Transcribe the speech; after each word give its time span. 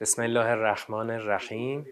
بسم 0.00 0.22
الله 0.22 0.46
الرحمن 0.46 1.10
الرحیم. 1.10 1.86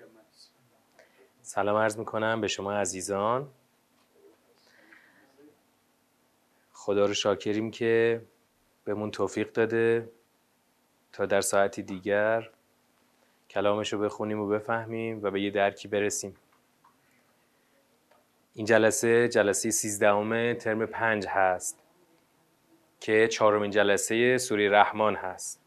سلام 1.43 1.77
عرض 1.77 1.99
می‌کنم 1.99 2.41
به 2.41 2.49
شما 2.49 2.73
عزیزان. 2.73 3.49
خدا 6.73 7.07
رو 7.07 7.15
شاکریم 7.15 7.71
که 7.71 8.23
بهمون 8.85 9.11
توفیق 9.11 9.53
داده 9.53 10.11
تا 11.13 11.27
در 11.27 11.41
ساعتی 11.41 11.83
دیگر 11.83 12.51
کلامش 13.51 13.93
رو 13.93 13.99
بخونیم 13.99 14.41
و 14.41 14.49
بفهمیم 14.49 15.23
و 15.23 15.31
به 15.31 15.41
یه 15.41 15.51
درکی 15.51 15.89
برسیم. 15.89 16.37
این 18.55 18.67
جلسه 18.67 19.29
جلسه 19.29 19.71
سیزدهم 19.71 20.55
ترم 20.55 20.87
پنج 20.87 21.27
هست 21.27 21.83
که 23.01 23.29
چهارمین 23.29 23.71
جلسه 23.71 24.39
سوری 24.39 24.69
رحمان 24.69 25.15
هست. 25.15 25.66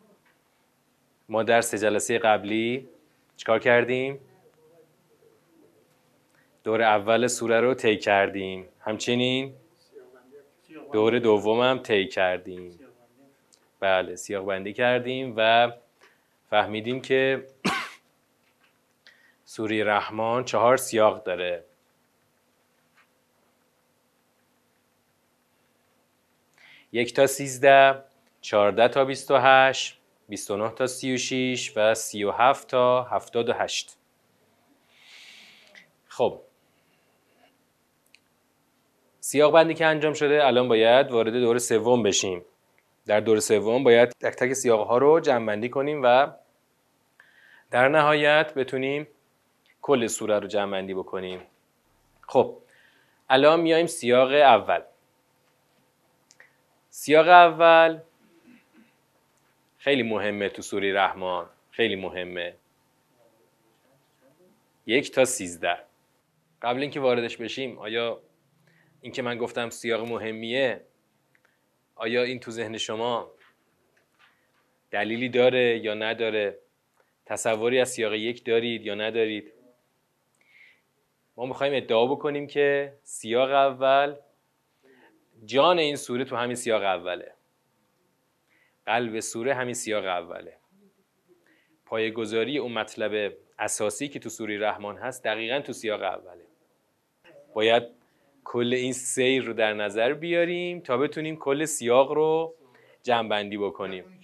ما 1.30 1.44
در 1.44 1.62
سه 1.62 1.78
جلسه 1.78 2.18
قبلی 2.18 2.90
چیکار 3.38 3.60
کردیم؟ 3.60 4.20
دور 6.64 6.82
اول 6.82 7.28
سوره 7.28 7.62
رو 7.62 7.74
طی 7.74 7.98
کردیم. 7.98 8.66
همچنین 8.80 9.54
دور 10.94 11.20
دوم 11.20 11.62
هم 11.62 11.80
طی 11.80 12.08
کردیم. 12.08 12.80
بله 13.80 14.16
سیاق 14.16 14.46
بندی 14.46 14.73
کردیم 14.73 15.34
و 15.38 15.72
فهمیدیم 16.50 17.02
که 17.02 17.48
سوری 19.46 19.84
رحمان 19.84 20.44
چهار 20.44 20.78
سیاق 20.78 21.23
داره. 21.23 21.64
یک 26.92 27.14
تا 27.14 27.28
سیزده 27.28 28.03
چهارده 28.42 28.88
تا 28.88 29.06
بیست 29.06 29.31
و 29.31 29.38
هشت. 29.38 29.98
29 30.30 30.69
تا 30.69 30.88
36 30.88 31.73
و 31.75 31.94
37 31.94 32.67
تا 32.67 33.03
78 33.03 33.97
خب. 36.08 36.41
سیاق 39.19 39.53
بندی 39.53 39.73
که 39.73 39.85
انجام 39.85 40.13
شده 40.13 40.45
الان 40.45 40.67
باید 40.67 41.11
وارد 41.11 41.33
دور 41.33 41.57
سوم 41.57 42.03
بشیم. 42.03 42.45
در 43.05 43.19
دور 43.19 43.39
سوم 43.39 43.83
باید 43.83 44.09
تک 44.09 44.35
تک 44.35 44.53
سیاق 44.53 44.88
ها 44.88 44.97
رو 44.97 45.19
جمع 45.19 45.45
بندی 45.45 45.69
کنیم 45.69 46.02
و 46.03 46.31
در 47.72 47.88
نهایت 47.88 48.53
بتونیم 48.53 49.07
کل 49.81 50.07
سوره 50.07 50.39
رو 50.39 50.47
جمع 50.47 50.72
بندی 50.72 50.94
بکنیم. 50.94 51.41
خب. 52.22 52.57
الان 53.30 53.59
میایم 53.59 53.88
سیاق 53.88 54.31
اول. 54.31 54.81
سیاق 56.89 57.27
اول 57.27 58.00
خیلی 59.90 60.04
مهمه 60.04 60.50
تو 60.50 60.62
سوری 60.62 60.92
رحمان. 60.92 61.50
خیلی 61.72 61.95
مهمه. 61.95 62.54
یک 64.86 65.12
تا 65.12 65.26
سیزده. 65.26 65.78
قبل 66.62 66.81
اینکه 66.81 67.00
واردش 67.00 67.38
بشیم 67.38 67.80
آیا 67.80 68.22
اینکه 69.02 69.22
من 69.22 69.38
گفتم 69.38 69.70
سیاق 69.70 70.08
مهمیه 70.08 70.81
آیا 71.96 72.23
این 72.23 72.40
تو 72.40 72.52
ذهن 72.52 72.78
شما 72.78 73.31
دلیلی 74.92 75.30
داره 75.30 75.80
یا 75.80 75.94
نداره؟ 75.94 76.59
تصوری 77.26 77.80
از 77.80 77.90
سیاق 77.90 78.14
یک 78.14 78.46
دارید 78.46 78.86
یا 78.86 78.96
ندارید؟ 78.96 79.53
ما 81.38 81.46
می‌خوایم 81.46 81.74
ادعا 81.76 82.06
بکنیم 82.06 82.48
که 82.48 82.94
سیاق 83.03 83.50
اول 83.50 84.16
جان 85.46 85.80
این 85.80 85.96
سوره 85.96 86.26
تو 86.26 86.36
همین 86.36 86.56
سیاق 86.56 86.84
اوله. 86.84 87.39
قلب 88.89 89.19
سوره 89.19 89.53
همین 89.53 89.73
سیاق 89.73 90.05
اوله. 90.05 90.57
پایگذاری 91.85 92.57
اون 92.57 92.72
مطلب 92.72 93.33
اساسی 93.59 94.07
که 94.07 94.19
تو 94.19 94.29
سوره 94.29 94.59
رحمان 94.59 94.97
هست 94.97 95.23
دقیقا 95.23 95.59
تو 95.59 95.73
سیاق 95.73 96.01
اوله. 96.01 96.45
باید 97.53 97.83
کل 98.44 98.73
این 98.73 98.94
سیر 98.94 99.44
رو 99.44 99.53
در 99.53 99.73
نظر 99.73 100.13
بیاریم 100.13 100.79
تا 100.79 100.97
بتونیم 100.97 101.35
کل 101.35 101.66
سیاق 101.66 102.11
رو 102.11 102.55
جمعبندی 103.03 103.57
بکنیم. 103.57 104.19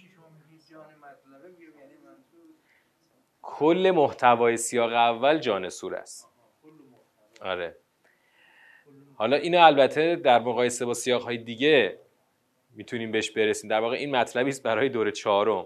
کل 3.42 3.92
محتوای 3.96 4.58
سیاق 4.58 4.94
اول 4.94 5.38
جان 5.38 5.70
سوره 5.70 5.98
است. 5.98 6.30
آره. 7.42 7.76
حالا 9.16 9.38
اینو 9.38 9.66
البته 9.66 10.16
در 10.16 10.40
مقایسه 10.40 10.86
با 10.86 10.94
سیاق 10.94 11.24
های 11.24 11.38
دیگه 11.38 12.05
می‌تونیم 12.76 13.12
بهش 13.12 13.32
برسیم. 13.32 13.70
در 13.70 13.80
واقع 13.80 13.96
این 13.96 14.16
مطلبی 14.16 14.50
است 14.50 14.64
برای 14.64 14.90
دور 14.90 15.12
چهارم. 15.12 15.66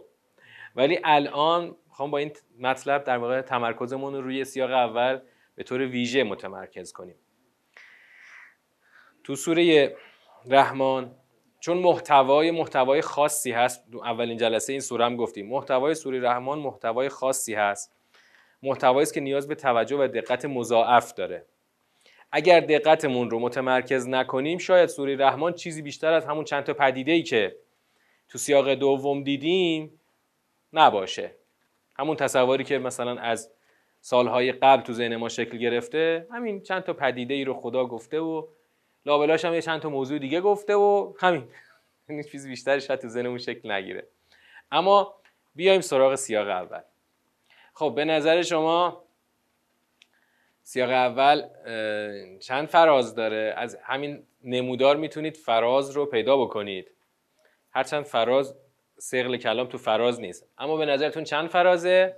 ولی 0.75 0.99
الان 1.03 1.75
می‌خوام 1.87 2.11
با 2.11 2.17
این 2.17 2.31
مطلب 2.59 3.03
در 3.03 3.17
واقع 3.17 3.41
تمرکزمون 3.41 4.13
رو 4.13 4.21
روی 4.21 4.45
سیاق 4.45 4.71
اول 4.71 5.19
به 5.55 5.63
طور 5.63 5.81
ویژه 5.81 6.23
متمرکز 6.23 6.91
کنیم. 6.91 7.15
تو 9.23 9.35
سوره 9.35 9.95
رحمان 10.49 11.15
چون 11.59 11.77
محتوای 11.77 12.51
محتوای 12.51 13.01
خاصی 13.01 13.51
هست 13.51 13.83
اولین 14.03 14.37
جلسه 14.37 14.73
این 14.73 14.81
سوره 14.81 15.05
هم 15.05 15.15
گفتیم. 15.15 15.47
محتوای 15.47 15.95
سوره 15.95 16.21
رحمان 16.21 16.59
محتوای 16.59 17.09
خاصی 17.09 17.53
هست. 17.53 17.95
محتوایی 18.63 19.03
است 19.03 19.13
که 19.13 19.19
نیاز 19.19 19.47
به 19.47 19.55
توجه 19.55 19.97
و 19.97 20.07
دقت 20.07 20.45
مضاعف 20.45 21.13
داره. 21.13 21.45
اگر 22.31 22.59
دقتمون 22.59 23.29
رو 23.29 23.39
متمرکز 23.39 24.07
نکنیم 24.07 24.57
شاید 24.57 24.89
سوره 24.89 25.15
رحمان 25.15 25.53
چیزی 25.53 25.81
بیشتر 25.81 26.13
از 26.13 26.25
همون 26.25 26.43
چند 26.43 26.63
تا 26.63 26.73
پدیده 26.73 27.11
ای 27.11 27.23
که 27.23 27.55
تو 28.29 28.37
سیاق 28.37 28.73
دوم 28.73 29.23
دیدیم 29.23 29.99
نباشه. 30.73 31.35
همون 31.99 32.15
تصوری 32.15 32.63
که 32.63 32.77
مثلا 32.77 33.15
از 33.15 33.51
سالهای 34.01 34.51
قبل 34.51 34.81
تو 34.81 34.93
ذهن 34.93 35.15
ما 35.15 35.29
شکل 35.29 35.57
گرفته 35.57 36.27
همین 36.31 36.61
چند 36.61 36.83
تا 36.83 36.93
پدیده 36.93 37.33
ای 37.33 37.43
رو 37.43 37.53
خدا 37.53 37.85
گفته 37.85 38.19
و 38.19 38.47
لابلاش 39.05 39.45
هم 39.45 39.53
یه 39.53 39.61
چند 39.61 39.81
تا 39.81 39.89
موضوع 39.89 40.19
دیگه 40.19 40.41
گفته 40.41 40.75
و 40.75 41.13
همین. 41.19 41.47
این 42.09 42.23
چیز 42.31 42.47
بیشتری 42.47 42.81
شاید 42.81 42.99
تو 42.99 43.07
ذهنمون 43.07 43.37
شکل 43.37 43.71
نگیره. 43.71 44.07
اما 44.71 45.15
بیایم 45.55 45.81
سراغ 45.81 46.15
سیاق 46.15 46.47
اول. 46.47 46.81
خب 47.73 47.93
به 47.95 48.05
نظر 48.05 48.41
شما 48.41 49.03
سیاق 50.71 50.89
اول 50.89 51.47
چند 52.39 52.67
فراز 52.67 53.15
داره؟ 53.15 53.53
از 53.57 53.77
همین 53.83 54.23
نمودار 54.43 54.95
می‌تونید 54.95 55.37
فراز 55.37 55.91
رو 55.91 56.05
پیدا 56.05 56.37
بکنید. 56.37 56.91
هرچند 57.71 58.03
فراز 58.03 58.55
سقل 58.97 59.37
کلام 59.37 59.67
تو 59.67 59.77
فراز 59.77 60.19
نیست. 60.19 60.47
اما 60.57 60.77
به 60.77 60.85
نظرتون 60.85 61.23
چند 61.23 61.49
فرازه؟ 61.49 62.15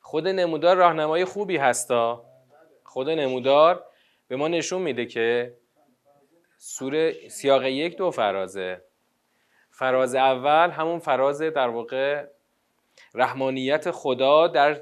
خود 0.00 0.28
نمودار 0.28 0.76
راهنمای 0.76 1.24
خوبی 1.24 1.56
هستا. 1.56 2.24
خود 2.84 3.10
نمودار 3.10 3.84
به 4.28 4.36
ما 4.36 4.48
نشون 4.48 4.82
میده 4.82 5.06
که 5.06 5.56
سوره 6.58 7.28
سیاق 7.28 7.64
یک 7.64 7.96
دو 7.96 8.10
فرازه. 8.10 8.84
فراز 9.70 10.14
اول 10.14 10.70
همون 10.70 10.98
فراز 10.98 11.42
در 11.42 11.68
واقع 11.68 12.26
رحمانیت 13.14 13.90
خدا 13.90 14.48
در 14.48 14.80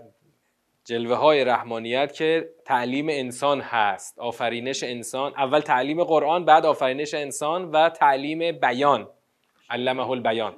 جلوه 0.91 1.17
های 1.17 1.45
رحمانیت 1.45 2.13
که 2.13 2.51
تعلیم 2.65 3.09
انسان 3.09 3.61
هست 3.61 4.19
آفرینش 4.19 4.83
انسان 4.83 5.33
اول 5.37 5.61
تعلیم 5.61 6.05
قرآن 6.05 6.45
بعد 6.45 6.67
آفرینش 6.67 7.15
انسان 7.15 7.71
و 7.71 7.89
تعلیم 7.89 8.53
بیان. 8.53 9.11
علمه 9.71 10.11
البیان. 10.11 10.57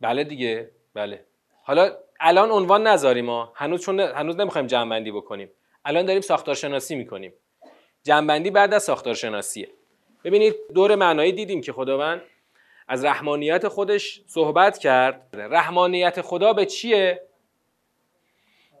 بله 0.00 0.24
دیگه 0.24 0.70
بله. 0.94 1.24
حالا 1.62 1.96
الان 2.20 2.50
عنوان 2.50 2.86
نذاریم 2.86 3.24
ما. 3.24 3.52
هنوز 3.54 3.84
چون 3.84 4.00
هنوز 4.00 4.36
نمی‌خوایم 4.36 4.66
جمع 4.66 4.90
بندی 4.90 5.10
بکنیم. 5.10 5.50
الان 5.84 6.06
داریم 6.06 6.22
ساختارشناسی 6.22 6.94
می‌کنیم. 6.94 7.32
بندی 8.06 8.50
بعد 8.50 8.74
از 8.74 8.82
ساختارشناسیه. 8.82 9.68
ببینید 10.24 10.54
دور 10.74 10.94
معنایی 10.94 11.32
دیدیم 11.32 11.60
که 11.60 11.72
خداوند 11.72 12.22
از 12.88 13.04
رحمانیت 13.04 13.68
خودش 13.68 14.22
صحبت 14.26 14.78
کرد. 14.78 15.28
رحمانیت 15.32 16.20
خدا 16.20 16.52
به 16.52 16.66
چیه؟ 16.66 17.22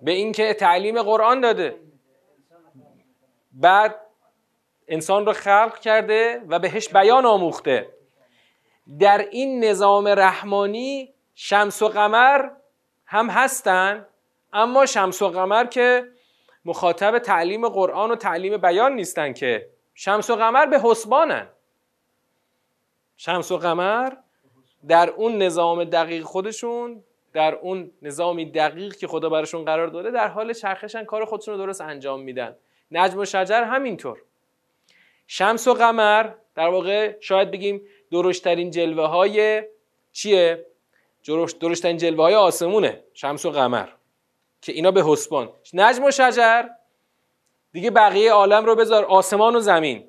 به 0.02 0.12
اینکه 0.12 0.54
تعلیم 0.54 1.02
قرآن 1.02 1.40
داده. 1.40 1.76
بعد 3.52 4.00
انسان 4.88 5.26
رو 5.26 5.32
خلق 5.32 5.78
کرده 5.78 6.40
و 6.48 6.58
بهش 6.58 6.88
بیان 6.88 7.26
آموخته. 7.26 7.88
در 8.98 9.18
این 9.18 9.64
نظام 9.64 10.08
رحمانی 10.08 11.14
شمس 11.34 11.82
و 11.82 11.88
قمر 11.88 12.50
هم 13.06 13.30
هستن 13.30 14.06
اما 14.52 14.86
شمس 14.86 15.22
و 15.22 15.28
قمر 15.28 15.64
که 15.64 16.08
مخاطب 16.64 17.18
تعلیم 17.18 17.68
قرآن 17.68 18.10
و 18.10 18.16
تعلیم 18.16 18.56
بیان 18.56 18.92
نیستن 18.92 19.32
که. 19.32 19.70
شمس 19.94 20.30
و 20.30 20.36
قمر 20.36 20.66
به 20.66 20.80
حسبانن. 20.84 21.48
شمس 23.16 23.52
و 23.52 23.56
قمر 23.56 24.12
در 24.88 25.10
اون 25.10 25.42
نظام 25.42 25.84
دقیق 25.84 26.22
خودشون 26.22 27.02
در 27.32 27.54
اون 27.54 27.90
نظامی 28.02 28.50
دقیق 28.50 28.96
که 28.96 29.06
خدا 29.06 29.28
براشون 29.28 29.64
قرار 29.64 29.88
داده 29.88 30.10
در 30.10 30.28
حال 30.28 30.52
چرخشن 30.52 31.04
کار 31.04 31.24
خودشون 31.24 31.54
رو 31.54 31.66
درست 31.66 31.80
انجام 31.80 32.20
میدن. 32.20 32.56
نجم 32.90 33.18
و 33.18 33.24
شجر 33.24 33.62
همینطور. 33.62 34.18
شمس 35.26 35.68
و 35.68 35.74
قمر 35.74 36.30
در 36.54 36.68
واقع 36.68 37.16
شاید 37.20 37.50
بگیم 37.50 37.82
درشترین 38.10 38.70
جلوه 38.70 39.06
های 39.06 39.62
چیه؟ 40.12 40.66
درشتن 41.60 41.96
جلوه 41.96 42.22
های 42.22 42.34
آسمونه 42.34 43.04
شمس 43.14 43.46
و 43.46 43.50
قمر. 43.50 43.88
که 44.62 44.72
اینا 44.72 44.90
به 44.90 45.02
حسبان. 45.06 45.52
نجم 45.74 46.04
و 46.04 46.10
شجر 46.10 46.64
دیگه 47.72 47.90
بقیه 47.90 48.32
عالم 48.32 48.64
رو 48.64 48.76
بذار 48.76 49.04
آسمان 49.04 49.56
و 49.56 49.60
زمین. 49.60 50.04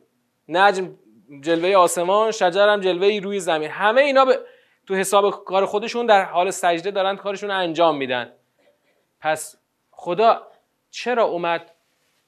نجم 0.49 0.97
جلوه 1.41 1.75
آسمان 1.75 2.31
شجر 2.31 2.69
هم 2.69 2.81
جلوه 2.81 3.19
روی 3.23 3.39
زمین. 3.39 3.69
همه 3.69 4.01
اینا 4.01 4.25
به 4.25 4.39
تو 4.87 4.95
حساب 4.95 5.43
کار 5.45 5.65
خودشون 5.65 6.05
در 6.05 6.23
حال 6.23 6.51
سجده 6.51 6.91
دارن 6.91 7.15
کارشون 7.15 7.49
رو 7.49 7.57
انجام 7.57 7.97
میدن. 7.97 8.33
پس 9.19 9.57
خدا 9.91 10.47
چرا 10.89 11.23
اومد 11.23 11.71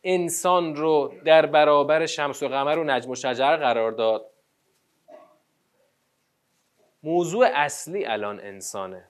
انسان 0.03 0.75
رو 0.75 1.13
در 1.25 1.45
برابر 1.45 2.05
شمس 2.05 2.43
و 2.43 2.47
قمر 2.47 2.77
و 2.77 2.83
نجم 2.83 3.09
و 3.09 3.15
شجر 3.15 3.57
قرار 3.57 3.91
داد؟ 3.91 4.29
موضوع 7.03 7.49
اصلی 7.53 8.05
الان 8.05 8.39
انسانه. 8.39 9.03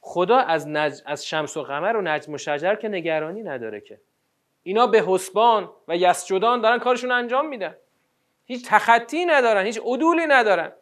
خدا 0.00 0.36
از, 0.36 0.68
نج... 0.68 1.00
از 1.06 1.26
شمس 1.26 1.56
و 1.56 1.62
قمر 1.62 1.96
و 1.96 2.02
نجم 2.02 2.32
و 2.32 2.38
شجر 2.38 2.74
که 2.74 2.88
نگرانی 2.88 3.42
نداره 3.42 3.80
که. 3.80 4.00
اینا 4.62 4.86
به 4.86 5.04
حسبان 5.06 5.70
و 5.88 5.96
یسجدان 5.96 6.60
دارن 6.60 6.78
کارشون 6.78 7.10
انجام 7.10 7.48
میدن. 7.48 7.76
هیچ 8.46 8.68
تخطی 8.68 9.24
ندارن 9.24 9.66
هیچ 9.66 9.80
عدولی 9.84 10.26
ندارن. 10.26 10.72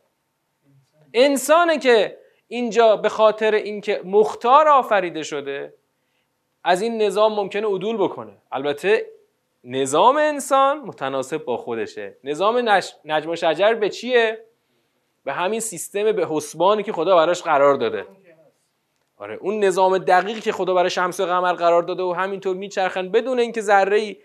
انسانه 1.15 1.79
که 1.79 2.19
اینجا 2.49 2.97
به 2.97 3.09
خاطر 3.09 3.55
اینکه 3.55 4.01
مختار 4.05 4.69
آفریده 4.69 5.23
شده 5.23 5.75
از 6.65 6.83
این 6.83 7.03
نظام 7.03 7.35
ممکنه 7.35 7.67
عدول 7.67 7.97
بکنه. 7.97 8.33
البته 8.53 9.07
نظام 9.65 10.17
انسان 10.17 10.79
متناسب 10.79 11.45
با 11.45 11.57
خودشه. 11.57 12.17
نظام 12.25 12.69
نجم 13.05 13.31
و 13.31 13.37
شجر 13.37 13.75
به 13.75 13.89
چیه؟ 13.89 14.45
به 15.25 15.33
همین 15.33 15.61
سیستم 15.61 16.13
به 16.13 16.27
حسبانی 16.31 16.83
که 16.83 16.93
خدا 16.93 17.17
براش 17.17 17.43
قرار 17.43 17.75
داده. 17.75 18.07
آره 19.17 19.35
اون 19.41 19.65
نظام 19.65 19.99
دقیقی 19.99 20.41
که 20.41 20.53
خدا 20.53 20.75
برای 20.75 20.91
شمس 20.91 21.21
و 21.21 21.27
قمر 21.27 21.53
قرار 21.53 21.83
داده 21.83 22.03
و 22.03 22.13
همینطور 22.13 22.57
میچرخن 22.57 23.09
بدون 23.09 23.39
اینکه 23.39 23.61
ذره 23.61 23.97
ای 23.97 24.17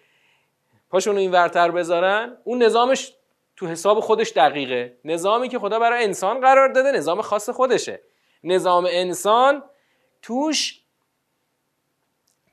پاشون 0.90 1.18
این 1.18 1.32
ورتر 1.32 1.72
بذارن 1.72 2.38
اون 2.44 2.64
نظامش 2.64 3.14
تو 3.58 3.68
حساب 3.68 4.00
خودش 4.00 4.32
دقیقه. 4.32 4.98
نظامی 5.06 5.50
که 5.50 5.60
خدا 5.60 5.80
برای 5.80 6.04
انسان 6.04 6.40
قرار 6.40 6.74
داده 6.74 6.92
نظام 6.92 7.22
خاص 7.22 7.50
خودشه. 7.50 8.02
نظام 8.44 8.88
انسان 8.90 9.64
توش 10.22 10.82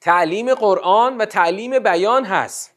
تعلیم 0.01 0.55
قرآن 0.55 1.17
و 1.17 1.25
تعلیم 1.25 1.79
بیان 1.79 2.25
هست. 2.25 2.75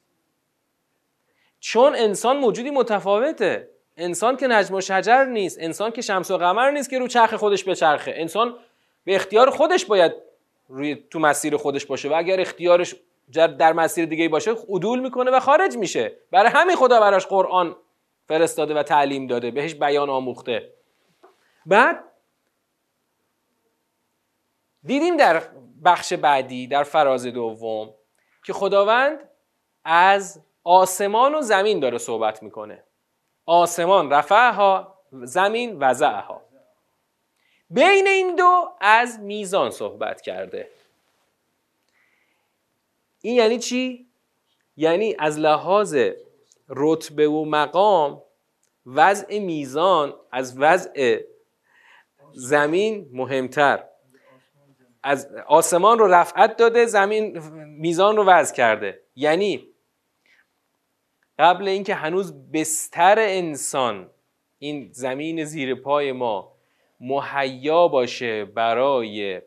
چون 1.59 1.95
انسان 1.95 2.37
موجودی 2.37 2.69
متفاوته. 2.69 3.69
انسان 3.97 4.37
که 4.37 4.47
نجم 4.47 4.75
و 4.75 4.81
شجر 4.81 5.25
نیست 5.25 5.57
انسان 5.61 5.91
که 5.91 6.01
شمس 6.01 6.31
و 6.31 6.37
قمر 6.37 6.71
نیست 6.71 6.89
که 6.89 6.99
رو 6.99 7.07
چرخ 7.07 7.33
خودش 7.33 7.63
بچرخه. 7.63 8.13
انسان 8.15 8.55
به 9.03 9.15
اختیار 9.15 9.49
خودش 9.49 9.85
باید 9.85 10.13
روی 10.69 11.03
تو 11.09 11.19
مسیر 11.19 11.57
خودش 11.57 11.85
باشه 11.85 12.09
و 12.09 12.13
اگر 12.13 12.39
اختیارش 12.39 12.95
در 13.33 13.73
مسیر 13.73 14.05
دیگه 14.05 14.29
باشه 14.29 14.51
عدول 14.51 14.99
می‌کنه 14.99 15.31
و 15.31 15.39
خارج 15.39 15.77
میشه. 15.77 16.11
برای 16.31 16.51
همین 16.51 16.75
خدا 16.75 16.99
براش 16.99 17.25
قرآن 17.25 17.75
فرستاده 18.27 18.73
و 18.73 18.83
تعلیم 18.83 19.27
داده 19.27 19.51
بهش 19.51 19.73
بیان 19.73 20.09
آموخته. 20.09 20.73
بعد 21.65 22.03
دیدیم 24.83 25.17
در 25.17 25.43
بخش 25.85 26.13
بعدی 26.13 26.67
در 26.67 26.83
فراز 26.83 27.25
دوم 27.25 27.93
که 28.45 28.53
خداوند 28.53 29.29
از 29.83 30.41
آسمان 30.63 31.35
و 31.35 31.41
زمین 31.41 31.79
داره 31.79 31.97
صحبت 31.97 32.43
می‌کنه. 32.43 32.83
آسمان 33.45 34.09
رفعها 34.09 34.97
زمین 35.11 35.79
وضعها. 35.79 36.41
بین 37.69 38.07
این 38.07 38.35
دو 38.35 38.69
از 38.81 39.19
میزان 39.19 39.71
صحبت 39.71 40.21
کرده. 40.21 40.69
این 43.21 43.35
یعنی 43.35 43.59
چی؟ 43.59 44.07
یعنی 44.77 45.15
از 45.19 45.39
لحاظ 45.39 45.97
رتبه 46.69 47.27
و 47.27 47.45
مقام 47.45 48.21
وضع 48.85 49.39
میزان. 49.39 50.13
از 50.31 50.57
وضع 50.57 51.21
زمین 52.33 53.09
مهمتر. 53.13 53.83
از 55.03 55.27
آسمان 55.47 55.99
رو 55.99 56.07
رفعت 56.07 56.57
داده 56.57 56.85
زمین 56.85 57.39
میزان 57.65 58.17
رو 58.17 58.23
وضع 58.23 58.55
کرده. 58.55 59.01
یعنی 59.15 59.67
قبل 61.39 61.67
اینکه 61.67 61.93
هنوز 61.93 62.51
بستر 62.51 63.19
انسان 63.19 64.09
این 64.59 64.89
زمین 64.91 65.43
زیر 65.43 65.75
پای 65.75 66.11
ما 66.11 66.57
مهیا 66.99 67.87
باشه 67.87 68.45
برای 68.45 69.41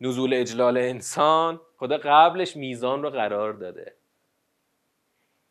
نزول 0.00 0.34
اجلال 0.34 0.76
انسان 0.76 1.60
خدا 1.76 1.98
قبلش 1.98 2.56
میزان 2.56 3.02
رو 3.02 3.10
قرار 3.10 3.52
داده. 3.52 3.94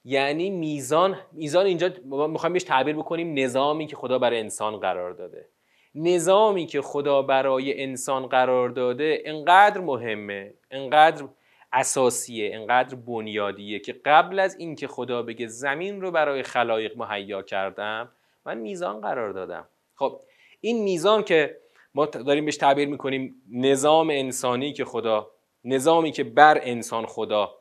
یعنی 0.03 0.49
میزان 0.49 1.17
میزان 1.31 1.65
اینجا 1.65 1.89
می‌خوایم 2.27 2.53
بهش 2.53 2.63
تعبیر 2.63 2.95
بکنیم 2.95 3.33
نظامی 3.39 3.87
که 3.87 3.95
خدا 3.95 4.19
برای 4.19 4.39
انسان 4.39 4.77
قرار 4.77 5.13
داده. 5.13 5.49
نظامی 5.95 6.65
که 6.65 6.81
خدا 6.81 7.21
برای 7.21 7.83
انسان 7.83 8.27
قرار 8.27 8.69
داده 8.69 9.21
انقدر 9.25 9.81
مهمه 9.81 10.53
انقدر 10.71 11.25
اساسیه 11.73 12.55
انقدر 12.55 12.95
بنیادیه 12.95 13.79
که 13.79 13.93
قبل 14.05 14.39
از 14.39 14.55
اینکه 14.59 14.87
خدا 14.87 15.23
بگه 15.23 15.47
زمین 15.47 16.01
رو 16.01 16.11
برای 16.11 16.43
خلایق 16.43 16.97
مهیا 16.97 17.41
کردم 17.41 18.11
من 18.45 18.57
میزان 18.57 19.01
قرار 19.01 19.33
دادم. 19.33 19.67
خب 19.95 20.21
این 20.61 20.83
میزان 20.83 21.23
که 21.23 21.57
ما 21.93 22.05
داریم 22.05 22.45
بهش 22.45 22.57
تعبیر 22.57 22.87
می‌کنیم 22.87 23.35
نظام 23.51 24.09
انسانی 24.09 24.73
که 24.73 24.85
خدا 24.85 25.31
نظامی 25.63 26.11
که 26.11 26.23
بر 26.23 26.59
انسان 26.61 27.05
خدا 27.05 27.55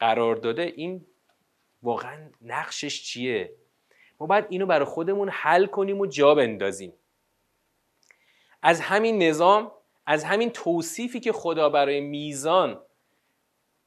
قرار 0.00 0.36
داده 0.36 0.72
این 0.76 1.06
واقعا 1.82 2.30
نقشش 2.42 3.02
چیه؟ 3.02 3.52
ما 4.20 4.26
باید 4.26 4.44
اینو 4.48 4.66
برای 4.66 4.84
خودمون 4.84 5.28
حل 5.28 5.66
کنیم 5.66 6.00
و 6.00 6.06
جا 6.06 6.34
بندازیم. 6.34 6.92
از 8.62 8.80
همین 8.80 9.22
نظام 9.22 9.72
از 10.06 10.24
همین 10.24 10.50
توصیفی 10.50 11.20
که 11.20 11.32
خدا 11.32 11.68
برای 11.68 12.00
میزان 12.00 12.80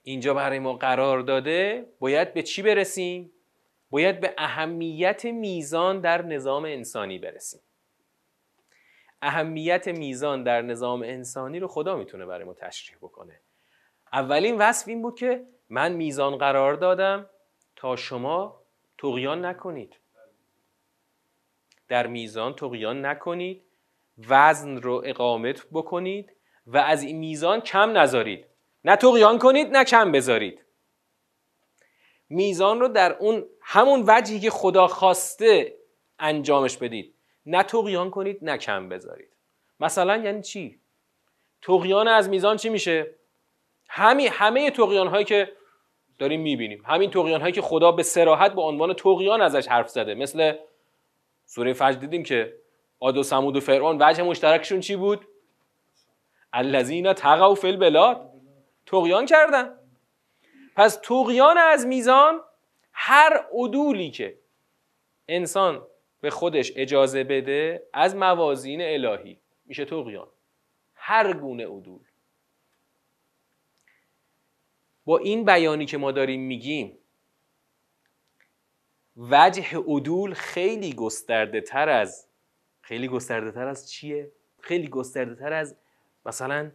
اینجا 0.03 0.33
برای 0.33 0.59
ما 0.59 0.73
قرار 0.73 1.19
داده 1.19 1.85
باید 1.99 2.33
به 2.33 2.43
چی 2.43 2.61
برسیم؟ 2.61 3.31
باید 3.89 4.19
به 4.19 4.33
اهمیت 4.37 5.25
میزان 5.25 5.99
در 5.99 6.21
نظام 6.21 6.65
انسانی 6.65 7.19
برسیم. 7.19 7.59
اهمیت 9.21 9.87
میزان 9.87 10.43
در 10.43 10.61
نظام 10.61 11.01
انسانی 11.01 11.59
رو 11.59 11.67
خدا 11.67 11.95
می‌تونه 11.95 12.25
برای 12.25 12.43
ما 12.43 12.53
تشریح 12.53 12.97
بکنه. 13.01 13.39
اولین 14.13 14.57
وصف 14.57 14.87
این 14.87 15.01
بود 15.01 15.19
که 15.19 15.45
من 15.69 15.91
میزان 15.91 16.37
قرار 16.37 16.73
دادم 16.73 17.29
تا 17.83 17.95
شما 17.95 18.61
تقیان 18.97 19.45
نکنید. 19.45 19.95
در 21.87 22.07
میزان 22.07 22.55
تقیان 22.55 23.05
نکنید. 23.05 23.63
وزن 24.29 24.77
رو 24.77 25.01
اقامت 25.05 25.65
بکنید 25.71 26.31
و 26.67 26.77
از 26.77 27.03
این 27.03 27.17
میزان 27.17 27.61
کم 27.61 27.97
نذارید. 27.97 28.45
نه 28.85 28.95
تقیان 28.95 29.39
کنید 29.39 29.77
نه 29.77 29.83
کم 29.83 30.11
بذارید. 30.11 30.65
میزان 32.29 32.79
رو 32.79 32.87
در 32.87 33.13
اون 33.13 33.45
همون 33.61 34.03
وجهی 34.07 34.39
که 34.39 34.49
خدا 34.49 34.87
خواسته 34.87 35.77
انجامش 36.19 36.77
بدید. 36.77 37.15
نه 37.45 37.63
تقیان 37.63 38.09
کنید 38.09 38.39
نه 38.41 38.57
کم 38.57 38.89
بذارید. 38.89 39.35
مثلا 39.79 40.17
یعنی 40.17 40.41
چی؟ 40.41 40.79
تقیان 41.61 42.07
از 42.07 42.29
میزان 42.29 42.57
چی 42.57 42.69
میشه؟ 42.69 43.15
همه 43.89 44.29
همه 44.29 44.71
تقیان 44.71 45.07
هایی 45.07 45.25
که 45.25 45.51
داریم 46.19 46.41
می‌بینیم. 46.41 46.83
همین 46.85 47.11
تقیان 47.11 47.41
هایی 47.41 47.53
که 47.53 47.61
خدا 47.61 47.91
به 47.91 48.03
سراحت 48.03 48.53
به 48.53 48.61
عنوان 48.61 48.93
تقیان 48.93 49.41
ازش 49.41 49.67
حرف 49.67 49.89
زده. 49.89 50.15
مثل 50.15 50.53
سوره 51.45 51.73
فجر 51.73 51.97
دیدیم 51.97 52.23
که 52.23 52.53
عاد 52.99 53.17
و 53.17 53.23
سمود 53.23 53.55
و 53.55 53.59
فرعون 53.59 53.97
وجه 54.01 54.23
مشترکشون 54.23 54.79
چی 54.79 54.95
بود؟ 54.95 55.27
الذین 56.53 57.13
تقوا 57.13 57.55
فی 57.55 57.67
البلاد. 57.67 58.29
تقیان 58.85 59.25
کردن. 59.25 59.75
پس 60.75 60.99
تقیان 61.03 61.57
از 61.57 61.85
میزان 61.85 62.41
هر 62.93 63.45
عدولی 63.53 64.11
که 64.11 64.37
انسان 65.27 65.87
به 66.21 66.29
خودش 66.29 66.71
اجازه 66.75 67.23
بده 67.23 67.87
از 67.93 68.15
موازین 68.15 68.81
الهی 68.81 69.39
میشه 69.65 69.85
تقیان 69.85 70.27
هر 70.95 71.33
گونه 71.33 71.65
عدول. 71.65 72.02
با 75.05 75.17
این 75.17 75.45
بیانی 75.45 75.85
که 75.85 75.97
ما 75.97 76.11
داریم 76.11 76.41
میگیم 76.41 76.97
وجه 79.17 79.77
عدول 79.77 80.33
خیلی 80.33 80.93
گسترده 80.93 81.61
تر 81.61 81.89
از 81.89 82.27
خیلی 82.81 83.07
گسترده 83.07 83.51
تر 83.51 83.67
از 83.67 83.91
چیه؟ 83.91 84.31
خیلی 84.59 84.87
گسترده 84.87 85.35
تر 85.35 85.53
از 85.53 85.75
مثلا 86.25 86.71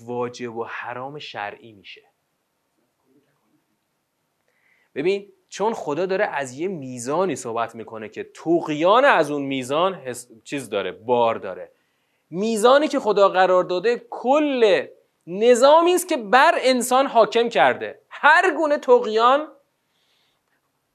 واجب 0.00 0.56
و 0.56 0.64
حرام 0.64 1.18
شرعی 1.18 1.72
میشه 1.72 2.02
ببین 4.94 5.32
چون 5.48 5.74
خدا 5.74 6.06
داره 6.06 6.24
از 6.24 6.58
یه 6.58 6.68
میزانی 6.68 7.36
صحبت 7.36 7.74
می‌کنه 7.74 8.08
که 8.08 8.24
توقیان 8.24 9.04
از 9.04 9.30
اون 9.30 9.42
میزان 9.42 10.14
چیز 10.44 10.70
داره 10.70 10.92
بار 10.92 11.34
داره 11.34 11.72
میزانی 12.30 12.88
که 12.88 12.98
خدا 12.98 13.28
قرار 13.28 13.64
داده 13.64 14.06
کل 14.10 14.86
نظامی 15.30 15.94
است 15.94 16.08
که 16.08 16.16
بر 16.16 16.54
انسان 16.58 17.06
حاکم 17.06 17.48
کرده. 17.48 18.00
هر 18.08 18.54
گونه 18.56 18.78
تقیان 18.78 19.48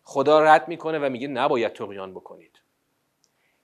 خدا 0.03 0.43
رد 0.43 0.67
می‌کنه 0.67 0.99
و 0.99 1.09
میگه 1.09 1.27
نباید 1.27 1.73
تقیان 1.73 2.13
بکنید. 2.13 2.61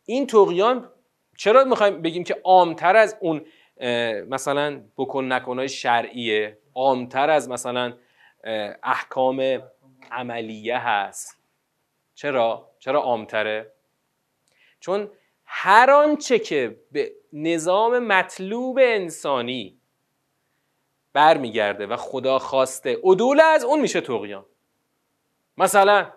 این 0.05 0.27
تقیان 0.27 0.91
چرا 1.37 1.63
می‌خوایم 1.63 2.01
بگیم 2.01 2.23
که 2.23 2.41
عامتر 2.43 2.95
از 2.95 3.17
اون 3.19 3.45
مثلا 4.29 4.83
بکن 4.97 5.33
نکنهای 5.33 5.69
شرعیه 5.69 6.57
عامتر 6.75 7.29
از 7.29 7.49
مثلا 7.49 7.93
احکام 8.83 9.61
عملیه 10.11 10.77
هست. 10.77 11.37
چرا؟ 12.15 12.71
چرا 12.79 12.99
عامتره؟ 12.99 13.71
چون 14.79 15.11
هر 15.45 15.91
آنچه 15.91 16.39
که 16.39 16.79
به 16.91 17.11
نظام 17.33 17.99
مطلوب 17.99 18.79
انسانی 18.81 19.78
برمیگرده 21.13 21.87
و 21.87 21.95
خدا 21.95 22.39
خواسته. 22.39 22.97
عدول 23.03 23.39
از 23.39 23.63
اون 23.63 23.81
میشه 23.81 24.01
تقیان 24.01 24.45
مثلا 25.57 26.11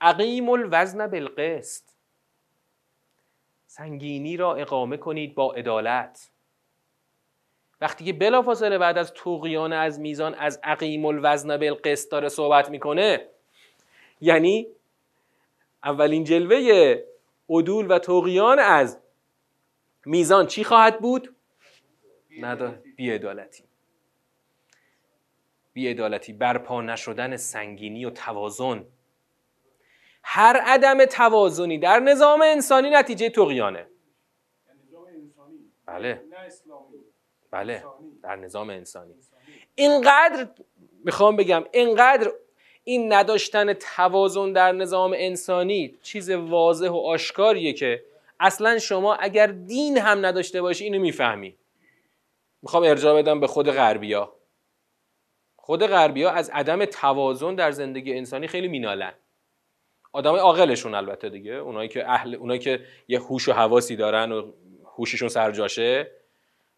عقیم 0.00 0.48
الوزن 0.48 1.06
بالقسط. 1.06 1.84
سنگینی 3.66 4.36
را 4.36 4.54
اقامه 4.54 4.96
کنید 4.96 5.34
با 5.34 5.52
عدالت. 5.52 6.30
وقتی 7.80 8.04
که 8.04 8.12
بلافاصله 8.12 8.78
بعد 8.78 8.98
از 8.98 9.12
توقیان 9.12 9.72
از 9.72 10.00
میزان 10.00 10.34
از 10.34 10.60
عقیم 10.62 11.04
الوزن 11.04 11.56
بالقسط 11.56 12.10
داره 12.10 12.28
صحبت 12.28 12.70
می‌کنه 12.70 13.28
یعنی 14.20 14.66
اولین 15.84 16.24
جلوه 16.24 16.94
عدول 17.50 17.90
و 17.90 17.98
توقیان 17.98 18.58
از 18.58 18.98
میزان 20.06 20.46
چی 20.46 20.64
خواهد 20.64 21.00
بود؟ 21.00 21.34
بیعدالتی. 22.96 23.64
بیعدالتی. 25.72 26.32
برپا 26.32 26.82
نشدن 26.82 27.36
سنگینی 27.36 28.04
و 28.04 28.10
توازن. 28.10 28.84
هر 30.22 30.56
عدم 30.56 31.04
توازنی 31.04 31.78
در 31.78 32.00
نظام 32.00 32.42
انسانی 32.42 32.90
نتیجه 32.90 33.30
تقیانه. 33.30 33.86
بله. 35.86 36.22
بله. 37.50 37.84
در 38.22 38.36
نظام 38.36 38.70
انسانی. 38.70 39.14
اینقدر 39.74 40.48
می‌خوام 41.04 41.36
بگم 41.36 41.64
اینقدر 41.72 42.32
این 42.84 43.12
نداشتن 43.12 43.72
توازن 43.72 44.52
در 44.52 44.72
نظام 44.72 45.14
انسانی 45.16 45.94
چیز 46.02 46.30
واضح 46.30 46.88
و 46.88 46.96
آشکاریه 46.96 47.72
که 47.72 48.04
اصلا 48.40 48.78
شما 48.78 49.14
اگر 49.14 49.46
دین 49.46 49.98
هم 49.98 50.26
نداشته 50.26 50.62
باشی 50.62 50.84
اینو 50.84 51.00
می‌فهمی. 51.00 51.56
می‌خوام 52.62 52.82
ارجاع 52.82 53.22
بدم 53.22 53.40
به 53.40 53.46
خود 53.46 53.70
غربیا. 53.70 54.32
خود 55.56 55.86
غربیا 55.86 56.30
از 56.30 56.50
عدم 56.50 56.84
توازن 56.84 57.54
در 57.54 57.70
زندگی 57.70 58.14
انسانی 58.14 58.46
خیلی 58.46 58.68
مینالن. 58.68 59.12
آدمای 60.12 60.40
عاقلشون 60.40 60.94
البته 60.94 61.28
دیگه. 61.28 61.52
اونایی 61.52 61.88
که 61.88 62.10
اهل 62.10 62.34
اونایی 62.34 62.60
که 62.60 62.84
یه 63.08 63.20
هوش 63.20 63.48
و 63.48 63.52
حواسی 63.52 63.96
دارن 63.96 64.32
و 64.32 64.52
هوششون 64.96 65.28
سرجاشه 65.28 66.10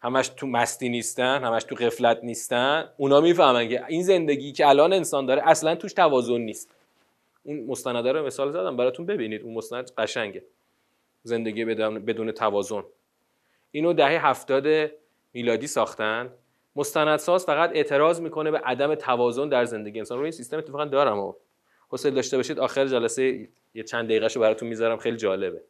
همش 0.01 0.27
تو 0.27 0.47
مستی 0.47 0.89
نیستن 0.89 1.43
همش 1.43 1.63
تو 1.63 1.75
قفلت 1.75 2.19
نیستن 2.23 2.89
اونا 2.97 3.21
می‌فهمن 3.21 3.69
که 3.69 3.85
این 3.87 4.03
زندگی 4.03 4.51
که 4.51 4.67
الان 4.67 4.93
انسان 4.93 5.25
داره 5.25 5.49
اصلا 5.49 5.75
توش 5.75 5.93
توازن 5.93 6.37
نیست. 6.37 6.75
اون 7.43 7.65
مستنده 7.65 8.11
رو 8.11 8.25
مثال 8.25 8.51
زدم 8.51 8.77
براتون 8.77 9.05
ببینید. 9.05 9.41
اون 9.41 9.53
مستند 9.53 9.91
قشنگه. 9.97 10.43
زندگی 11.23 11.65
بدون 11.65 12.31
توازن. 12.31 12.83
اینو 13.71 13.93
دهه 13.93 14.25
هفتاد 14.27 14.91
میلادی 15.33 15.67
ساختن. 15.67 16.29
مستندساز 16.75 17.45
فقط 17.45 17.71
اعتراض 17.73 18.21
می‌کنه 18.21 18.51
به 18.51 18.57
عدم 18.57 18.95
توازن 18.95 19.49
در 19.49 19.65
زندگی 19.65 19.99
انسان. 19.99 20.17
رو 20.17 20.23
این 20.23 20.31
سیستم 20.31 20.57
اتفاقا 20.57 20.85
دارم 20.85 21.19
و 21.19 21.33
حوصله 21.89 22.11
داشته 22.11 22.37
باشید. 22.37 22.59
آخر 22.59 22.85
جلسه 22.87 23.49
یه 23.73 23.83
چند 23.83 24.05
دقیقهشو 24.05 24.39
براتون 24.39 24.69
می‌ذارم. 24.69 24.97
خیلی 24.97 25.17
جالبه. 25.17 25.61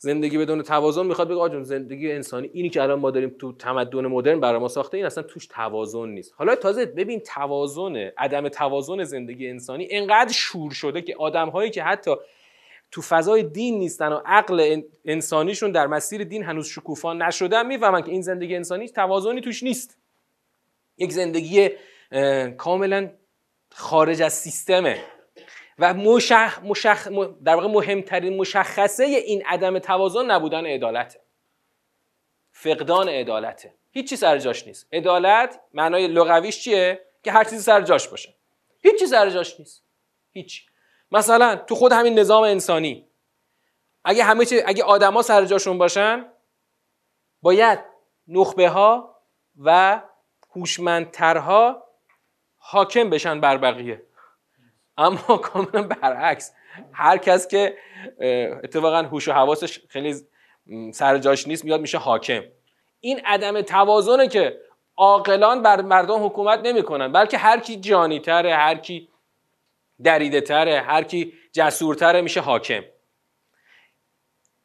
زندگی 0.00 0.38
بدون 0.38 0.62
توازن 0.62 1.06
می‌خواد 1.06 1.28
بگه 1.28 1.38
آجون 1.38 1.62
زندگی 1.62 2.12
انسانی 2.12 2.50
اینی 2.52 2.70
که 2.70 2.82
الان 2.82 2.98
ما 2.98 3.10
داریم 3.10 3.36
تو 3.38 3.52
تمدن 3.52 4.06
مدرن 4.06 4.40
برای 4.40 4.60
ما 4.60 4.68
ساخته 4.68 4.96
این 4.96 5.06
اصلا 5.06 5.22
توش 5.24 5.46
توازن 5.46 6.08
نیست. 6.08 6.34
حالا 6.36 6.54
تازه 6.54 6.86
ببین 6.86 7.20
توازن 7.20 7.96
عدم 7.96 8.48
توازن 8.48 9.04
زندگی 9.04 9.48
انسانی 9.48 9.88
انقدر 9.90 10.32
شور 10.32 10.72
شده 10.72 11.02
که 11.02 11.16
آدم 11.18 11.48
هایی 11.48 11.70
که 11.70 11.82
حتی 11.82 12.14
تو 12.90 13.02
فضای 13.02 13.42
دین 13.42 13.78
نیستن 13.78 14.12
و 14.12 14.20
عقل 14.26 14.82
انسانیشون 15.04 15.72
در 15.72 15.86
مسیر 15.86 16.24
دین 16.24 16.44
هنوز 16.44 16.68
شکوفا 16.68 17.12
نشدن 17.12 17.66
می‌فهمن 17.66 18.02
که 18.02 18.10
این 18.10 18.22
زندگی 18.22 18.56
انسانی 18.56 18.88
توازنی 18.88 19.40
توش 19.40 19.62
نیست. 19.62 19.98
یک 20.98 21.12
زندگی 21.12 21.70
کاملا 22.56 23.10
خارج 23.70 24.22
از 24.22 24.32
سیستمه. 24.32 25.04
و 25.78 25.94
مشخ... 25.94 26.62
مشخ... 26.62 27.08
در 27.44 27.54
واقع 27.54 27.66
مهمترین 27.66 28.36
مشخصه 28.36 29.04
این 29.04 29.42
عدم 29.46 29.78
توازن 29.78 30.30
نبودن 30.30 30.66
عدالته 30.66 31.20
فقدان 32.52 33.08
عدالته 33.08 33.74
هیچی 33.90 34.16
سر 34.16 34.38
جاش 34.38 34.66
نیست. 34.66 34.86
عدالت 34.92 35.60
معنای 35.74 36.08
لغویش 36.08 36.60
چیه؟ 36.60 37.00
که 37.22 37.32
هر 37.32 37.44
چیزی 37.44 37.58
سر 37.58 37.82
جاش 37.82 38.08
باشه. 38.08 38.34
هیچی 38.78 39.06
سر 39.06 39.30
جاش 39.30 39.60
نیست. 39.60 39.84
هیچ. 40.32 40.66
مثلا 41.12 41.56
تو 41.56 41.74
خود 41.74 41.92
همین 41.92 42.18
نظام 42.18 42.42
انسانی 42.42 43.08
اگه 44.04 44.24
همه 44.24 44.44
چی... 44.44 44.62
اگه 44.66 44.84
آدما 44.84 45.22
سر 45.22 45.44
جاشون 45.44 45.78
باشن 45.78 46.26
باید 47.42 47.78
نخبه 48.28 48.68
ها 48.68 49.16
و 49.60 50.00
هوشمندترها 50.56 51.84
حاکم 52.56 53.10
بشن 53.10 53.40
بر 53.40 53.56
بقیه. 53.56 54.02
اما 54.98 55.36
کاملا 55.46 55.82
برعکس. 55.82 56.52
هر 56.92 57.18
کس 57.18 57.48
که 57.48 57.78
اتفاقا 58.64 59.02
هوش 59.02 59.28
و 59.28 59.32
حواسش 59.32 59.80
خیلی 59.88 60.14
سر 60.92 61.18
جاش 61.18 61.48
نیست 61.48 61.64
میاد 61.64 61.80
میشه 61.80 61.98
حاکم. 61.98 62.42
این 63.00 63.20
عدم 63.24 63.62
توازنه 63.62 64.28
که 64.28 64.60
عاقلان 64.96 65.62
بر 65.62 65.82
مردم 65.82 66.26
حکومت 66.26 66.58
نمی‌کنن 66.58 67.12
بلکه 67.12 67.38
هر 67.38 67.60
کی 67.60 67.76
جانی 67.76 68.20
تره 68.20 68.54
هر 68.54 68.74
کی 68.74 69.08
دریده 70.04 70.40
تره 70.40 70.80
هر 70.80 71.02
کی 71.02 71.32
جسورتره 71.52 72.20
میشه 72.20 72.40
حاکم. 72.40 72.82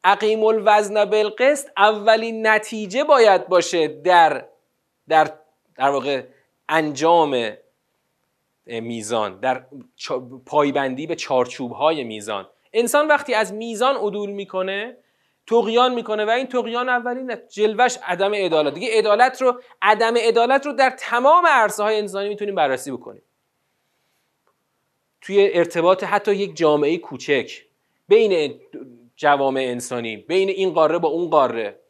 عقیم 0.04 0.44
الوزن 0.44 1.04
بالقسط 1.04 1.68
اولین 1.76 2.46
نتیجه 2.46 3.04
باید 3.04 3.48
باشه 3.48 3.88
در 3.88 4.44
در 5.08 5.30
در 5.76 5.90
واقع 5.90 6.22
انجام 6.68 7.52
میزان 8.66 9.40
در 9.40 9.66
پایبندی 10.46 11.06
به 11.06 11.16
چارچوب 11.16 11.72
های 11.72 12.04
میزان. 12.04 12.48
انسان 12.72 13.08
وقتی 13.08 13.34
از 13.34 13.52
میزان 13.52 13.96
عدول 13.96 14.30
می‌کنه 14.30 14.96
تقیان 15.46 15.94
می‌کنه 15.94 16.24
و 16.24 16.30
این 16.30 16.46
تقیان 16.46 16.88
اولین 16.88 17.36
جلوش 17.48 17.98
عدم 18.02 18.34
عدالت. 18.34 18.74
دیگه 18.74 18.98
عدالت 18.98 19.42
رو 19.42 19.60
عدم 19.82 20.16
عدالت 20.16 20.66
رو 20.66 20.72
در 20.72 20.90
تمام 20.90 21.46
عرصه 21.46 21.82
های 21.82 21.98
انسانی 21.98 22.28
می‌تونیم 22.28 22.54
بررسی 22.54 22.90
بکنیم. 22.92 23.22
توی 25.24 25.50
ارتباط 25.52 26.04
حتی 26.04 26.34
یک 26.34 26.56
جامعه 26.56 26.98
کوچک 26.98 27.62
بین 28.08 28.60
جوامع 29.16 29.60
انسانی 29.60 30.16
بین 30.16 30.48
این 30.48 30.70
قاره 30.70 30.98
با 30.98 31.08
اون 31.08 31.30
قاره. 31.30 31.80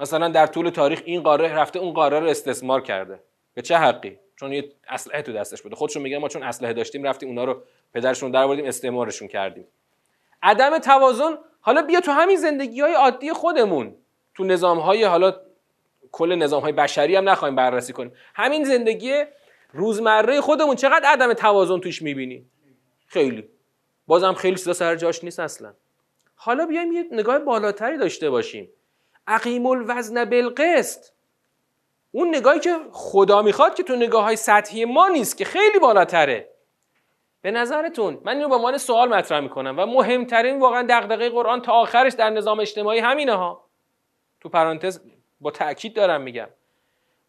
مثلا 0.00 0.28
در 0.28 0.46
طول 0.46 0.70
تاریخ 0.70 1.02
این 1.04 1.22
قاره 1.22 1.52
رفته 1.52 1.78
اون 1.78 1.92
قاره 1.92 2.20
رو 2.20 2.26
استثمار 2.26 2.80
کرده. 2.80 3.20
به 3.54 3.62
چه 3.62 3.76
حقی؟ 3.76 4.18
چون 4.36 4.52
یه 4.52 4.72
اسلحه 4.88 5.22
تو 5.22 5.32
دستش 5.32 5.62
بوده. 5.62 5.76
خودشون 5.76 6.02
میگن 6.02 6.18
ما 6.18 6.28
چون 6.28 6.42
اسلحه 6.42 6.72
داشتیم 6.72 7.02
رفتیم 7.02 7.28
اونا 7.28 7.44
رو 7.44 7.62
پدرشون 7.94 8.30
در 8.30 8.46
بردیم 8.46 8.64
استعمارشون 8.64 9.28
کردیم. 9.28 9.64
عدم 10.42 10.78
توازن 10.78 11.38
حالا 11.60 11.82
بیا 11.82 12.00
تو 12.00 12.10
همین 12.10 12.36
زندگی 12.36 12.80
های 12.80 12.92
عادی 12.92 13.32
خودمون. 13.32 13.94
تو 14.34 14.44
نظام 14.44 14.78
های 14.78 15.04
حالا 15.04 15.34
کل 16.12 16.34
نظام 16.34 16.62
های 16.62 16.72
بشری 16.72 17.16
هم 17.16 17.28
نخوایم 17.28 17.56
بررسی 17.56 17.92
کنیم. 17.92 18.12
همین 18.34 18.64
زندگی 18.64 19.24
روزمره 19.72 20.40
خودمون 20.40 20.76
چقدر 20.76 21.08
عدم 21.08 21.32
توازن 21.32 21.80
توش 21.80 22.02
می‌بینی؟ 22.02 22.46
خیلی. 23.08 23.48
بازم 24.06 24.34
خیلی 24.34 24.56
چیزا 24.56 24.72
سر 24.72 24.96
جاش 24.96 25.24
نیست 25.24 25.40
اصلا. 25.40 25.74
حالا 26.34 26.66
بیایم 26.66 26.92
یه 26.92 27.04
نگاه 27.12 27.38
بالاتری 27.38 27.98
داشته 27.98 28.30
باشیم. 28.30 28.68
عقیم 29.26 29.66
الوزن 29.66 30.24
بالقسط. 30.24 31.10
اون 32.12 32.36
نگاهی 32.36 32.60
که 32.60 32.76
خدا 32.92 33.42
می‌خواد 33.42 33.74
که 33.74 33.82
تو 33.82 33.96
نگاه 33.96 34.24
های 34.24 34.36
سطحی 34.36 34.84
ما 34.84 35.08
نیست 35.08 35.38
که 35.38 35.44
خیلی 35.44 35.78
بالاتره. 35.78 36.50
به 37.42 37.50
نظرتون 37.50 38.20
من 38.24 38.36
اینو 38.36 38.48
به 38.48 38.54
عنوان 38.54 38.78
سوال 38.78 39.08
مطرح 39.08 39.40
می‌کنم 39.40 39.78
و 39.78 39.86
مهمترین 39.86 40.60
واقعا 40.60 40.86
دغدغه 40.90 41.28
قرآن 41.28 41.62
تا 41.62 41.72
آخرش 41.72 42.12
در 42.12 42.30
نظام 42.30 42.60
اجتماعی 42.60 43.00
همینه 43.00 43.32
ها. 43.32 43.64
تو 44.40 44.48
پرانتز 44.48 45.00
با 45.40 45.50
تاکید 45.50 45.94
دارم 45.94 46.20
میگم. 46.20 46.48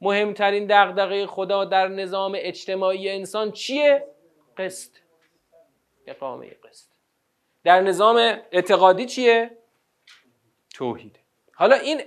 مهمترین 0.02 0.68
دغدغه 0.70 1.28
خدا 1.28 1.66
در 1.66 1.88
نظام 1.88 2.34
اجتماعی 2.36 3.10
انسان 3.10 3.52
چیه؟ 3.52 4.08
قسط. 4.58 4.92
اقامه 6.10 6.50
قسط. 6.50 6.88
در 7.64 7.82
نظام 7.82 8.18
اعتقادی 8.52 9.06
چیه؟ 9.06 9.58
توحیده 10.74 11.20
حالا 11.54 11.76
این 11.76 12.02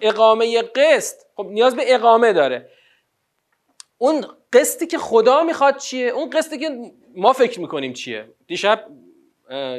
اقامه 0.00 0.62
قسط 0.62 1.16
خب 1.36 1.46
نیاز 1.46 1.76
به 1.76 1.94
اقامه 1.94 2.32
داره. 2.32 2.70
اون 3.98 4.26
قسطی 4.52 4.86
که 4.86 4.98
خدا 4.98 5.42
می‌خواد 5.42 5.76
چیه؟ 5.76 6.08
اون 6.08 6.30
قسطی 6.30 6.58
که 6.58 6.92
ما 7.14 7.32
فکر 7.32 7.60
می‌کنیم 7.60 7.92
چیه؟ 7.92 8.28
دیشب 8.46 8.86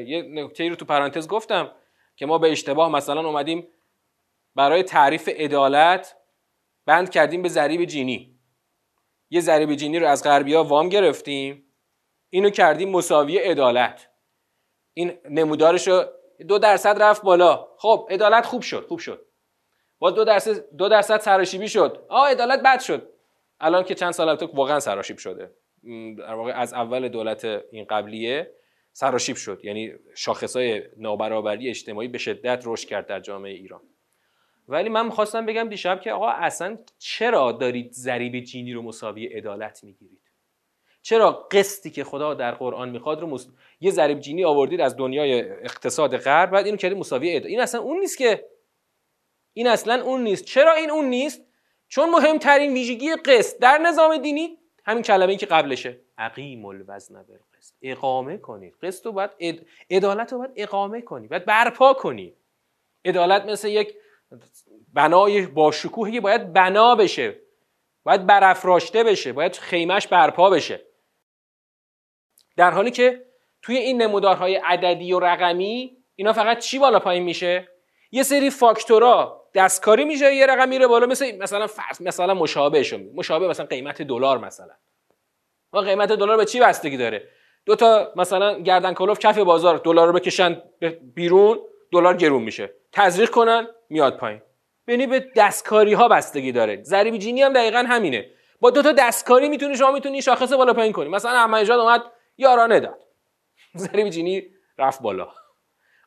یه 0.05 0.21
نکته 0.21 0.69
رو 0.69 0.75
تو 0.75 0.85
پرانتز 0.85 1.27
گفتم 1.27 1.71
که 2.15 2.25
ما 2.25 2.37
به 2.37 2.51
اشتباه 2.51 2.91
مثلا 2.91 3.27
اومدیم 3.27 3.67
برای 4.55 4.83
تعریف 4.83 5.29
عدالت 5.29 6.15
بند 6.85 7.09
کردیم 7.09 7.41
به 7.41 7.49
ضریب 7.49 7.85
جینی. 7.85 8.35
یه 9.29 9.41
ضریب 9.41 9.75
جینی 9.75 9.99
رو 9.99 10.07
از 10.07 10.23
غربیا 10.23 10.63
وام 10.63 10.89
گرفتیم. 10.89 11.63
اینو 12.35 12.49
کردیم 12.49 12.89
مساوی 12.89 13.37
عدالت. 13.37 14.09
این 14.93 15.13
نمودارش 15.29 15.87
رو 15.87 16.05
دو 16.47 16.57
درصد 16.57 17.01
رفت 17.01 17.21
بالا. 17.21 17.67
خب 17.77 18.07
عدالت 18.11 18.45
خوب 18.45 18.61
شد 18.61 18.85
خوب 18.87 18.99
شد. 18.99 19.25
با 19.99 20.11
دو 20.11 20.23
درصد 20.23 20.75
دو 20.77 20.89
درصد 20.89 21.19
سراشیبی 21.19 21.69
شد. 21.69 22.05
آه 22.09 22.29
عدالت 22.29 22.61
بد 22.63 22.79
شد. 22.79 23.09
الان 23.59 23.83
که 23.83 23.95
چند 23.95 24.11
سال 24.11 24.35
تو 24.35 24.45
واقعا 24.53 24.79
سراشیب 24.79 25.17
شده. 25.17 25.51
در 26.17 26.33
واقع 26.33 26.51
از 26.51 26.73
اول 26.73 27.07
دولت 27.07 27.45
این 27.71 27.85
قبلیه 27.85 28.51
سراشیب 28.91 29.35
شد. 29.35 29.59
یعنی 29.63 29.93
شاخصهای 30.15 30.83
نابرابری 30.97 31.69
اجتماعی 31.69 32.07
به 32.07 32.17
شدت 32.17 32.63
رشد 32.65 32.87
کرد 32.87 33.07
در 33.07 33.19
جامعه 33.19 33.53
ایران. 33.53 33.81
ولی 34.67 34.89
من 34.89 35.05
می‌خواستم 35.05 35.45
بگم 35.45 35.69
دیشب 35.69 36.01
که 36.01 36.11
آقا 36.11 36.29
اصلا 36.29 36.77
چرا 36.99 37.51
دارید 37.51 37.91
ضریب 37.91 38.39
جینی 38.39 38.73
رو 38.73 38.81
مساوی 38.81 39.25
عدالت 39.25 39.83
می‌گیرید؟ 39.83 40.24
چرا 41.05 41.31
قسطی 41.31 41.89
که 41.89 42.03
خدا 42.03 42.33
در 42.33 42.51
قرآن 42.51 42.89
می‌خواد 42.89 43.21
رو 43.21 43.27
یه 43.79 43.91
ضریب 43.91 44.19
جینی 44.19 44.45
آوردید 44.45 44.81
از 44.81 44.97
دنیای 44.97 45.41
اقتصاد 45.41 46.17
غرب 46.17 46.51
بعد 46.51 46.65
اینو 46.65 46.77
کردید 46.77 46.97
مساوی 46.97 47.29
عدالت 47.29 47.45
این 47.45 47.59
اصلا 47.59 47.81
اون 47.81 47.99
نیست 47.99 48.17
که 48.17 48.45
این 49.53 49.67
اصلا 49.67 50.03
اون 50.03 50.23
نیست. 50.23 50.45
چرا 50.45 50.73
این 50.73 50.91
اون 50.91 51.05
نیست؟ 51.05 51.41
چون 51.87 52.09
مهمترین 52.09 52.73
ویژگی 52.73 53.15
قسط 53.15 53.59
در 53.59 53.77
نظام 53.77 54.17
دینی 54.17 54.57
همین 54.85 55.03
کلمه 55.03 55.31
ای 55.31 55.37
که 55.37 55.45
قبلشه. 55.45 55.99
عقیم 56.17 56.65
الوزن 56.65 57.13
بالقسط. 57.13 57.73
اقامه 57.81 58.37
کنید. 58.37 58.73
قسط 58.81 59.05
رو 59.05 59.11
باید 59.11 59.67
عدالت 59.89 60.33
رو 60.33 60.37
باید 60.37 60.51
اقامه 60.55 61.01
کنید. 61.01 61.29
باید 61.29 61.45
برپا 61.45 61.93
کنید. 61.93 62.37
عدالت 63.05 63.45
مثل 63.45 63.67
یک 63.67 63.95
بنای 64.93 65.45
با 65.45 65.71
شکوهی 65.71 66.19
باید 66.19 66.53
بنا 66.53 66.95
بشه. 66.95 67.39
باید 68.03 68.25
برافراشته 68.25 69.03
بشه. 69.03 69.33
باید 69.33 69.55
خیمش 69.55 70.07
برپا 70.07 70.49
بشه. 70.49 70.94
در 72.57 72.71
حالی 72.71 72.91
که 72.91 73.25
توی 73.61 73.77
این 73.77 74.01
نمودارهای 74.01 74.55
عددی 74.55 75.13
و 75.13 75.19
رقمی 75.19 75.97
اینا 76.15 76.33
فقط 76.33 76.59
چی 76.59 76.79
بالا 76.79 76.99
پایین 76.99 77.23
میشه؟ 77.23 77.67
یه 78.11 78.23
سری 78.23 78.49
فاکتورا 78.49 79.45
دستکاری 79.55 80.05
میشه 80.05 80.35
یه 80.35 80.45
رقم 80.45 80.69
میره 80.69 80.87
بالا 80.87 81.05
مثل 81.05 81.37
مثلا 81.37 81.67
فرض 81.67 82.01
مثلا 82.01 82.33
مشابه 82.33 82.83
شو 82.83 82.99
مشابه 83.15 83.47
مثلا 83.47 83.65
قیمت 83.65 84.01
دلار 84.01 84.37
مثلا. 84.37 84.73
ما 85.73 85.81
قیمت 85.81 86.11
دلار 86.11 86.37
به 86.37 86.45
چی 86.45 86.59
بستگی 86.59 86.97
داره؟ 86.97 87.27
دو 87.65 87.75
تا 87.75 88.11
مثلا 88.15 88.59
گردن 88.59 88.93
کلوف 88.93 89.19
کف 89.19 89.37
بازار 89.37 89.77
دلار 89.77 90.07
رو 90.07 90.13
بکشن 90.13 90.61
بیرون 91.15 91.59
دلار 91.91 92.17
گرون 92.17 92.43
میشه. 92.43 92.73
تزریق 92.91 93.29
کنن 93.29 93.67
میاد 93.89 94.17
پایین. 94.17 94.41
یعنی 94.87 95.07
به 95.07 95.25
دستکاری 95.35 95.93
ها 95.93 96.07
بستگی 96.07 96.51
داره. 96.51 96.83
ضریب 96.83 97.17
جینی 97.17 97.41
هم 97.41 97.53
دقیقا 97.53 97.85
همینه. 97.87 98.29
با 98.59 98.69
دو 98.69 98.81
تا 98.81 98.91
دستکاری 98.91 99.49
می‌تونی 99.49 99.77
شما 99.77 99.91
می‌تونی 99.91 100.21
شاخص 100.21 100.53
بالا 100.53 100.73
پایین 100.73 100.93
کنی. 100.93 101.09
مثلا 101.09 101.31
احمد 101.31 101.71
اومد 101.71 102.03
یارانه 102.37 102.79
داد 102.79 103.05
ضریب 103.77 104.09
جینی 104.09 104.47
رفت 104.77 105.01
بالا. 105.01 105.27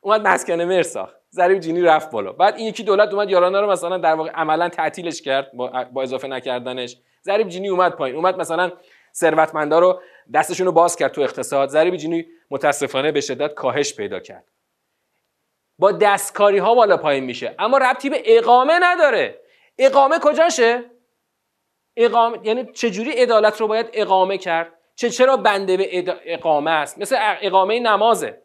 اومد 0.01 0.27
مسکن 0.27 0.61
مر 0.61 0.83
ساخت 0.83 1.15
ضریب 1.31 1.59
جینی 1.59 1.81
رفت 1.81 2.11
بالا. 2.11 2.31
بعد 2.33 2.55
این 2.55 2.67
یکی 2.67 2.83
دولت 2.83 3.13
اومد 3.13 3.29
یارانه 3.29 3.61
رو 3.61 3.71
مثلا 3.71 3.97
در 3.97 4.13
واقع 4.13 4.29
عملا 4.29 4.69
تعطیلش 4.69 5.21
کرد 5.21 5.51
با, 5.53 6.01
اضافه 6.01 6.27
نکردنش. 6.27 6.97
ضریب 7.23 7.47
جینی 7.47 7.69
اومد 7.69 7.91
پایین. 7.91 8.15
اومد 8.15 8.37
مثلا 8.37 8.71
ثروتمندا 9.13 9.79
رو 9.79 10.01
دستشون 10.33 10.65
رو 10.65 10.71
باز 10.71 10.95
کرد 10.95 11.11
تو 11.11 11.21
اقتصاد. 11.21 11.69
ضریب 11.69 11.95
جینی 11.95 12.25
متاسفانه 12.51 13.11
به 13.11 13.21
شدت 13.21 13.53
کاهش 13.53 13.95
پیدا 13.95 14.19
کرد. 14.19 14.45
با 15.79 15.91
دستکاری 15.91 16.57
ها 16.57 16.75
بالا 16.75 16.97
پایین 16.97 17.23
میشه. 17.23 17.55
اما 17.59 17.77
ربطی 17.77 18.09
به 18.09 18.23
اقامه 18.25 18.79
نداره. 18.81 19.41
اقامه 19.77 20.19
کجاشه؟ 20.19 20.83
اقامه 21.97 22.39
یعنی 22.43 22.65
چجوری 22.73 23.11
عدالت 23.11 23.61
رو 23.61 23.67
باید 23.67 23.89
اقامه 23.93 24.37
کرد؟ 24.37 24.78
چه 24.99 25.09
چرا 25.09 25.37
بنده 25.37 25.77
به 25.77 26.19
اقامه 26.23 26.71
است؟ 26.71 26.97
مثل 26.97 27.15
اقامه 27.41 27.79
نمازه. 27.79 28.41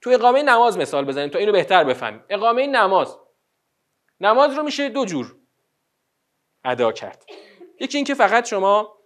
تو 0.00 0.10
اقامه 0.10 0.42
نماز 0.42 0.78
مثال 0.78 1.04
بزنیم 1.04 1.28
تا 1.28 1.38
اینو 1.38 1.52
بهتر 1.52 1.84
بفهمیم. 1.84 2.24
اقامه 2.28 2.66
نماز. 2.66 3.18
نماز 4.20 4.54
رو 4.54 4.62
میشه 4.62 4.88
دو 4.88 5.04
جور 5.04 5.36
ادا 6.64 6.92
کرد. 6.92 7.24
یکی 7.80 7.98
اینکه 7.98 8.14
فقط 8.14 8.46
شما 8.46 8.98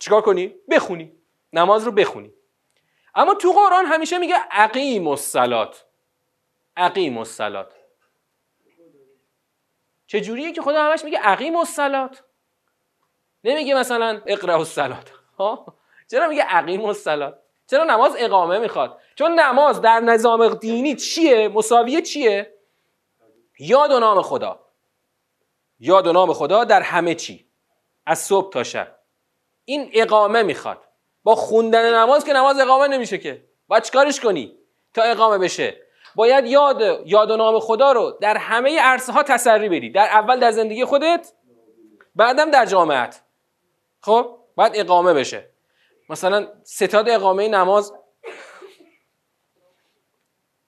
چیکار 0.00 0.22
کنی؟ 0.22 0.54
بخونی. 0.70 1.12
نماز 1.52 1.84
رو 1.84 1.92
بخونی. 1.92 2.32
اما 3.14 3.34
تو 3.34 3.52
قرآن 3.52 3.86
همیشه 3.86 4.18
میگه 4.18 4.36
عقیم 4.50 5.08
الصلات. 5.08 5.86
عقیم 6.76 7.18
الصلات. 7.18 7.74
چجوریه 10.06 10.52
که 10.52 10.62
خدا 10.62 10.82
همش 10.82 11.04
میگه 11.04 11.18
عقیم 11.18 11.56
الصلات؟ 11.56 12.24
نمیگه 13.44 13.74
مثلا 13.74 14.20
اقرا 14.26 14.56
الصلات 14.56 15.10
ها؟ 15.38 15.66
چرا 16.10 16.28
میگه 16.28 16.42
عقیم 16.42 16.84
الصلات 16.84 17.38
چرا 17.66 17.84
نماز 17.84 18.14
اقامه 18.18 18.58
می‌خواد؟ 18.58 18.98
چون 19.14 19.40
نماز 19.40 19.80
در 19.80 20.00
نظام 20.00 20.54
دینی 20.54 20.94
چیه؟ 20.94 21.48
مساویه 21.48 22.02
چیه؟ 22.02 22.54
یاد 23.58 23.90
و 23.90 24.00
نام 24.00 24.22
خدا. 24.22 24.60
یاد 25.80 26.06
و 26.06 26.12
نام 26.12 26.32
خدا 26.32 26.64
در 26.64 26.82
همه 26.82 27.14
چی. 27.14 27.46
از 28.06 28.18
صبح 28.18 28.52
تا 28.52 28.62
شب. 28.62 28.96
این 29.64 29.90
اقامه 29.92 30.42
می‌خواد. 30.42 30.78
با 31.22 31.34
خوندن 31.34 31.94
نماز 31.94 32.24
که 32.24 32.32
نماز 32.32 32.60
اقامه 32.60 32.88
نمیشه 32.88 33.18
که. 33.18 33.44
باید 33.68 33.82
چیکارش 33.82 34.20
کنی؟ 34.20 34.58
تا 34.94 35.02
اقامه 35.02 35.38
بشه. 35.38 35.76
باید 36.14 36.46
یاد 36.46 37.02
یاد 37.06 37.30
و 37.30 37.36
نام 37.36 37.60
خدا 37.60 37.92
رو 37.92 38.18
در 38.20 38.36
همه 38.36 38.80
عرصه 38.80 39.12
ها 39.12 39.22
تسری 39.22 39.68
بدی. 39.68 39.90
در 39.90 40.06
اول 40.06 40.40
در 40.40 40.50
زندگی 40.50 40.84
خودت 40.84 41.32
بعدم 42.14 42.50
در 42.50 42.66
جامعت. 42.66 43.23
خب 44.04 44.36
باید 44.56 44.72
اقامه 44.74 45.14
بشه. 45.14 45.50
مثلا 46.08 46.48
ستاد 46.62 47.08
اقامه 47.08 47.48
نماز 47.48 47.92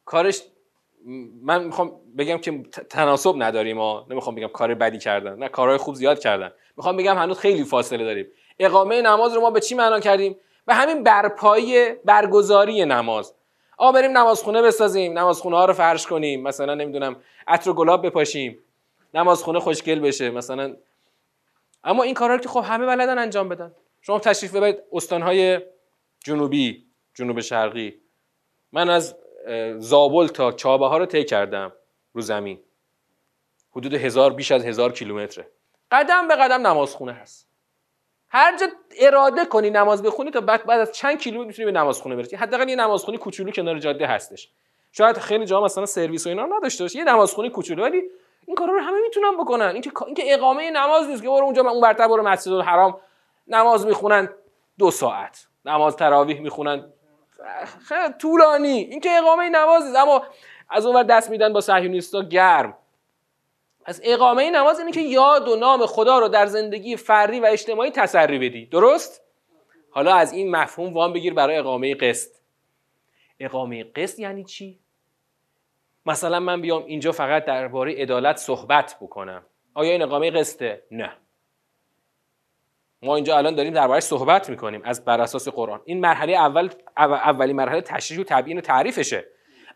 کارش 0.04 0.42
من 1.42 1.64
می‌خوام 1.64 2.00
بگم 2.18 2.38
که 2.38 2.62
تناسب 2.90 3.34
نداریم 3.36 3.78
ها 3.78 4.06
نمی‌خوام 4.10 4.34
بگم 4.34 4.48
کار 4.48 4.74
بدی 4.74 4.98
کردن 4.98 5.38
نه 5.38 5.48
کارهای 5.48 5.78
خوب 5.78 5.94
زیاد 5.94 6.18
کردن. 6.18 6.52
می‌خوام 6.76 6.96
بگم 6.96 7.18
هنوز 7.18 7.38
خیلی 7.38 7.64
فاصله 7.64 8.04
داریم. 8.04 8.26
اقامه 8.58 9.02
نماز 9.02 9.34
رو 9.34 9.40
ما 9.40 9.50
به 9.50 9.60
چی 9.60 9.74
معنا 9.74 10.00
کردیم؟ 10.00 10.36
و 10.66 10.74
همین 10.74 11.02
برپایی 11.02 11.94
برگزاری 12.04 12.84
نماز. 12.84 13.34
آ 13.78 13.92
بریم 13.92 14.18
نمازخونه 14.18 14.62
بسازیم 14.62 15.18
نمازخونه 15.18 15.56
ها 15.56 15.64
رو 15.64 15.72
فرش 15.72 16.06
کنیم 16.06 16.42
مثلا 16.42 16.74
نمی‌دونم 16.74 17.16
عطر 17.46 17.70
و 17.70 17.74
گلاب 17.74 18.06
بپاشیم 18.06 18.58
نمازخونه 19.14 19.60
خوشگل 19.60 20.00
بشه 20.00 20.30
مثلا 20.30 20.76
اما 21.84 22.02
این 22.02 22.14
کارا 22.14 22.34
رو 22.34 22.40
که 22.40 22.48
خب 22.48 22.64
همه 22.66 22.86
بلدن 22.86 23.18
انجام 23.18 23.48
بدن. 23.48 23.74
شما 24.00 24.18
تشریف 24.18 24.54
ببرید 24.54 24.78
استانهای 24.92 25.60
جنوبی 26.24 26.86
جنوب 27.14 27.40
شرقی. 27.40 28.00
من 28.72 28.90
از 28.90 29.16
زابل 29.78 30.26
تا 30.26 30.52
چابه 30.52 30.86
ها 30.86 30.98
رو 30.98 31.06
طی 31.06 31.24
کردم 31.24 31.72
رو 32.12 32.20
زمین. 32.20 32.60
حدود 33.70 33.94
هزار 33.94 34.32
بیش 34.32 34.52
از 34.52 34.64
هزار 34.64 34.92
کیلومتره. 34.92 35.48
قدم 35.90 36.28
به 36.28 36.36
قدم 36.36 36.66
نمازخونه 36.66 37.12
هست. 37.12 37.48
هر 38.28 38.58
جا 38.58 38.66
اراده 38.98 39.44
کنی 39.44 39.70
نماز 39.70 40.02
بخونی 40.02 40.30
تا 40.30 40.40
بعد 40.40 40.66
بعد 40.66 40.80
از 40.80 40.92
چند 40.92 41.18
کیلومتر 41.18 41.46
می‌تونی 41.46 41.66
به 41.66 41.72
نمازخونه 41.72 42.16
برسی. 42.16 42.36
حداقل 42.36 42.68
یه 42.68 42.76
نمازخونه 42.76 43.18
کوچولو 43.18 43.50
کنار 43.50 43.78
جاده 43.78 44.06
هستش. 44.06 44.50
شاید 44.92 45.18
خیلی 45.18 45.44
جا 45.44 45.60
مثلا 45.60 45.86
سرویس 45.86 46.26
و 46.26 46.28
اینا 46.28 46.46
نداشته 46.46 46.84
باشه 46.84 46.98
یه 46.98 47.04
نمازخونه 47.04 47.50
کوچولو 47.50 47.82
ولی 47.82 48.02
این 48.46 48.56
کارا 48.56 48.72
رو 48.72 48.80
همه 48.80 49.00
می‌تونن 49.00 49.36
بکنن. 49.36 49.66
اینکه 49.66 49.90
اینکه 50.06 50.34
اقامه 50.34 50.70
نماز 50.70 51.08
نیست 51.08 51.22
که 51.22 51.28
برو 51.28 51.44
اونجا 51.44 51.62
اون 51.62 51.80
برتر 51.80 52.08
برو 52.08 52.22
مسجد 52.22 52.52
الحرام 52.52 53.00
نماز 53.48 53.86
می‌خونن 53.86 54.28
دو 54.78 54.90
ساعت. 54.90 55.46
نماز 55.64 55.96
تراویح 55.96 56.40
می‌خونن. 56.40 56.92
خیلی 57.88 58.12
طولانی. 58.20 58.78
این 58.78 59.00
که 59.00 59.18
اقامه 59.18 59.48
نماز 59.48 59.84
نیست 59.84 59.96
اما 59.96 60.22
از 60.70 60.86
اونور 60.86 61.02
دست 61.02 61.30
میدن 61.30 61.52
با 61.52 61.60
صهیونیستا 61.60 62.22
گرم. 62.22 62.78
از 63.84 64.00
اقامه 64.04 64.50
نماز 64.50 64.78
اینه 64.78 64.92
که 64.92 65.00
یاد 65.00 65.48
و 65.48 65.56
نام 65.56 65.86
خدا 65.86 66.18
رو 66.18 66.28
در 66.28 66.46
زندگی 66.46 66.96
فردی 66.96 67.40
و 67.40 67.46
اجتماعی 67.46 67.90
تسری 67.90 68.38
بدی. 68.38 68.66
درست؟ 68.66 69.22
حالا 69.90 70.14
از 70.14 70.32
این 70.32 70.50
مفهوم 70.50 70.94
وام 70.94 71.12
بگیر 71.12 71.34
برای 71.34 71.56
اقامه 71.56 71.94
قسط. 71.94 72.30
اقامه 73.40 73.84
قسط 73.84 74.18
یعنی 74.18 74.44
چی؟ 74.44 74.78
مثلا 76.06 76.40
من 76.40 76.60
بیام 76.60 76.84
اینجا 76.84 77.12
فقط 77.12 77.44
درباره 77.44 78.02
عدالت 78.02 78.36
صحبت 78.36 78.96
بکنم. 79.00 79.46
آیا 79.74 79.92
این 79.92 80.02
اقامه 80.02 80.30
قسطه 80.30 80.82
نه. 80.90 81.16
ما 83.02 83.16
اینجا 83.16 83.38
الان 83.38 83.54
داریم 83.54 83.72
دربارش 83.72 84.02
صحبت 84.02 84.50
می‌کنیم 84.50 84.80
از 84.84 85.04
بر 85.04 85.20
اساس 85.20 85.48
قرآن. 85.48 85.80
این 85.84 86.00
مرحله 86.00 86.32
اول 86.32 86.68
اولی 86.96 87.52
مرحله 87.52 87.80
تشریح 87.80 88.20
و 88.20 88.24
تبیین 88.24 88.58
و 88.58 88.60
تعریفشه. 88.60 89.24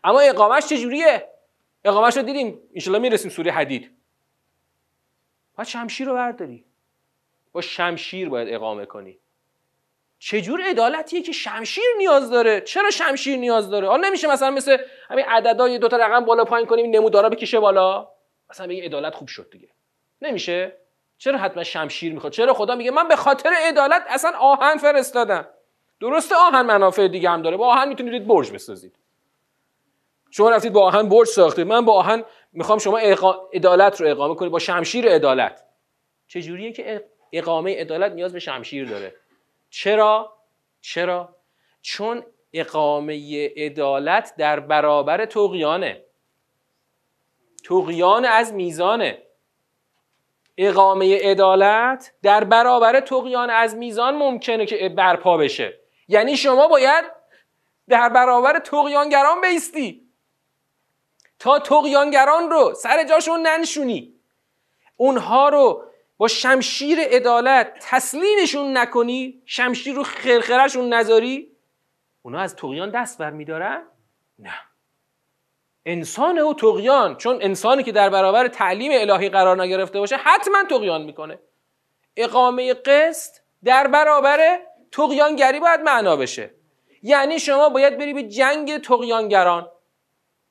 اما 0.03 0.19
اقامش 0.19 0.65
چجوریه 0.65 1.29
اقامش 1.85 2.17
رو 2.17 2.23
دیدیم. 2.23 2.59
انشالله 2.73 2.99
می‌رسیم 2.99 3.31
سوره 3.31 3.51
حدید. 3.51 3.91
باید 5.55 5.67
شمشیر 5.67 6.07
رو 6.07 6.13
برداری. 6.13 6.65
با 7.51 7.61
شمشیر 7.61 8.29
باید 8.29 8.53
اقامه 8.53 8.85
کنی. 8.85 9.19
چجور 10.23 10.61
عدالتیه 10.61 11.21
که 11.21 11.31
شمشیر 11.31 11.83
نیاز 11.97 12.29
داره؟ 12.29 12.61
چرا 12.61 12.89
شمشیر 12.89 13.37
نیاز 13.37 13.69
داره؟ 13.69 13.87
حالا 13.87 14.07
نمیشه 14.07 14.27
مثلا 14.27 14.51
مثل 14.51 14.77
همین 15.09 15.25
عددا 15.25 15.69
یه 15.69 15.77
دو 15.77 15.87
تا 15.87 15.97
رقم 15.97 16.25
بالا 16.25 16.43
پایین 16.43 16.67
کنیم 16.67 16.95
نمودارا 16.95 17.29
بکشه 17.29 17.59
بالا؟ 17.59 18.07
مثلا 18.49 18.67
بگی 18.67 18.81
عدالت 18.81 19.15
خوب 19.15 19.27
شد 19.27 19.49
دیگه. 19.51 19.67
نمیشه؟ 20.21 20.77
چرا 21.17 21.37
حتما 21.37 21.63
شمشیر 21.63 22.13
می‌خواد؟ 22.13 22.33
چرا 22.33 22.53
خدا 22.53 22.75
میگه 22.75 22.91
من 22.91 23.07
به 23.07 23.15
خاطر 23.15 23.49
عدالت 23.67 24.03
اصلا 24.09 24.31
آهن 24.39 24.77
فرستادم؟ 24.77 25.47
درسته 25.99 26.35
آهن 26.35 26.61
منافع 26.61 27.07
دیگه 27.07 27.29
هم 27.29 27.41
داره 27.41 27.57
با 27.57 27.67
آهن 27.67 27.87
می‌تونید 27.87 28.27
برج 28.27 28.51
بسازید. 28.51 28.95
شما 30.31 30.49
رفتید 30.49 30.73
با 30.73 30.85
آهن 30.85 31.09
برج 31.09 31.27
ساختید 31.27 31.67
من 31.67 31.85
با 31.85 31.93
آهن 31.93 32.23
می‌خوام 32.53 32.79
شما 32.79 32.97
عدالت 33.53 34.01
رو 34.01 34.07
اقامه 34.07 34.35
کنید 34.35 34.51
با 34.51 34.59
شمشیر 34.59 35.09
عدالت. 35.09 35.63
چجوریه 36.27 36.71
که 36.71 37.05
اقامه 37.33 37.81
عدالت 37.81 38.11
نیاز 38.11 38.33
به 38.33 38.39
شمشیر 38.39 38.89
داره؟ 38.89 39.15
چرا؟ 39.71 40.37
چرا؟ 40.81 41.35
چون 41.81 42.23
اقامه 42.53 43.47
عدالت 43.55 44.35
در 44.37 44.59
برابر 44.59 45.25
توقیانه 45.25 46.05
توقیان 47.63 48.25
از 48.25 48.53
میزانه. 48.53 49.23
اقامه 50.57 51.17
عدالت 51.17 52.13
در 52.23 52.43
برابر 52.43 52.99
توقیان 52.99 53.49
از 53.49 53.75
میزان 53.75 54.15
ممکنه 54.15 54.65
که 54.65 54.89
برپا 54.89 55.37
بشه. 55.37 55.79
یعنی 56.07 56.37
شما 56.37 56.67
باید 56.67 57.05
در 57.89 58.09
برابر 58.09 58.59
توقیانگران 58.59 59.41
بیستی. 59.41 60.07
تا 61.39 61.59
توقیانگران 61.59 62.49
رو 62.49 62.73
سر 62.73 63.03
جاشون 63.03 63.47
ننشونی. 63.47 64.13
اونها 64.97 65.49
رو 65.49 65.83
با 66.21 66.27
شمشیر 66.27 66.99
عدالت 66.99 67.73
تسلیمشون 67.79 68.77
نکنی 68.77 69.41
شمشیر 69.45 69.95
رو 69.95 70.03
خرخرشون 70.03 70.93
نذاری؟ 70.93 71.51
اونا 72.21 72.39
از 72.39 72.55
توقیان 72.55 72.89
دست 72.89 73.17
برمیدارن 73.17 73.83
نه. 74.39 74.53
انسان 75.85 76.39
او 76.39 76.53
تقیان 76.53 77.17
چون 77.17 77.37
انسانی 77.41 77.83
که 77.83 77.91
در 77.91 78.09
برابر 78.09 78.47
تعلیم 78.47 78.91
الهی 78.93 79.29
قرار 79.29 79.61
نگرفته 79.61 79.99
باشه 79.99 80.15
حتما 80.17 80.63
تقیان 80.63 81.01
می‌کنه. 81.01 81.39
اقامه 82.17 82.73
قسط 82.73 83.37
در 83.63 83.87
برابر 83.87 84.59
تقیانگری 84.91 85.59
باید 85.59 85.79
معنا 85.79 86.15
بشه. 86.15 86.51
یعنی 87.03 87.39
شما 87.39 87.69
باید 87.69 87.97
بری 87.97 88.13
به 88.13 88.23
جنگ 88.23 88.77
تقیانگران. 88.77 89.71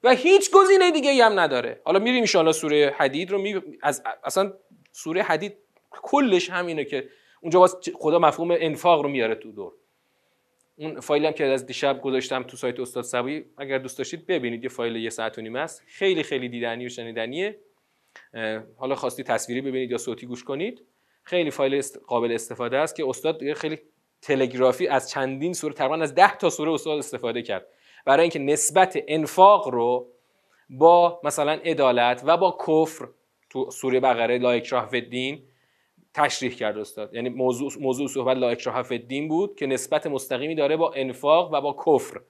و 0.02 0.10
هیچ 0.10 0.50
گزینه 0.50 0.90
دیگه 0.90 1.24
هم 1.24 1.40
نداره. 1.40 1.80
حالا 1.84 1.98
میریم 1.98 2.24
ان 2.34 2.52
سوره 2.52 2.94
حدید 2.98 3.30
رو 3.30 3.38
می... 3.38 3.62
از 3.82 4.02
اصلا 4.24 4.52
سوره 4.92 5.22
حدید 5.22 5.56
کلش 5.90 6.50
همینه 6.50 6.84
که 6.84 7.08
اونجا 7.40 7.58
باز 7.58 7.76
خدا 7.94 8.18
مفهوم 8.18 8.50
انفاق 8.50 9.02
رو 9.02 9.08
میاره 9.08 9.34
تو 9.34 9.52
دور. 9.52 9.72
اون 10.76 11.00
فایلی 11.00 11.26
هم 11.26 11.32
که 11.32 11.44
از 11.44 11.66
دیشب 11.66 12.00
گذاشتم 12.02 12.42
تو 12.42 12.56
سایت 12.56 12.80
استاد 12.80 13.04
سبایی 13.04 13.44
اگر 13.58 13.78
دوست 13.78 13.98
داشتید 13.98 14.26
ببینید 14.26 14.62
یه 14.62 14.68
فایل 14.68 14.96
یه 14.96 15.10
ساعت 15.10 15.38
و 15.38 15.40
نیم 15.40 15.56
است. 15.56 15.82
خیلی 15.86 16.22
خیلی 16.22 16.48
دیدنی 16.48 16.86
و 16.86 16.88
شنیدنیه. 16.88 17.58
حالا 18.76 18.94
خواستی 18.94 19.22
تصویری 19.22 19.60
ببینید 19.60 19.90
یا 19.90 19.98
صوتی 19.98 20.26
گوش 20.26 20.44
کنید. 20.44 20.84
خیلی 21.22 21.50
فایل 21.50 21.82
قابل 22.06 22.32
استفاده 22.32 22.76
است 22.76 22.96
که 22.96 23.08
استاد 23.08 23.52
خیلی 23.52 23.78
تلگرافی 24.22 24.88
از 24.88 25.10
چندین 25.10 25.52
سوره 25.52 25.74
تقریبا 25.74 25.96
از 26.02 26.14
10 26.14 26.36
تا 26.36 26.50
سوره 26.50 26.72
استاد 26.72 26.98
استفاده 26.98 27.42
کرد. 27.42 27.66
برای 28.06 28.22
اینکه 28.22 28.38
نسبت 28.38 28.98
انفاق 29.08 29.68
رو 29.68 30.12
با 30.70 31.20
مثلا 31.24 31.52
عدالت 31.52 32.22
و 32.26 32.36
با 32.36 32.58
کفر 32.66 33.08
تو 33.50 33.70
سوره 33.70 34.00
بقره 34.00 34.38
لا 34.38 34.50
اکراه 34.50 34.86
فی 34.86 35.42
تشریح 36.14 36.54
کرد 36.54 36.78
استاد. 36.78 37.14
یعنی 37.14 37.28
موضوع 37.28 37.70
موضوع 37.80 38.08
صحبت 38.08 38.36
لا 38.36 38.48
اکراه 38.48 38.82
فی 38.82 39.28
بود 39.28 39.56
که 39.56 39.66
نسبت 39.66 40.06
مستقیمی 40.06 40.54
داره 40.54 40.76
با 40.76 40.92
انفاق 40.92 41.52
و 41.52 41.60
با 41.60 41.76
کفر. 41.86 42.20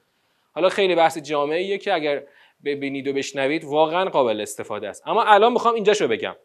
حالا 0.53 0.69
خیلی 0.69 0.95
بحث 0.95 1.19
جامعیه 1.19 1.79
که 1.79 1.95
اگر 1.95 2.23
ببینید 2.65 3.09
و 3.09 3.13
بشنوید 3.13 3.65
واقعا 3.65 4.05
قابل 4.05 4.41
استفاده 4.41 4.89
است. 4.89 5.03
اما 5.07 5.23
الان 5.25 5.53
می‌خوام 5.53 5.75
اینجاشو 5.75 6.09
بگم. 6.09 6.37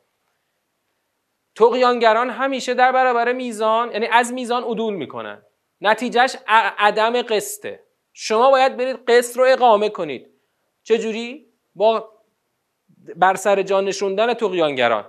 تقیانگران 1.55 2.29
همیشه 2.29 2.73
در 2.73 2.91
برابر 2.91 3.33
میزان 3.33 3.91
یعنی 3.91 4.05
از 4.05 4.33
میزان 4.33 4.63
عدول 4.63 4.93
می‌کنن. 4.93 5.41
نتیجهش 5.81 6.35
عدم 6.77 7.21
قسطه. 7.21 7.79
شما 8.13 8.51
باید 8.51 8.77
برید 8.77 9.05
قسط 9.07 9.37
رو 9.37 9.45
اقامه 9.47 9.89
کنید. 9.89 10.29
چجوری؟ 10.83 11.45
با 11.75 12.14
بر 13.15 13.35
سر 13.35 13.61
جان 13.61 13.85
نشوندن 13.85 14.33
تقیانگران 14.33 15.05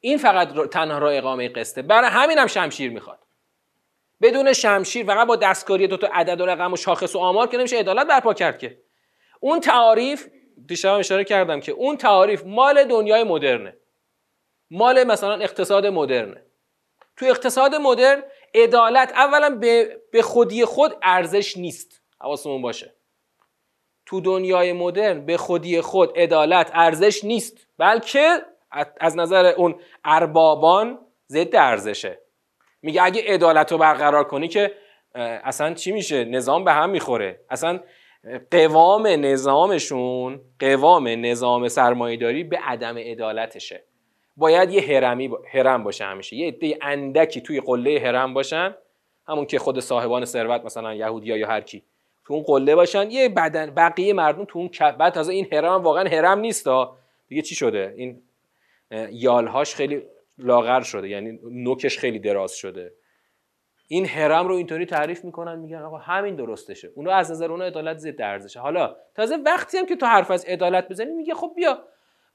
این 0.00 0.18
فقط 0.18 0.68
تنها 0.68 0.98
را 0.98 1.10
اقامه 1.10 1.48
قسطه. 1.48 1.82
برای 1.82 2.10
همین 2.10 2.38
هم 2.38 2.46
شمشیر 2.46 2.90
می‌خواد. 2.90 3.18
بدون 4.22 4.52
شمشیر 4.52 5.06
فقط 5.06 5.26
با 5.26 5.36
دستکاری 5.36 5.86
دو 5.86 5.96
تا 5.96 6.06
عدد 6.12 6.40
و 6.40 6.46
رقم 6.46 6.72
و 6.72 6.76
شاخص 6.76 7.16
و 7.16 7.18
آمار 7.18 7.46
که 7.46 7.56
نمیشه 7.56 7.78
عدالت 7.78 8.06
برپا 8.06 8.34
کرد 8.34 8.58
که. 8.58 8.78
اون 9.40 9.60
تعاریف 9.60 10.28
دیشب 10.66 10.92
اشاره 10.92 11.24
کردم 11.24 11.60
که 11.60 11.72
اون 11.72 11.96
تعاریف 11.96 12.42
مال 12.46 12.84
دنیای 12.84 13.24
مدرنه. 13.24 13.76
مال 14.70 15.04
مثلا 15.04 15.34
اقتصاد 15.34 15.86
مدرنه. 15.86 16.46
تو 17.16 17.26
اقتصاد 17.26 17.74
مدرن 17.74 18.22
عدالت 18.54 19.12
اولا 19.12 19.50
به 20.12 20.22
خودی 20.22 20.64
خود 20.64 20.96
ارزش 21.02 21.56
نیست. 21.56 22.02
حواسمون 22.20 22.62
باشه. 22.62 22.94
تو 24.06 24.20
دنیای 24.20 24.72
مدرن 24.72 25.26
به 25.26 25.36
خودی 25.36 25.80
خود 25.80 26.18
عدالت 26.18 26.70
ارزش 26.74 27.24
نیست 27.24 27.66
بلکه 27.78 28.42
از 29.00 29.16
نظر 29.16 29.46
اون 29.46 29.74
اربابان 30.04 30.98
ضد 31.28 31.56
ارزشه. 31.56 32.18
میگه 32.82 33.02
اگه 33.02 33.22
عدالت 33.26 33.72
رو 33.72 33.78
برقرار 33.78 34.24
کنی 34.24 34.48
که 34.48 34.74
اصلا 35.14 35.74
چی 35.74 35.92
میشه؟ 35.92 36.24
نظام 36.24 36.64
به 36.64 36.72
هم 36.72 36.90
می‌خوره. 36.90 37.40
اصلا 37.50 37.80
قوام 38.50 39.06
نظامشون 39.06 40.40
قوام 40.60 41.08
نظام 41.08 41.68
سرمایهداری 41.68 42.44
به 42.44 42.58
عدم 42.58 42.98
عدالتشه. 42.98 43.84
باید 44.36 44.70
یه 44.70 44.82
هرمی 44.82 45.28
با... 45.28 45.42
هرم 45.52 45.84
باشه 45.84 46.04
همیشه. 46.04 46.36
یه 46.36 46.48
عده 46.48 46.78
اندکی 46.82 47.40
توی 47.40 47.60
قله 47.60 48.00
هرم 48.00 48.34
باشن 48.34 48.74
همون 49.28 49.46
که 49.46 49.58
خود 49.58 49.80
صاحبان 49.80 50.24
ثروت 50.24 50.64
مثلا 50.64 50.94
یهودیا 50.94 51.36
یا 51.36 51.48
هر 51.48 51.60
کی. 51.60 51.82
تو 52.26 52.34
اون 52.34 52.42
قله 52.42 52.74
باشن 52.74 53.10
یه 53.10 53.28
بدن 53.28 53.70
بقیه 53.70 54.12
مردم 54.12 54.44
تو 54.44 54.58
اون 54.58 54.70
بعد 54.98 55.12
تازه 55.12 55.32
این 55.32 55.48
هرم 55.52 55.82
واقعا 55.82 56.08
هرم 56.08 56.38
نیست 56.38 56.66
دیگه 57.28 57.42
چی 57.42 57.54
شده؟ 57.54 57.94
این 57.96 58.22
یالهاش 59.10 59.74
خیلی 59.74 60.02
لاغر 60.38 60.80
شده 60.80 61.08
یعنی 61.08 61.38
نوکش 61.50 61.98
خیلی 61.98 62.18
دراز 62.18 62.52
شده. 62.52 62.92
این 63.88 64.06
هرم 64.06 64.48
رو 64.48 64.54
اینطوری 64.54 64.86
تعریف 64.86 65.24
می‌کنن 65.24 65.58
میگن 65.58 65.82
آقا 65.82 65.96
همین 65.98 66.36
درستشه. 66.36 66.90
اونو 66.94 67.10
از 67.10 67.30
نظر 67.30 67.50
اون 67.50 67.62
عدالت 67.62 67.98
ضد 67.98 68.22
ارزشه. 68.22 68.60
حالا 68.60 68.96
تازه 69.14 69.36
وقتی 69.36 69.78
هم 69.78 69.86
که 69.86 69.96
تو 69.96 70.06
حرف 70.06 70.30
از 70.30 70.44
عدالت 70.44 70.88
بزنی 70.88 71.10
میگه 71.10 71.34
خب 71.34 71.52
بیا 71.56 71.78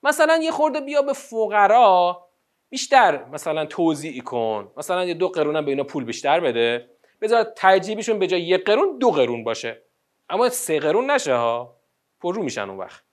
مثلا 0.04 0.40
یه 0.44 0.52
خورده 0.52 0.82
بیا 0.82 1.02
به 1.02 1.14
فقرا 1.14 2.26
بیشتر 2.70 3.26
مثلا 3.26 3.66
توضیح 3.66 4.22
کن. 4.22 4.72
مثلا 4.78 5.06
یه 5.06 5.14
دو 5.14 5.28
قرون 5.28 5.66
به 5.66 5.72
اینا 5.72 5.84
پول 5.84 6.06
بیشتر 6.06 6.40
بده. 6.40 6.90
بذار 7.22 7.54
تجیبشون 7.56 8.20
به 8.20 8.28
جای 8.28 8.42
یه 8.42 8.58
قرون 8.58 8.98
دو 8.98 9.12
قرون 9.12 9.44
باشه. 9.44 9.82
اما 10.30 10.50
سه 10.50 10.80
قرون 10.80 11.12
نشه 11.12 11.34
ها. 11.34 11.76
پررو 12.22 12.44
میشن 12.44 12.70
اون 12.70 12.78
وقت. 12.78 13.04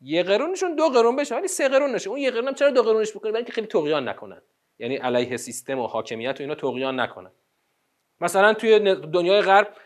یه 0.00 0.22
قرونشون 0.22 0.74
دو 0.74 0.88
قرون 0.88 1.16
بشه 1.16 1.34
ولی 1.34 1.48
سه 1.48 1.68
قرون 1.68 1.94
نشه. 1.94 2.10
اون 2.10 2.18
یه 2.18 2.30
قرون 2.30 2.54
چرا 2.54 2.70
دو 2.70 2.82
قرونش 2.82 3.12
بکنه 3.12 3.32
برای 3.32 3.44
خیلی 3.44 3.66
طغیان 3.66 4.08
نکنن. 4.08 4.42
یعنی 4.78 4.96
علیه 4.96 5.36
سیستم 5.36 5.78
و 5.78 5.86
حاکمیت 5.86 6.40
و 6.40 6.42
اینا 6.42 6.54
طغیان 6.54 7.00
نکنن. 7.00 7.30
مثلا 8.20 8.54
توی 8.54 8.78
دنیای 8.94 9.40
غرب 9.40 9.76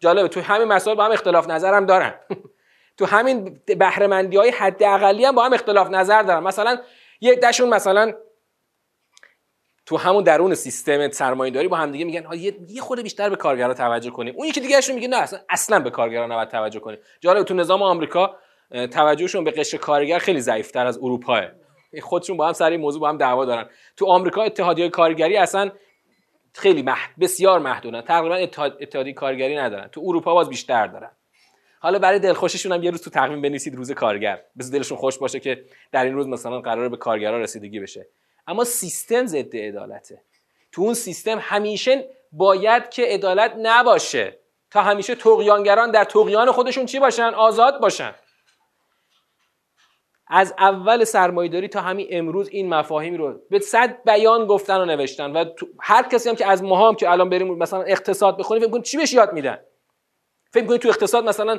جالبه 0.00 0.28
توی 0.28 0.42
همین 0.42 0.68
مسائل 0.68 0.96
با 0.96 1.04
هم 1.04 1.12
اختلاف 1.12 1.48
نظر 1.48 1.74
هم 1.74 1.86
دارن. 1.86 2.14
تو 2.98 3.06
همین 3.06 3.60
بهرهمندی 3.66 4.36
های 4.36 4.50
حد 4.50 4.82
اقلی 4.82 5.24
هم 5.24 5.34
با 5.34 5.44
هم 5.44 5.52
اختلاف 5.52 5.90
نظر 5.90 6.22
دارن. 6.22 6.42
مثلا 6.42 6.82
یه 7.20 7.34
دشون 7.34 7.68
مثلا 7.68 8.14
تو 9.86 9.96
همون 9.96 10.24
درون 10.24 10.54
سیستم 10.54 11.10
سرمایه‌داری 11.10 11.68
با 11.68 11.76
هم 11.76 11.92
دیگه 11.92 12.04
میگن 12.04 12.24
یه 12.68 12.80
خود 12.80 13.02
بیشتر 13.02 13.30
به 13.30 13.36
کارگرا 13.36 13.74
توجه 13.74 14.10
کنیم. 14.10 14.34
اون 14.36 14.48
یکی 14.48 14.60
دیگه 14.60 14.80
میگه 14.94 15.08
نه 15.08 15.16
اصلا 15.16 15.38
اصلا 15.48 15.80
به 15.80 15.90
کارگرا 15.90 16.26
نباید 16.26 16.48
توجه 16.48 16.80
کنیم. 16.80 16.98
جالب 17.20 17.42
تو 17.42 17.54
نظام 17.54 17.82
آمریکا 17.82 18.36
توجهشون 18.70 19.44
به 19.44 19.50
قشر 19.50 19.76
کارگر 19.78 20.18
خیلی 20.18 20.40
ضعیفتر 20.40 20.86
از 20.86 20.98
اروپاه. 20.98 21.42
خودشون 22.02 22.36
با 22.36 22.46
هم 22.46 22.52
سر 22.52 22.70
این 22.70 22.80
موضوع 22.80 23.00
با 23.00 23.08
هم 23.08 23.16
دعوا 23.16 23.44
دارن. 23.44 23.68
تو 23.96 24.06
آمریکا 24.06 24.42
اتحادیه 24.42 24.88
کارگری 24.88 25.36
اصلا 25.36 25.70
خیلی 26.54 26.82
محد... 26.82 27.10
بسیار 27.20 27.60
محدودن. 27.60 28.00
تقریبا 28.00 28.34
اتحادیه 28.80 29.12
کارگری 29.12 29.56
ندارن. 29.56 29.88
تو 29.88 30.00
اروپا 30.04 30.34
باز 30.34 30.48
بیشتر 30.48 30.86
دارن. 30.86 31.10
حالا 31.80 31.98
برای 31.98 32.18
دلخوشیشون 32.18 32.72
هم 32.72 32.82
یه 32.82 32.90
روز 32.90 33.02
تو 33.02 33.10
تقویم 33.10 33.42
بنویسید 33.42 33.74
روز 33.74 33.92
کارگر. 33.92 34.40
بس 34.58 34.72
دلشون 34.72 34.98
خوش 34.98 35.18
باشه 35.18 35.40
که 35.40 35.64
در 35.92 36.04
این 36.04 36.14
روز 36.14 36.28
مثلا 36.28 36.60
قرار 36.60 36.88
به 36.88 36.96
کارگرا 36.96 37.40
رسیدگی 37.40 37.80
بشه. 37.80 38.06
اما 38.46 38.64
سیستم 38.64 39.26
ضد 39.26 39.56
عدالته. 39.56 40.22
تو 40.72 40.82
اون 40.82 40.94
سیستم 40.94 41.38
همیشه 41.42 42.08
باید 42.32 42.88
که 42.88 43.04
عدالت 43.04 43.54
نباشه 43.58 44.38
تا 44.70 44.82
همیشه 44.82 45.14
تقیانگران 45.14 45.90
در 45.90 46.04
تقیان 46.04 46.52
خودشون 46.52 46.86
چی 46.86 46.98
باشن؟ 46.98 47.34
آزاد 47.34 47.80
باشن. 47.80 48.14
از 50.26 50.54
اول 50.58 51.04
سرمایهداری 51.04 51.68
تا 51.68 51.80
همین 51.80 52.08
امروز 52.10 52.48
این 52.48 52.68
مفاهیم 52.68 53.14
رو 53.14 53.40
به 53.50 53.58
صد 53.58 54.04
بیان 54.04 54.46
گفتن 54.46 54.80
و 54.80 54.84
نوشتن 54.84 55.30
و 55.30 55.44
هر 55.80 56.02
کسی 56.02 56.28
هم 56.28 56.36
که 56.36 56.46
از 56.46 56.62
ما 56.62 56.88
هم 56.88 56.94
که 56.94 57.10
الان 57.10 57.30
بریم 57.30 57.58
مثلا 57.58 57.82
اقتصاد 57.82 58.38
بخونیم 58.38 58.62
فکر 58.62 58.72
کنید 58.72 58.84
چی 58.84 58.96
بهش 58.96 59.12
یاد 59.12 59.32
میدن؟ 59.32 59.58
فکر 60.52 60.66
کنید 60.66 60.80
تو 60.80 60.88
اقتصاد 60.88 61.24
مثلا 61.24 61.58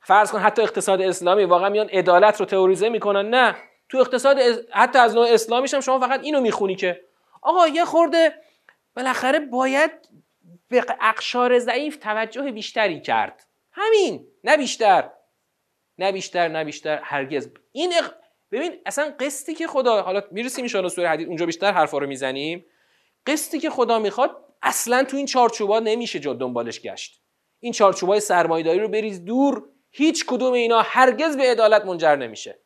فرض 0.00 0.32
کن 0.32 0.38
حتی 0.38 0.62
اقتصاد 0.62 1.02
اسلامی 1.02 1.44
واقعا 1.44 1.68
میان 1.68 1.88
عدالت 1.88 2.40
رو 2.40 2.46
تئوریزه 2.46 2.88
می‌کنن؟ 2.88 3.30
نه. 3.30 3.56
تو 3.90 3.98
اقتصاد 3.98 4.38
حتی 4.72 4.98
از 4.98 5.14
نوع 5.14 5.26
اسلامیش 5.28 5.74
هم 5.74 5.80
شما 5.80 6.00
فقط 6.00 6.20
اینو 6.22 6.40
می‌خونی 6.40 6.76
که 6.76 7.00
آقا 7.42 7.68
یه 7.68 7.84
خورده 7.84 8.34
بالاخره 8.96 9.38
باید 9.38 9.90
به 10.68 10.84
اقشار 11.00 11.58
ضعیف 11.58 11.96
توجه 11.96 12.50
بیشتری 12.50 13.00
کرد. 13.00 13.46
همین 13.72 14.26
نه 14.44 14.56
بیشتر. 14.56 15.10
نه 15.98 16.12
بیشتر 16.12 16.48
نه 16.48 16.64
بیشتر 16.64 17.00
هرگز. 17.02 17.48
این 17.72 17.94
اق... 17.98 18.14
ببین 18.52 18.72
اصلا 18.86 19.14
قسطی 19.20 19.54
که 19.54 19.66
خدا 19.66 20.02
حالا 20.02 20.22
می‌رسیم 20.30 20.66
ان 20.74 20.88
سوره 20.88 21.08
حدید 21.08 21.28
اونجا 21.28 21.46
بیشتر 21.46 21.72
حرفا 21.72 21.98
رو 21.98 22.06
می‌زنیم. 22.06 22.66
قسطی 23.26 23.58
که 23.58 23.70
خدا 23.70 23.98
می‌خواد 23.98 24.44
اصلا 24.62 25.04
تو 25.04 25.16
این 25.16 25.26
چارچوبا 25.26 25.78
نمیشه 25.78 26.18
جا 26.18 26.34
دنبالش 26.34 26.80
گشت. 26.80 27.20
این 27.60 27.72
چارچوبای 27.72 28.20
سرمایه‌داری 28.20 28.78
رو 28.78 28.88
بریز 28.88 29.24
دور. 29.24 29.62
هیچ 29.90 30.26
کدوم 30.26 30.52
اینا 30.52 30.80
هرگز 30.80 31.36
به 31.36 31.50
عدالت 31.50 31.84
منجر 31.84 32.16
نمیشه. 32.16 32.58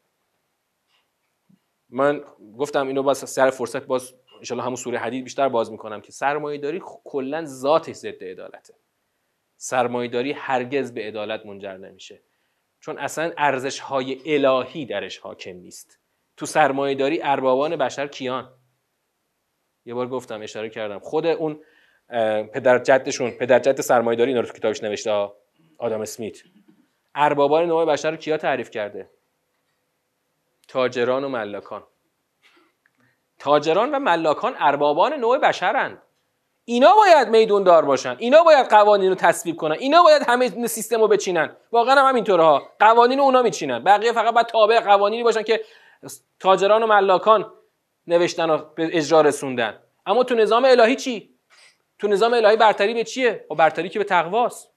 من 1.95 2.25
گفتم 2.59 2.87
اینو 2.87 3.03
باز 3.03 3.19
سر 3.19 3.51
فرصت 3.51 3.83
باز 3.83 4.15
ان 4.51 4.61
همون 4.61 4.77
سوره 4.77 4.99
حدید 4.99 5.25
بیشتر 5.25 5.49
باز 5.49 5.73
می‌کنم 5.73 6.01
که 6.01 6.13
سرمایه‌داری 6.13 6.83
کلا 6.85 7.45
ذاتش 7.45 7.95
ضد 7.95 8.25
عدالته. 8.25 8.75
سرمایه‌داری 9.57 10.33
هرگز 10.33 10.95
به 10.95 11.03
عدالت 11.03 11.47
منجر 11.47 11.77
نمیشه. 11.77 12.21
چون 12.81 12.99
اصلا 12.99 13.33
ارزش 13.39 13.81
های 13.81 14.21
الهی 14.27 14.87
درش 14.87 15.19
حاکم 15.19 15.57
نیست. 15.57 15.99
تو 16.37 16.47
سرمایه 16.47 16.95
داری 16.95 17.21
اربابان 17.23 17.77
بشر 17.77 18.07
کیان؟ 18.07 18.53
یه 19.85 19.95
بار 19.95 20.09
گفتم 20.09 20.43
اشاره 20.43 20.69
کردم. 20.69 20.99
خود 20.99 21.27
اون 21.27 21.61
پدر 22.53 22.79
جدشون 22.79 23.31
پدر 23.31 23.59
جد 23.59 23.81
سرمایه 23.81 24.19
داری 24.19 24.31
اینا 24.31 24.41
رو 24.41 24.47
تو 24.47 24.53
کتابش 24.53 24.83
نوشته 24.83 25.29
آدم 25.79 26.01
اسمیت. 26.01 26.39
اربابان 27.15 27.67
نوع 27.67 27.85
بشر 27.85 28.11
رو 28.11 28.17
کیا 28.17 28.37
تعریف 28.37 28.71
کرده؟ 28.71 29.11
تاجران 30.75 31.25
و 31.25 31.29
ملاکان. 31.29 31.83
تاجران 33.39 33.95
و 33.95 33.99
ملاکان 33.99 34.55
اربابان 34.59 35.13
نوع 35.13 35.39
بشرند. 35.39 36.03
اینا 36.65 36.95
باید 36.95 37.29
میدون 37.29 37.63
دار 37.63 37.85
باشن. 37.85 38.17
اینا 38.19 38.43
باید 38.43 38.67
قوانین 38.67 39.09
رو 39.09 39.15
تصویب 39.15 39.57
کنن. 39.57 39.77
اینا 39.79 40.03
باید 40.03 40.23
همه 40.23 40.67
سیستم 40.67 41.01
رو 41.01 41.09
بچینن. 41.09 41.57
واقعا 41.73 41.95
هم 41.95 42.09
همینطوره 42.09 42.43
ها. 42.45 42.63
قوانین 42.81 43.19
رو 43.19 43.25
اونا 43.25 43.43
میچینن. 43.43 43.85
بقیه 43.85 44.13
فقط 44.13 44.35
باید 44.35 44.47
تابع 44.47 44.81
قوانینی 44.81 45.23
باشن 45.23 45.43
که 45.43 45.65
تاجران 46.41 46.83
و 46.83 46.87
ملاکان 46.87 47.53
نوشتن 48.07 48.51
و 48.51 48.59
به 48.59 48.99
اجرا 48.99 49.21
رسوندن. 49.21 49.79
اما 50.07 50.25
تو 50.25 50.35
نظام 50.35 50.65
الهی 50.65 50.97
چی؟ 50.97 51.35
تو 51.99 52.09
نظام 52.09 52.35
الهی 52.35 52.57
برتری 52.57 52.95
به 52.95 53.05
چیه؟ 53.05 53.47
و 53.51 53.55
برتری 53.55 53.89
که 53.89 53.99
به 53.99 54.05
تقواست. 54.05 54.71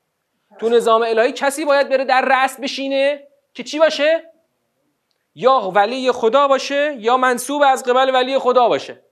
تو 0.60 0.70
نظام 0.70 1.02
الهی 1.02 1.32
کسی 1.32 1.66
باید 1.66 1.90
بره 1.90 2.06
در 2.06 2.22
رأس 2.22 2.60
بشینه 2.60 3.28
که 3.54 3.64
چی 3.64 3.80
باشه؟ 3.80 4.37
یا 5.40 5.72
ولی 5.76 6.12
خدا 6.12 6.48
باشه 6.48 6.96
یا 7.00 7.18
منصوب 7.18 7.62
از 7.66 7.84
قبل 7.84 8.14
ولی 8.14 8.40
خدا 8.40 8.70
باشه. 8.70 9.04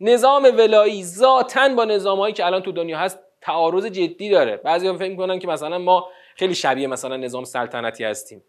نظام 0.00 0.44
ولایی 0.44 1.04
ذاتا 1.04 1.68
با 1.68 1.84
نظامهایی 1.84 2.34
که 2.34 2.46
الان 2.46 2.62
تو 2.62 2.72
دنیا 2.72 2.98
هست 2.98 3.18
تعارض 3.40 3.86
جدی 3.86 4.30
داره. 4.30 4.56
بعضی 4.56 4.92
فکر 4.92 5.10
می‌کنن 5.10 5.38
که 5.38 5.48
مثلا 5.48 5.78
ما 5.78 6.08
خیلی 6.34 6.54
شبیه 6.54 6.86
مثلا 6.86 7.16
نظام 7.16 7.44
سلطنتی 7.44 8.04
هستیم. 8.04 8.44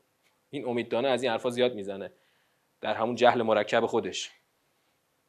این 0.49 0.67
امیددانه 0.67 1.07
از 1.07 1.23
این 1.23 1.31
حرفا 1.31 1.49
زیاد 1.49 1.73
می‌زنه. 1.73 2.11
در 2.81 2.93
همون 2.93 3.15
جهل 3.15 3.41
مرکب 3.41 3.85
خودش. 3.85 4.31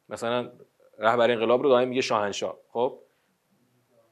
مثلا 0.09 0.51
رهبر 0.99 1.31
انقلاب 1.31 1.63
رو 1.63 1.69
دائم 1.69 1.87
میگه 1.87 2.01
شاهنشاه. 2.01 2.57
خب؟ 2.71 2.99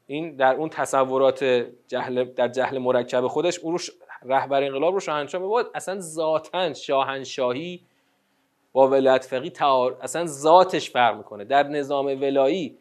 این 0.08 0.36
در 0.36 0.56
اون 0.56 0.70
تصورات 0.70 1.44
جهل 1.88 2.24
در 2.24 2.48
جهل 2.48 2.78
مرکب 2.78 3.28
خودش 3.28 3.60
اون 3.60 3.78
رهبر 4.26 4.64
انقلاب 4.64 4.94
رو 4.94 5.00
شاهنشاه 5.00 5.42
بود 5.42 5.66
اصلا 5.76 6.00
ذاتا 6.00 6.74
شاهنشاهی 6.74 7.86
با 8.72 8.88
ولایت 8.88 9.24
فقیه 9.24 9.50
تعار... 9.50 9.98
اصلا 10.02 10.26
ذاتش 10.26 10.90
فرق 10.90 11.18
می‌کنه. 11.18 11.46
در 11.46 11.64
نظام 11.64 12.06
ولایی 12.06 12.78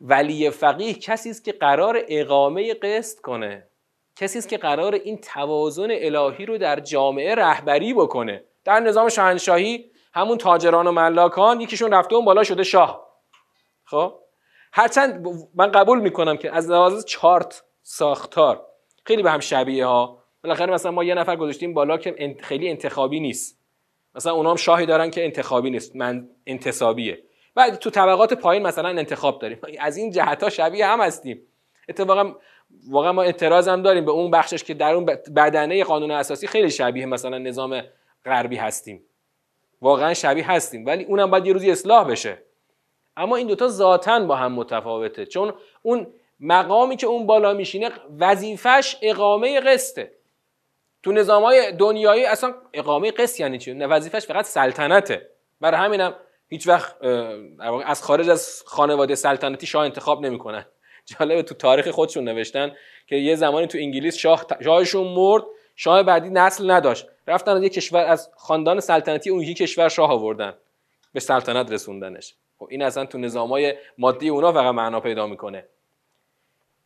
ولی 0.00 0.50
فقیه 0.50 0.94
کسی 0.94 1.30
است 1.30 1.44
که 1.44 1.52
قرار 1.52 1.98
اقامه 2.08 2.74
قسط 2.74 3.20
کنه. 3.20 3.66
کسی 4.16 4.38
است 4.38 4.48
که 4.48 4.58
قرار 4.58 4.94
این 4.94 5.18
توازن 5.18 5.88
الهی 5.90 6.46
رو 6.46 6.58
در 6.58 6.80
جامعه 6.80 7.34
رهبری 7.34 7.94
بکنه. 7.94 8.44
در 8.64 8.80
نظام 8.80 9.08
شاهنشاهی 9.08 9.90
همون 10.14 10.38
تاجران 10.38 10.86
و 10.86 10.92
ملاکان 10.92 11.60
یکیشون 11.60 11.94
رفته 11.94 12.14
اون 12.14 12.24
بالا 12.24 12.44
شده 12.44 12.62
شاه. 12.62 13.06
خب؟ 13.84 14.14
هرچند 14.72 15.26
من 15.54 15.70
قبول 15.70 16.00
می‌کنم 16.00 16.36
که 16.36 16.56
از 16.56 16.70
لحاظ 16.70 17.04
چارت 17.04 17.62
ساختار 17.82 18.66
خیلی 19.04 19.22
به 19.22 19.30
هم 19.30 19.40
شبیه 19.40 19.86
ها. 19.86 20.19
بالاخره 20.44 20.72
مثلا 20.72 20.90
ما 20.90 21.04
یه 21.04 21.14
نفر 21.14 21.36
گذاشتیم 21.36 21.74
بالا 21.74 21.98
که 21.98 22.36
خیلی 22.40 22.68
انتخابی 22.68 23.20
نیست. 23.20 23.60
مثلا 24.14 24.32
اونام 24.32 24.56
شاهی 24.56 24.86
دارن 24.86 25.10
که 25.10 25.24
انتخابی 25.24 25.70
نیست 25.70 25.96
من 25.96 26.28
انتصابیه. 26.46 27.22
بعد 27.54 27.74
تو 27.74 27.90
طبقات 27.90 28.34
پایین 28.34 28.62
مثلا 28.62 28.88
انتخاب 28.88 29.40
داریم. 29.40 29.58
از 29.78 29.96
این 29.96 30.10
جهت 30.10 30.42
ها 30.42 30.50
شبیه 30.50 30.86
هم 30.86 31.00
هستیم. 31.00 31.42
اتفاقا 31.88 32.34
واقعا 32.88 33.12
ما 33.12 33.22
اعتراض 33.22 33.68
هم 33.68 33.82
داریم 33.82 34.04
به 34.04 34.10
اون 34.10 34.30
بخشش 34.30 34.64
که 34.64 34.74
در 34.74 34.94
اون 34.94 35.04
بدنه 35.36 35.84
قانون 35.84 36.10
اساسی 36.10 36.46
خیلی 36.46 36.70
شبیه 36.70 37.06
مثلا 37.06 37.38
نظام 37.38 37.82
غربی 38.24 38.56
هستیم. 38.56 39.04
واقعا 39.82 40.14
شبیه 40.14 40.50
هستیم 40.50 40.86
ولی 40.86 41.04
اونم 41.04 41.30
باید 41.30 41.46
یه 41.46 41.52
روزی 41.52 41.70
اصلاح 41.70 42.04
بشه. 42.04 42.38
اما 43.16 43.36
این 43.36 43.46
دوتا 43.46 43.68
ذاتا 43.68 44.20
با 44.20 44.36
هم 44.36 44.52
متفاوته. 44.52 45.26
چون 45.26 45.52
اون 45.82 46.06
مقامی 46.40 46.96
که 46.96 47.06
اون 47.06 47.26
بالا 47.26 47.52
میشینه 47.52 47.90
وظیفش 48.18 48.96
اقامه 49.02 49.60
قسطه. 49.60 50.12
تو 51.02 51.12
نظام 51.12 51.42
های 51.42 51.72
دنیایی 51.72 52.24
اصلا 52.24 52.54
اقامه 52.72 53.10
قص 53.10 53.40
یعنی 53.40 53.58
چی؟ 53.58 53.72
وظیفش 53.72 54.26
فقط 54.26 54.44
سلطنته. 54.44 55.30
برای 55.60 55.80
همینم 55.80 56.14
هیچ 56.48 56.68
وقت 56.68 56.96
از 57.84 58.02
خارج 58.02 58.28
از 58.28 58.62
خانواده 58.66 59.14
سلطنتی 59.14 59.66
شاه 59.66 59.84
انتخاب 59.84 60.20
نمی‌کنن. 60.20 60.64
جالبه 61.18 61.42
تو 61.42 61.54
تاریخ 61.54 61.88
خودشون 61.88 62.24
نوشتن 62.24 62.72
که 63.06 63.16
یه 63.16 63.36
زمانی 63.36 63.66
تو 63.66 63.78
انگلیس 63.78 64.16
شاه 64.16 64.46
شاهشون 64.64 65.06
مرد 65.06 65.44
شاه 65.76 66.02
بعدی 66.02 66.30
نسل 66.30 66.70
نداشت. 66.70 67.06
رفتن 67.26 67.56
از 67.56 67.62
یه 67.62 67.68
کشور 67.68 68.04
از 68.04 68.30
خاندان 68.36 68.80
سلطنتی 68.80 69.30
اون 69.30 69.42
یکی 69.42 69.54
کشور 69.54 69.88
شاه 69.88 70.10
آوردن. 70.10 70.54
به 71.12 71.20
سلطنت 71.20 71.72
رسوندنش. 71.72 72.34
خب 72.58 72.66
این 72.70 72.82
اصلا 72.82 73.04
تو 73.04 73.18
نظامای 73.18 73.74
مادی 73.98 74.28
اونا 74.28 74.52
فقط 74.52 74.74
معنا 74.74 75.00
پیدا 75.00 75.26
می‌کنه. 75.26 75.64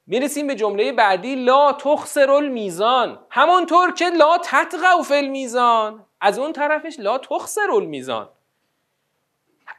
می‌رسیم 0.07 0.47
به 0.47 0.55
جمله 0.55 0.93
بعدی 0.93 1.35
لا 1.35 1.73
تخسر 1.73 2.31
المیزان. 2.31 3.27
همونطور 3.31 3.93
که 3.93 4.11
لا 4.11 4.39
تطغوا 4.39 5.03
فی 5.03 5.15
المیزان. 5.15 6.07
از 6.21 6.39
اون 6.39 6.53
طرفش 6.53 6.97
لا 6.99 7.19
تخسر 7.19 7.71
المیزان. 7.71 8.29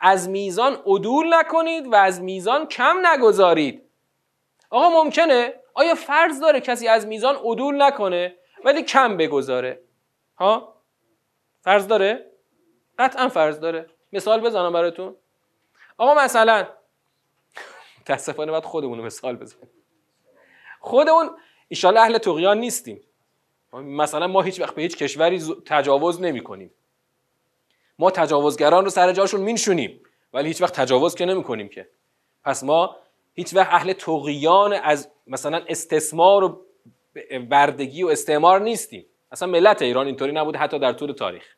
از 0.02 0.30
میزان 0.30 0.74
عدول 0.86 1.34
نکنید 1.34 1.88
و 1.88 1.96
از 1.96 2.22
میزان 2.22 2.68
کم 2.68 3.08
نگذارید. 3.08 3.84
آقا 4.70 5.04
ممکنه؟ 5.04 5.54
آیا 5.74 5.96
فرض 5.96 6.40
داره 6.40 6.62
کسی 6.62 6.88
از 6.88 7.08
میزان 7.08 7.36
عدول 7.36 7.82
نکنه 7.82 8.36
ولی 8.66 8.84
کم 8.84 9.18
بگذاره؟ 9.18 9.82
ها؟ 10.38 10.76
فرض 11.62 11.88
داره؟ 11.88 12.32
قطعا 13.00 13.30
فرض 13.30 13.60
داره. 13.60 13.90
مثال 14.14 14.42
بزنم 14.42 14.74
براتون. 14.74 15.16
آقا 15.98 16.14
مثلا 16.14 16.68
متاسفانه 18.02 18.52
باید 18.52 18.64
خودمون 18.64 19.02
مثال 19.02 19.36
بزنیم. 19.36 19.70
خودمون 20.86 21.30
ایشالا 21.68 22.02
اهل 22.02 22.18
تقیان 22.18 22.60
نیستیم. 22.60 23.02
مثلا 23.74 24.28
ما 24.28 24.42
هیچ 24.42 24.60
وقت 24.60 24.76
به 24.76 24.82
هیچ 24.82 24.98
کشوری 24.98 25.44
تجاوز 25.66 26.22
نمی 26.22 26.44
کنیم 26.44 26.72
ما 28.00 28.12
تجاوزگران 28.12 28.84
رو 28.84 28.90
سر 28.90 29.14
جاشون 29.14 29.42
مینشونیم 29.42 30.00
ولی 30.34 30.48
هیچ 30.48 30.62
وقت 30.62 30.74
تجاوز 30.74 31.16
که 31.16 31.26
نمی 31.26 31.44
کنیم 31.44 31.70
که. 31.70 31.88
پس 32.44 32.64
ما 32.64 32.96
هیچ 33.34 33.54
وقت 33.54 33.74
اهل 33.74 33.94
تقیان 33.94 34.74
از 34.74 35.10
مثلا 35.28 35.62
استثمار 35.68 36.44
و 36.44 36.62
بردگی 37.50 38.04
و 38.04 38.08
استعمار 38.08 38.62
نیستیم. 38.62 39.06
اصلا 39.32 39.48
ملت 39.48 39.82
ایران 39.82 40.06
اینطوری 40.06 40.32
نبوده 40.32 40.58
حتی 40.58 40.80
در 40.80 40.94
طول 40.94 41.12
تاریخ. 41.12 41.56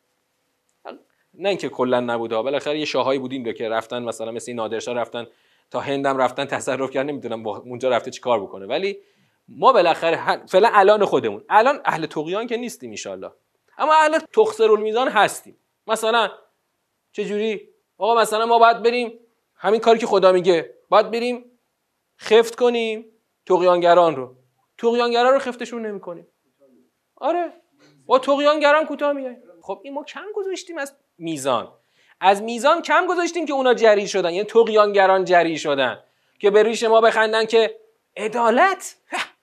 نه 1.34 1.48
اینکه 1.48 1.68
کلا 1.68 2.00
نبوده 2.00 2.42
بالاخره 2.42 2.78
یه 2.78 2.84
شاهایی 2.84 3.18
بودیم 3.18 3.52
که 3.52 3.68
رفتن 3.68 4.02
مثلا 4.02 4.32
مثل 4.32 4.52
نادرشاه 4.52 4.94
رفتن 4.94 5.26
تا 5.70 5.80
هندم 5.80 6.16
رفتن 6.16 6.44
تصرف 6.44 6.90
کردن 6.90 7.10
نمی‌دونم 7.10 7.46
اونجا 7.46 7.88
رفته 7.88 8.10
چیکار 8.10 8.40
بکنه. 8.40 8.66
ولی 8.66 8.98
ما 9.48 9.72
بالاخره 9.72 10.46
فعلا 10.46 10.70
الان 10.72 11.04
خودمون. 11.04 11.44
الان 11.48 11.80
اهل 11.84 12.06
تقیان 12.06 12.46
که 12.46 12.56
نیستیم 12.56 12.94
ان 13.06 13.30
اما 13.78 13.94
اهل 13.94 14.18
تخسر 14.18 14.70
المیزان 14.70 15.08
هستیم. 15.08 15.56
مثلا 15.86 16.30
جوری 17.12 17.68
آقا 17.98 18.14
مثلا 18.14 18.46
ما 18.46 18.58
باید 18.58 18.82
بریم 18.82 19.18
همین 19.54 19.80
کاری 19.80 19.98
که 19.98 20.06
خدا 20.06 20.32
میگه. 20.32 20.74
باید 20.88 21.10
بریم 21.10 21.58
خفت 22.20 22.54
کنیم 22.56 23.04
تقیانگران 23.46 24.16
رو. 24.16 24.34
تقیانگران 24.78 25.32
رو 25.32 25.38
خفتشون 25.38 25.86
نمی‌کنیم. 25.86 26.26
آره. 27.16 27.52
با 28.06 28.18
تقیانگران 28.18 28.86
کوتاه 28.86 29.12
میایم 29.12 29.42
خب 29.62 29.80
این 29.82 29.94
ما 29.94 30.04
کم 30.04 30.24
گذاشتیم 30.34 30.78
از 30.78 30.94
میزان. 31.18 31.72
از 32.20 32.42
میزان 32.42 32.82
کم 32.82 33.06
گذاشتیم 33.06 33.46
که 33.46 33.52
اونا 33.52 33.74
جری 33.74 34.08
شدن. 34.08 34.30
یعنی 34.30 34.44
تقیانگران 34.44 35.24
جری 35.24 35.58
شدن. 35.58 36.04
که 36.38 36.50
به 36.50 36.62
ریش 36.62 36.82
ما 36.82 37.00
بخندن 37.00 37.44
که 37.44 37.80
عدالت. 38.16 38.96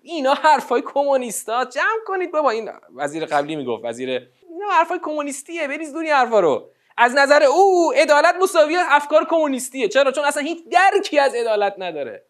اینا 0.06 0.34
حرفای 0.34 0.82
کمونیستا. 0.82 1.66
جمع 1.66 2.00
کنید 2.06 2.32
بابا. 2.32 2.50
این 2.50 2.70
وزیر 2.96 3.26
قبلی 3.26 3.56
می‌گفت 3.56 3.86
وزیر 3.86 4.10
اینا 4.10 4.70
حرفای 4.72 5.00
کمونیستیه. 5.04 5.68
بریز 5.68 5.94
دونی 5.94 6.10
حرفا 6.10 6.40
رو. 6.40 6.70
از 6.98 7.14
نظر 7.16 7.44
او 7.44 7.94
عدالت 7.96 8.36
مساوی 8.42 8.78
افکار 8.78 9.28
کمونیستیه. 9.30 9.88
چرا؟ 9.88 10.12
چون 10.12 10.26
اصلا 10.26 10.44
هیچ 10.44 10.60
درکی 10.72 11.20
از 11.20 11.36
عدالت 11.36 11.76
نداره. 11.78 12.26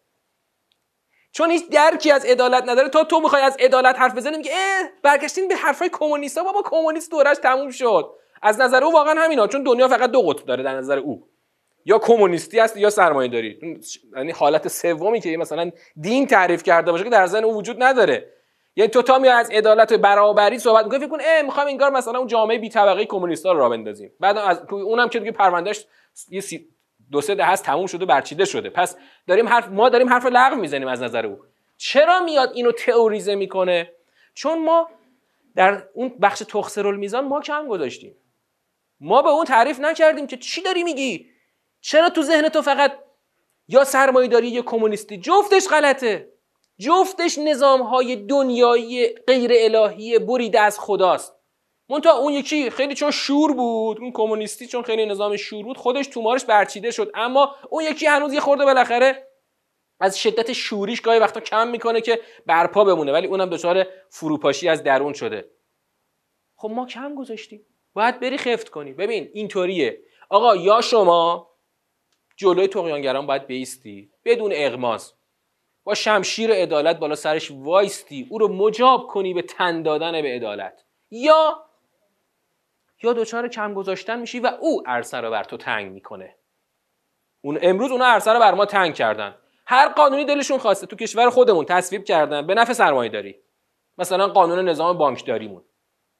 چون 1.32 1.50
هیچ 1.50 1.68
درکی 1.68 2.10
از 2.10 2.24
عدالت 2.24 2.62
نداره. 2.68 2.88
تا 2.88 3.04
تو 3.04 3.20
می‌خوای 3.20 3.42
از 3.42 3.56
عدالت 3.56 3.98
حرف 3.98 4.14
بزنی 4.14 4.36
میگه 4.36 4.50
اه 4.54 4.88
برگشتین 5.02 5.48
به 5.48 5.54
حرفای 5.56 5.88
کمونیستا. 5.88 6.42
بابا 6.42 6.62
کمونیست 6.62 7.10
دورش 7.10 7.36
تموم 7.36 7.70
شد. 7.70 8.14
از 8.42 8.60
نظر 8.60 8.84
او 8.84 8.92
واقعا 8.92 9.22
همینا 9.22 9.46
چون 9.46 9.62
دنیا 9.62 9.88
فقط 9.88 10.10
دو 10.10 10.22
قطب 10.22 10.46
داره 10.46 10.62
در 10.62 10.74
نظر 10.74 10.98
او. 10.98 11.28
یا 11.88 11.98
کمونیستی 11.98 12.60
است 12.60 12.76
یا 12.76 12.90
سرمایه 12.90 13.30
داری 13.30 13.58
یعنی 14.16 14.32
حالت 14.32 14.68
سومی 14.68 15.20
که 15.20 15.36
مثلا 15.36 15.70
دین 16.00 16.26
تعریف 16.26 16.62
کرده 16.62 16.92
باشه 16.92 17.04
که 17.04 17.10
در 17.10 17.26
ذهن 17.26 17.44
او 17.44 17.54
وجود 17.54 17.82
نداره. 17.82 18.32
یعنی 18.76 18.90
تو 18.90 19.02
تا 19.02 19.18
میای 19.18 19.32
از 19.32 19.50
عدالت 19.50 19.92
و 19.92 19.98
برابری 19.98 20.58
صحبت 20.58 20.84
می‌کنی 20.84 20.98
فکر 20.98 21.08
کن 21.08 21.18
اه 21.20 21.42
می‌خوام 21.42 21.66
انگار 21.66 21.90
مثلا 21.90 22.18
اون 22.18 22.26
جامعه 22.26 22.58
بی 22.58 22.68
طبقه 22.68 23.04
کمونیستا 23.04 23.52
رو 23.52 23.58
را 23.58 23.68
بندازیم. 23.68 24.12
بعد 24.20 24.38
از 24.38 24.62
اونم 24.70 25.08
که 25.08 25.18
دیگه 25.18 25.32
پروندهش 25.32 25.86
یه 26.30 26.40
سی... 26.40 26.68
دو 27.10 27.20
سه 27.20 27.34
دهه 27.34 27.56
تموم 27.56 27.86
شده 27.86 28.04
برچیده 28.04 28.44
شده. 28.44 28.70
پس 28.70 28.96
داریم 29.26 29.48
حرف 29.48 29.68
ما 29.68 29.88
داریم 29.88 30.08
حرف 30.08 30.26
لغو 30.26 30.56
می‌زنیم 30.56 30.88
از 30.88 31.02
نظر 31.02 31.26
او. 31.26 31.38
چرا 31.76 32.20
میاد 32.20 32.52
اینو 32.54 32.72
تئوریزه 32.72 33.34
می‌کنه؟ 33.34 33.92
چون 34.34 34.64
ما 34.64 34.88
در 35.56 35.82
اون 35.94 36.08
بخش 36.22 36.38
تخسرالمیزان 36.38 37.24
ما 37.24 37.40
کم 37.40 37.68
گذاشتیم. 37.68 38.16
ما 39.00 39.22
به 39.22 39.28
اون 39.28 39.44
تعریف 39.44 39.80
نکردیم 39.80 40.26
که 40.26 40.36
چی 40.36 40.62
داری 40.62 40.84
میگی؟ 40.84 41.35
چرا 41.86 42.10
تو 42.10 42.22
ذهن 42.22 42.48
تو 42.48 42.62
فقط 42.62 42.92
یا 43.68 43.84
سرمایه 43.84 44.28
داری 44.28 44.48
یا 44.48 44.62
کمونیستی؟ 44.62 45.18
جفتش 45.18 45.68
غلطه. 45.68 46.32
جفتش 46.78 47.38
نظام 47.38 47.82
های 47.82 48.16
دنیایی 48.16 49.08
غیر 49.08 49.50
الهی 49.54 50.18
بریده 50.18 50.60
از 50.60 50.78
خداست. 50.80 51.36
منتها 51.88 52.18
اون 52.18 52.32
یکی 52.32 52.70
خیلی 52.70 52.94
چون 52.94 53.10
شور 53.10 53.52
بود 53.52 54.00
اون 54.00 54.12
کمونیستی 54.12 54.66
چون 54.66 54.82
خیلی 54.82 55.06
نظام 55.06 55.36
شور 55.36 55.64
بود 55.64 55.76
خودش 55.76 56.06
تومارش 56.06 56.44
برچیده 56.44 56.90
شد. 56.90 57.10
اما 57.14 57.54
اون 57.70 57.84
یکی 57.84 58.06
هنوز 58.06 58.32
یه 58.32 58.40
خورده 58.40 58.64
بالاخره 58.64 59.28
از 60.00 60.18
شدت 60.18 60.52
شوریش 60.52 61.00
گاهی 61.00 61.18
وقتا 61.18 61.40
کم 61.40 61.68
می‌کنه 61.68 62.00
که 62.00 62.20
برپا 62.46 62.84
بمونه 62.84 63.12
ولی 63.12 63.26
اونم 63.26 63.50
دچار 63.50 63.86
فروپاشی 64.10 64.68
از 64.68 64.82
درون 64.82 65.12
شده. 65.12 65.50
خب 66.56 66.70
ما 66.70 66.86
کم 66.86 67.14
گذاشتیم. 67.14 67.66
باید 67.94 68.20
بری 68.20 68.38
خفت 68.38 68.68
کنی. 68.68 68.92
ببین 68.92 69.30
اینطوریه. 69.34 70.00
آقا 70.28 70.56
یا 70.56 70.80
شما 70.80 71.55
جلوی 72.36 72.68
تقیانگران 72.68 73.26
باید 73.26 73.46
بیستی 73.46 74.10
بدون 74.24 74.52
اغماز. 74.54 75.12
با 75.84 75.94
شمشیر 75.94 76.52
عدالت 76.52 76.98
بالا 76.98 77.14
سرش 77.14 77.50
وایستی 77.50 78.26
او 78.30 78.38
رو 78.38 78.48
مجاب 78.48 79.06
کنی 79.06 79.34
به 79.34 79.42
تن 79.42 79.82
دادن 79.82 80.22
به 80.22 80.28
عدالت. 80.28 80.84
یا 81.10 81.64
یا 83.02 83.12
دچار 83.12 83.48
کم 83.48 83.74
گذاشتن 83.74 84.18
میشی 84.18 84.40
و 84.40 84.52
او 84.60 84.82
عرصه 84.86 85.16
رو 85.16 85.30
بر 85.30 85.44
تو 85.44 85.56
تنگ 85.56 85.92
می‌کنه. 85.92 86.34
اون 87.40 87.58
امروز 87.62 87.90
اونا 87.90 88.04
عرصه 88.04 88.32
رو 88.32 88.38
بر 88.38 88.54
ما 88.54 88.66
تنگ 88.66 88.94
کردن. 88.94 89.34
هر 89.66 89.88
قانونی 89.88 90.24
دلشون 90.24 90.58
خواسته 90.58 90.86
تو 90.86 90.96
کشور 90.96 91.30
خودمون 91.30 91.64
تصویب 91.64 92.04
کردن 92.04 92.46
به 92.46 92.54
نفع 92.54 92.72
سرمایه 92.72 93.10
داری 93.10 93.36
مثلا 93.98 94.28
قانون 94.28 94.68
نظام 94.68 94.98
بانکداریمون. 94.98 95.64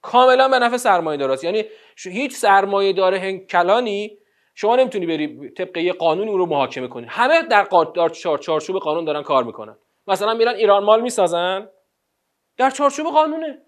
کاملا 0.02 0.48
به 0.48 0.58
نفع 0.58 0.76
سرمایه 0.76 1.18
داراست 1.18 1.44
یعنی 1.44 1.64
هیچ 1.96 2.36
سرمایه 2.36 2.92
داره 2.92 3.38
کلانی 3.38 4.18
شما 4.58 4.76
نمی‌تونی 4.76 5.06
بری 5.06 5.50
طبق 5.50 5.76
یه 5.76 5.92
قانونی 5.92 6.30
اون 6.30 6.38
رو 6.38 6.46
محاکمه 6.46 6.88
کنی. 6.88 7.06
همه 7.08 7.42
در 7.42 7.66
در 7.94 8.08
چارچوب 8.08 8.78
قانون 8.78 9.04
دارن 9.04 9.22
کار 9.22 9.44
می‌کنن. 9.44 9.76
مثلا 10.06 10.34
میرن 10.34 10.54
ایران 10.54 10.84
مال 10.84 11.00
می‌سازن؟ 11.00 11.68
در 12.56 12.70
چارچوب 12.70 13.06
قانونه. 13.06 13.62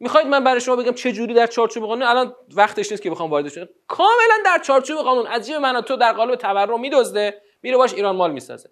می‌خواید 0.00 0.26
من 0.26 0.44
برای 0.44 0.60
شما 0.60 0.76
بگم 0.76 0.92
چه 0.92 1.12
جوری 1.12 1.34
در 1.34 1.46
چارچوب 1.46 1.84
قانون؟ 1.84 2.02
الان 2.02 2.34
وقتش 2.56 2.90
نیست 2.90 3.02
که 3.02 3.10
بخوام 3.10 3.30
واردش 3.30 3.54
شم 3.54 3.68
کاملا 3.88 4.38
در 4.44 4.58
چارچوب 4.58 4.98
قانون. 4.98 5.26
از 5.26 5.46
جیب 5.46 5.56
من 5.56 5.80
تو 5.80 5.96
در 5.96 6.12
قالب 6.12 6.34
تورم 6.34 6.80
میدزده 6.80 7.42
میره 7.62 7.76
باش 7.76 7.94
ایران 7.94 8.16
مال 8.16 8.32
می‌سازه. 8.32 8.70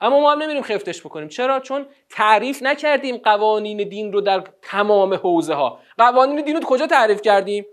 اما 0.00 0.20
ما 0.20 0.32
هم 0.32 0.42
نمیریم 0.42 0.62
خفتش 0.62 1.00
بکنیم. 1.00 1.28
چرا؟ 1.28 1.60
چون 1.60 1.86
تعریف 2.10 2.62
نکردیم 2.62 3.16
قوانین 3.16 3.88
دین 3.88 4.12
رو 4.12 4.20
در 4.20 4.44
تمام 4.62 5.14
حوزه 5.14 5.54
ها 5.54 5.80
قوانین 5.98 6.44
دین 6.44 6.56
رو 6.56 6.62
کجا 6.62 6.86
تعریف 6.86 7.22
کردیم؟ 7.22 7.66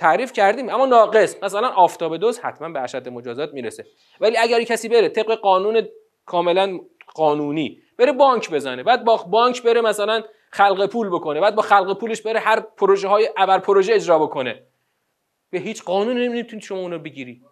تعریف 0.00 0.32
کردیم 0.32 0.68
اما 0.68 0.86
ناقص. 0.86 1.36
مثلا 1.42 1.68
آفتاب 1.68 2.16
دوز 2.16 2.38
حتما 2.38 2.68
به 2.68 2.80
اشد 2.80 3.08
مجازات 3.08 3.52
می‌رسه. 3.52 3.86
ولی 4.20 4.36
اگر 4.36 4.62
کسی 4.62 4.88
بره 4.88 5.08
طبق 5.08 5.34
قانون 5.34 5.88
کاملا 6.26 6.78
قانونی 7.14 7.82
بره 7.98 8.12
بانک 8.12 8.50
بزنه 8.50 8.82
بعد 8.82 9.04
با 9.04 9.16
بانک 9.16 9.62
بره 9.62 9.80
مثلا 9.80 10.22
خلق 10.50 10.86
پول 10.86 11.08
بکنه 11.08 11.40
بعد 11.40 11.54
با 11.54 11.62
خلق 11.62 11.98
پولش 11.98 12.22
بره 12.22 12.40
هر 12.40 12.60
پروژه 12.60 13.08
های 13.08 13.28
ابر 13.36 13.58
پروژه 13.58 13.94
اجرا 13.94 14.18
بکنه. 14.18 14.62
به 15.50 15.58
هیچ 15.58 15.82
قانونی 15.82 16.28
نمی‌تونید 16.28 16.64
شما 16.64 16.78
اونو 16.78 16.98
بگیری 16.98 17.42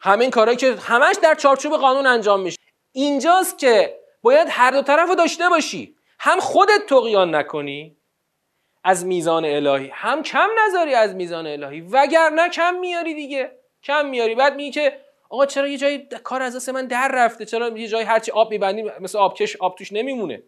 همین 0.00 0.30
کارهایی 0.30 0.56
که 0.56 0.74
همش 0.80 1.16
در 1.22 1.34
چارچوب 1.34 1.76
قانون 1.76 2.06
انجام 2.06 2.40
میشه. 2.40 2.58
اینجاست 2.92 3.58
که 3.58 3.98
باید 4.22 4.46
هر 4.50 4.70
دو 4.70 4.82
طرف 4.82 5.10
داشته 5.18 5.48
باشی. 5.48 5.96
هم 6.18 6.40
خودت 6.40 6.86
تقیان 6.88 7.34
نکنی 7.34 7.96
از 8.84 9.06
میزان 9.06 9.44
الهی. 9.44 9.90
هم 9.92 10.22
کم 10.22 10.48
نذاری 10.66 10.94
از 10.94 11.14
میزان 11.14 11.46
الهی. 11.46 11.80
وگرنه 11.80 12.48
کم 12.48 12.74
میاری 12.74 13.14
دیگه. 13.14 13.58
کم 13.82 14.06
میاری. 14.06 14.34
بعد 14.34 14.54
میگی 14.56 14.70
که 14.70 15.00
آقا 15.28 15.46
چرا 15.46 15.68
یه 15.68 15.78
جایی 15.78 16.08
کار 16.24 16.42
از 16.42 16.68
من 16.68 16.86
در 16.86 17.10
رفته؟ 17.14 17.44
چرا 17.44 17.78
یه 17.78 17.88
جایی 17.88 18.06
هرچی 18.06 18.30
آب 18.30 18.50
میبندیم 18.50 18.90
مثل 19.00 19.18
آبکش 19.18 19.56
آب 19.56 19.76
توش 19.78 19.92
نمیمونه. 19.92 20.42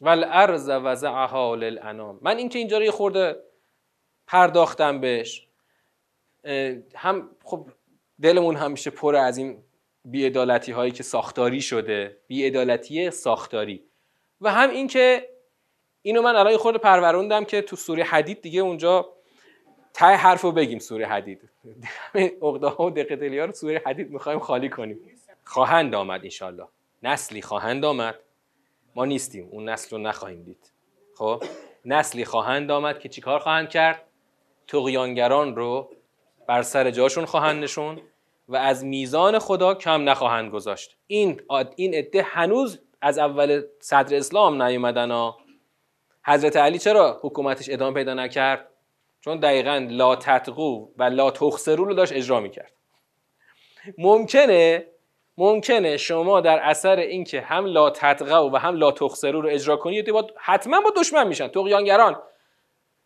ول 0.00 0.24
ارز 0.24 0.68
وضعها 0.68 1.54
للانام. 1.54 2.18
من 2.22 2.36
اینکه 2.36 2.58
اینجا 2.58 2.78
رو 2.78 2.84
یه 2.84 2.90
خورده 2.90 3.36
پرداختم 4.26 5.00
بهش 5.00 5.46
هم 6.94 7.30
خب 7.44 7.68
دلمون 8.22 8.56
همیشه 8.56 8.90
پر 8.90 9.16
از 9.16 9.38
این 9.38 9.64
بیعدالتی 10.04 10.72
هایی 10.72 10.92
که 10.92 11.02
ساختاری 11.02 11.60
شده. 11.60 12.16
بیعدالتی 12.26 13.10
ساختاری. 13.10 13.84
و 14.40 14.50
هم 14.50 14.70
اینکه 14.70 15.31
اینو 16.02 16.22
من 16.22 16.36
الان 16.36 16.56
خورده 16.56 16.78
پروروندم 16.78 17.44
که 17.44 17.62
تو 17.62 17.76
سوره 17.76 18.04
حدید 18.04 18.42
دیگه 18.42 18.60
اونجا 18.60 19.08
ته 19.94 20.06
حرف 20.06 20.40
رو 20.40 20.52
بگیم 20.52 20.78
سوره 20.78 21.06
حدید. 21.06 21.50
اقده 22.42 22.66
ها 22.66 22.86
و 22.86 22.90
دقیقه 22.90 23.44
رو 23.44 23.52
سوره 23.52 23.82
حدید 23.86 24.10
می‌خوایم 24.10 24.38
خالی 24.38 24.68
کنیم. 24.68 25.00
خواهند 25.44 25.94
آمد 25.94 26.20
انشالله. 26.24 26.66
نسلی 27.02 27.42
خواهند 27.42 27.84
آمد. 27.84 28.18
ما 28.94 29.04
نیستیم. 29.04 29.48
اون 29.50 29.68
نسل 29.68 29.96
رو 29.96 30.02
نخواهیم 30.02 30.42
دید. 30.42 30.72
خب؟ 31.14 31.42
نسلی 31.84 32.24
خواهند 32.24 32.70
آمد 32.70 32.98
که 32.98 33.08
چیکار 33.08 33.38
خواهند 33.38 33.68
کرد؟ 33.68 34.02
تقیانگران 34.66 35.56
رو 35.56 35.90
بر 36.46 36.62
سر 36.62 36.90
جاشون 36.90 37.24
خواهند 37.24 37.62
نشون 37.62 38.00
و 38.48 38.56
از 38.56 38.84
میزان 38.84 39.38
خدا 39.38 39.74
کم 39.74 40.08
نخواهند 40.08 40.50
گذاشت. 40.50 40.96
این 41.06 41.40
این 41.76 41.94
عده 41.94 42.22
هنوز 42.22 42.80
از 43.00 43.18
اول 43.18 43.62
صدر 43.80 44.16
اسلام 44.16 44.62
نیومدن 44.62 45.10
ها. 45.10 45.38
حضرت 46.24 46.56
علی 46.56 46.78
چرا 46.78 47.20
حکومتش 47.22 47.70
ادامه 47.70 47.94
پیدا 47.94 48.14
نکرد؟ 48.14 48.68
چون 49.20 49.40
دقیقا 49.40 49.86
لا 49.90 50.16
تتقو 50.16 50.88
و 50.96 51.02
لا 51.02 51.30
تخسرو 51.30 51.84
رو 51.84 51.94
داشت 51.94 52.12
اجرا 52.12 52.40
می‌کرد. 52.40 52.72
ممکنه 53.98 54.86
ممکنه 55.38 55.96
شما 55.96 56.40
در 56.40 56.58
اثر 56.58 56.96
اینکه 56.96 57.40
هم 57.40 57.66
لا 57.66 57.90
تتقو 57.90 58.50
و 58.50 58.56
هم 58.56 58.76
لا 58.76 58.92
تخسرو 58.92 59.40
رو 59.40 59.48
اجرا 59.48 59.76
کنید 59.76 60.12
با 60.12 60.26
حتما 60.36 60.80
با 60.80 60.92
دشمن 60.96 61.28
میشن. 61.28 61.48
تقیانگران 61.48 62.22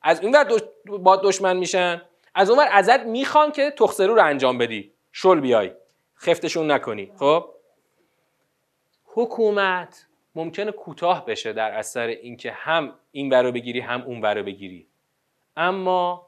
از 0.02 0.20
این 0.20 0.34
ور 0.34 0.60
با 0.86 1.16
دشمن 1.16 1.56
میشن 1.56 2.02
از 2.34 2.50
اون 2.50 2.58
ور 2.58 2.68
ازت 2.72 3.00
می‌خوان 3.00 3.52
که 3.52 3.70
تخسرو 3.70 4.14
رو 4.14 4.22
انجام 4.22 4.58
بدی. 4.58 4.92
شل 5.12 5.40
بیای. 5.40 5.72
خفتشون 6.18 6.70
نکنی. 6.70 7.12
خب؟ 7.18 7.44
حکومت. 9.04 10.05
ممکنه 10.36 10.72
کوتاه 10.72 11.26
بشه 11.26 11.52
در 11.52 11.70
اثر 11.70 12.06
اینکه 12.06 12.52
هم 12.52 12.94
این 13.12 13.28
برو 13.28 13.52
بگیری 13.52 13.80
هم 13.80 14.02
اون 14.02 14.20
برو 14.20 14.42
بگیری. 14.42 14.86
اما 15.56 16.26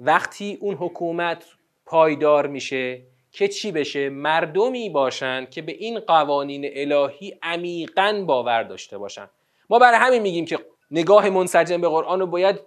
وقتی 0.00 0.58
اون 0.60 0.74
حکومت 0.74 1.44
پایدار 1.86 2.46
میشه 2.46 3.02
که 3.32 3.48
چی 3.48 3.72
بشه؟ 3.72 4.08
مردمی 4.08 4.90
باشن 4.90 5.46
که 5.46 5.62
به 5.62 5.72
این 5.72 6.00
قوانین 6.00 6.70
الهی 6.74 7.38
عمیقا 7.42 8.24
باور 8.26 8.62
داشته 8.62 8.98
باشن. 8.98 9.30
ما 9.70 9.78
برای 9.78 9.98
همین 9.98 10.22
میگیم 10.22 10.44
که 10.44 10.58
نگاه 10.90 11.30
منسجم 11.30 11.80
به 11.80 11.88
قرآن 11.88 12.20
رو 12.20 12.26
باید 12.26 12.60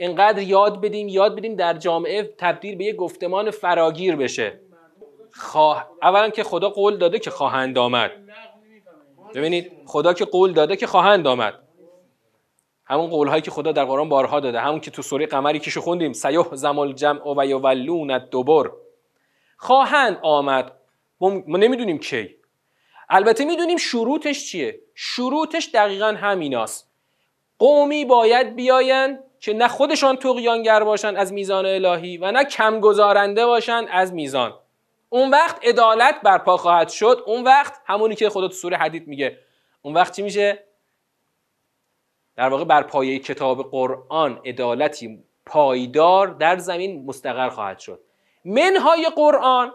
انقدر 0.00 0.42
یاد 0.42 0.80
بدیم 0.80 1.08
یاد 1.08 1.36
بدیم 1.36 1.56
در 1.56 1.74
جامعه 1.74 2.22
تبدیل 2.38 2.76
به 2.76 2.84
یه 2.84 2.92
گفتمان 2.92 3.50
فراگیر 3.50 4.16
بشه. 4.16 4.60
خواه... 5.32 5.90
اولا 6.02 6.30
که 6.30 6.42
خدا 6.42 6.70
قول 6.70 6.96
داده 6.96 7.18
که 7.18 7.30
خواهند 7.30 7.78
آمد 7.78 8.12
ببینید 9.34 9.72
خدا 9.86 10.12
که 10.12 10.24
قول 10.24 10.52
داده 10.52 10.76
که 10.76 10.86
خواهند 10.86 11.26
آمد. 11.26 11.54
همون 12.84 13.06
قول 13.06 13.28
هایی 13.28 13.42
که 13.42 13.50
خدا 13.50 13.72
در 13.72 13.84
قرآن 13.84 14.08
بارها 14.08 14.40
داده. 14.40 14.60
همون 14.60 14.80
که 14.80 14.90
تو 14.90 15.02
سوره 15.02 15.26
قمری 15.26 15.58
که 15.58 15.80
خوندیم 15.80 16.12
سیح 16.12 16.54
زمال 16.54 16.92
جمع 16.92 17.34
و 17.36 17.46
یولون 17.46 18.10
الدبر. 18.10 18.70
خواهند 19.56 20.18
آمد. 20.22 20.72
ما 21.20 21.58
نمی‌دونیم 21.58 21.98
کی. 21.98 22.36
البته 23.08 23.44
می‌دونیم 23.44 23.76
شروطش 23.76 24.46
چیه. 24.46 24.80
شروطش 24.94 25.70
دقیقا 25.74 26.06
همیناست. 26.06 26.90
قومی 27.58 28.04
باید 28.04 28.56
بیاین 28.56 29.18
که 29.40 29.52
نه 29.52 29.68
خودشان 29.68 30.16
تقیانگر 30.16 30.84
باشن 30.84 31.16
از 31.16 31.32
میزان 31.32 31.66
الهی 31.66 32.16
و 32.16 32.32
نه 32.32 32.44
کم 32.44 32.80
گذارنده 32.80 33.46
باشن 33.46 33.86
از 33.90 34.12
میزان. 34.12 34.54
اون 35.12 35.30
وقت 35.30 35.66
عدالت 35.66 36.20
برپا 36.22 36.56
خواهد 36.56 36.88
شد. 36.88 37.22
اون 37.26 37.44
وقت 37.44 37.80
همونی 37.86 38.14
که 38.14 38.30
خدا 38.30 38.48
تو 38.48 38.54
سوره 38.54 38.76
حدید 38.76 39.08
میگه. 39.08 39.38
اون 39.82 39.94
وقت 39.94 40.16
چی 40.16 40.22
میشه؟ 40.22 40.64
در 42.36 42.48
واقع 42.48 42.64
بر 42.64 42.82
پایه 42.82 43.18
کتاب 43.18 43.70
قرآن 43.70 44.40
عدالتی 44.44 45.24
پایدار 45.46 46.26
در 46.26 46.58
زمین 46.58 47.06
مستقر 47.06 47.48
خواهد 47.48 47.78
شد. 47.78 48.00
منهای 48.44 49.06
قرآن 49.16 49.72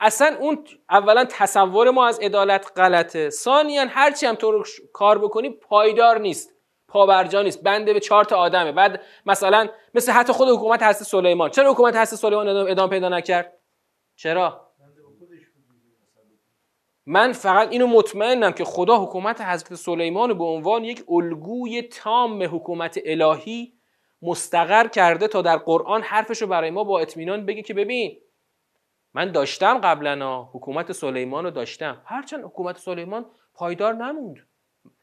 اصلا 0.00 0.36
اون 0.40 0.64
اولا 0.90 1.24
تصور 1.24 1.90
ما 1.90 2.06
از 2.06 2.18
عدالت 2.20 2.72
غلطه. 2.76 3.30
ثانیا 3.30 3.86
هرچی 3.88 4.26
هم 4.26 4.34
تو 4.34 4.64
کار 4.92 5.18
بکنی 5.18 5.50
پایدار 5.50 6.18
نیست 6.18 6.52
پابرجا 6.88 7.42
نیست 7.42 7.62
بنده 7.62 7.92
به 7.92 8.00
چهار 8.00 8.24
تا 8.24 8.36
آدمه. 8.36 8.72
بعد 8.72 9.00
مثلا 9.26 9.68
مثل 9.94 10.12
حتی 10.12 10.32
خود 10.32 10.48
حکومت 10.48 10.82
هست 10.82 11.02
سلیمان. 11.02 11.50
چرا 11.50 11.72
حکومت 11.72 11.96
هست 11.96 12.14
سلیمان 12.14 12.48
ادامه 12.48 12.90
پیدا 12.90 13.08
نکرد؟ 13.08 13.52
چرا؟ 14.16 14.67
من 17.10 17.32
فقط 17.32 17.68
اینو 17.70 17.86
مطمئنم 17.86 18.52
که 18.52 18.64
خدا 18.64 18.96
حکومت 18.96 19.40
حضرت 19.40 19.74
سلیمان 19.74 20.38
به 20.38 20.44
عنوان 20.44 20.84
یک 20.84 21.04
الگوی 21.08 21.82
تام 21.82 22.42
حکومت 22.42 22.98
الهی 23.04 23.72
مستقر 24.22 24.88
کرده 24.88 25.28
تا 25.28 25.42
در 25.42 25.56
قرآن 25.56 26.02
حرفشو 26.02 26.46
برای 26.46 26.70
ما 26.70 26.84
با 26.84 27.00
اطمینان 27.00 27.46
بگه 27.46 27.62
که 27.62 27.74
ببین 27.74 28.18
من 29.14 29.32
داشتم 29.32 29.78
قبلا 29.78 30.42
حکومت 30.42 30.92
سلیمان 30.92 31.44
رو 31.44 31.50
داشتم. 31.50 32.02
هرچند 32.04 32.44
حکومت 32.44 32.78
سلیمان 32.78 33.26
پایدار 33.54 33.94
نموند. 33.94 34.36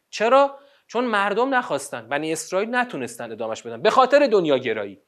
چرا؟ 0.10 0.60
چون 0.88 1.06
مردم 1.06 1.56
نخواستن 1.56 2.10
بنی 2.10 2.32
اسرائیل 2.32 2.76
نتونستن 2.76 3.32
ادامش 3.32 3.62
بدن. 3.62 3.82
به 3.82 3.90
خاطر 3.90 4.28
دنیا 4.28 4.58
گرایی 4.58 5.02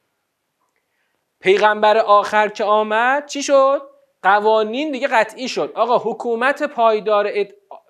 پیغمبر 1.40 1.98
آخر 1.98 2.48
که 2.48 2.64
آمد 2.64 3.26
چی 3.26 3.42
شد؟ 3.42 3.97
قوانین 4.22 4.92
دیگه 4.92 5.08
قطعی 5.08 5.48
شد. 5.48 5.72
آقا 5.74 5.98
حکومت 5.98 6.62
پایدار 6.62 7.32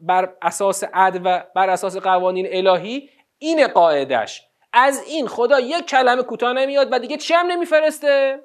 بر 0.01 0.33
اساس 0.43 0.85
عدل 0.85 1.21
و 1.25 1.43
بر 1.55 1.71
اساس 1.71 1.97
قوانین 1.97 2.47
الهی 2.51 3.11
این 3.39 3.67
قاعدش 3.67 4.43
از 4.73 5.05
این 5.07 5.27
خدا 5.27 5.61
یک 5.61 5.87
کلمه 5.87 6.23
کوتاه 6.23 6.53
نمیاد 6.53 6.89
و 6.93 6.99
دیگه 6.99 7.17
چی 7.17 7.35
هم 7.35 7.47
نمیفرسته؟ 7.47 8.41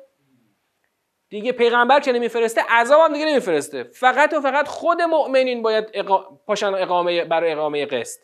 دیگه 1.30 1.52
پیغمبر 1.52 2.00
که 2.00 2.12
نمیفرسته 2.12 2.62
عذاب 2.70 3.02
هم 3.02 3.14
دیگه 3.14 3.26
نمیفرسته. 3.26 3.84
فقط 3.84 4.34
و 4.34 4.42
فقط 4.42 4.68
خود 4.68 5.02
مؤمنین 5.02 5.62
باید 5.62 5.90
اقا... 5.94 6.18
پاشن 6.48 6.74
اقامه 6.74 7.26
برای 7.26 7.52
اقامه 7.52 7.86
قسط. 7.86 8.20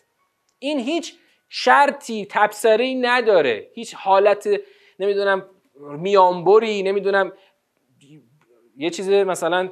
این 0.60 0.80
هیچ 0.80 1.16
شرطی 1.50 2.28
تبصری 2.30 2.96
نداره. 2.96 3.68
هیچ 3.74 3.96
حالت 3.96 4.50
نمی‌دونم 5.00 5.50
میانبری 5.80 6.84
نمی‌دونم 6.84 7.34
یه 8.80 8.90
چیز 8.90 9.10
مثلا 9.10 9.70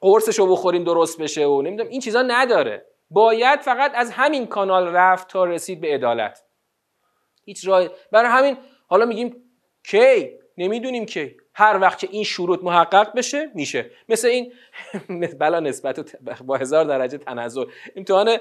قرصش 0.00 0.38
رو 0.38 0.46
بخوریم 0.46 0.84
درست 0.84 1.20
بشه 1.20 1.46
و 1.46 1.62
نمی‌دونم 1.62 1.88
این 1.88 2.00
چیزا 2.00 2.22
نداره. 2.22 2.86
باید 3.10 3.60
فقط 3.60 3.92
از 3.94 4.10
همین 4.10 4.46
کانال 4.46 4.86
رفت 4.86 5.28
تا 5.28 5.44
رسید 5.44 5.80
به 5.80 5.94
عدالت. 5.94 6.44
هیچ 7.44 7.68
راه 7.68 7.88
برای 8.12 8.30
همین 8.30 8.56
حالا 8.86 9.04
میگیم 9.06 9.36
کی؟ 9.84 10.30
نمی‌دونیم 10.58 11.06
کی. 11.06 11.36
هر 11.54 11.78
وقت 11.80 11.98
که 11.98 12.08
این 12.10 12.24
شروط 12.24 12.60
محقق 12.62 13.16
بشه 13.16 13.50
میشه. 13.54 13.90
مثل 14.08 14.28
این 14.28 14.52
بلا 15.40 15.60
نسبت 15.60 16.16
با 16.44 16.56
هزار 16.56 16.84
درجه 16.84 17.18
تنظر 17.18 17.64
امتحان 17.96 18.38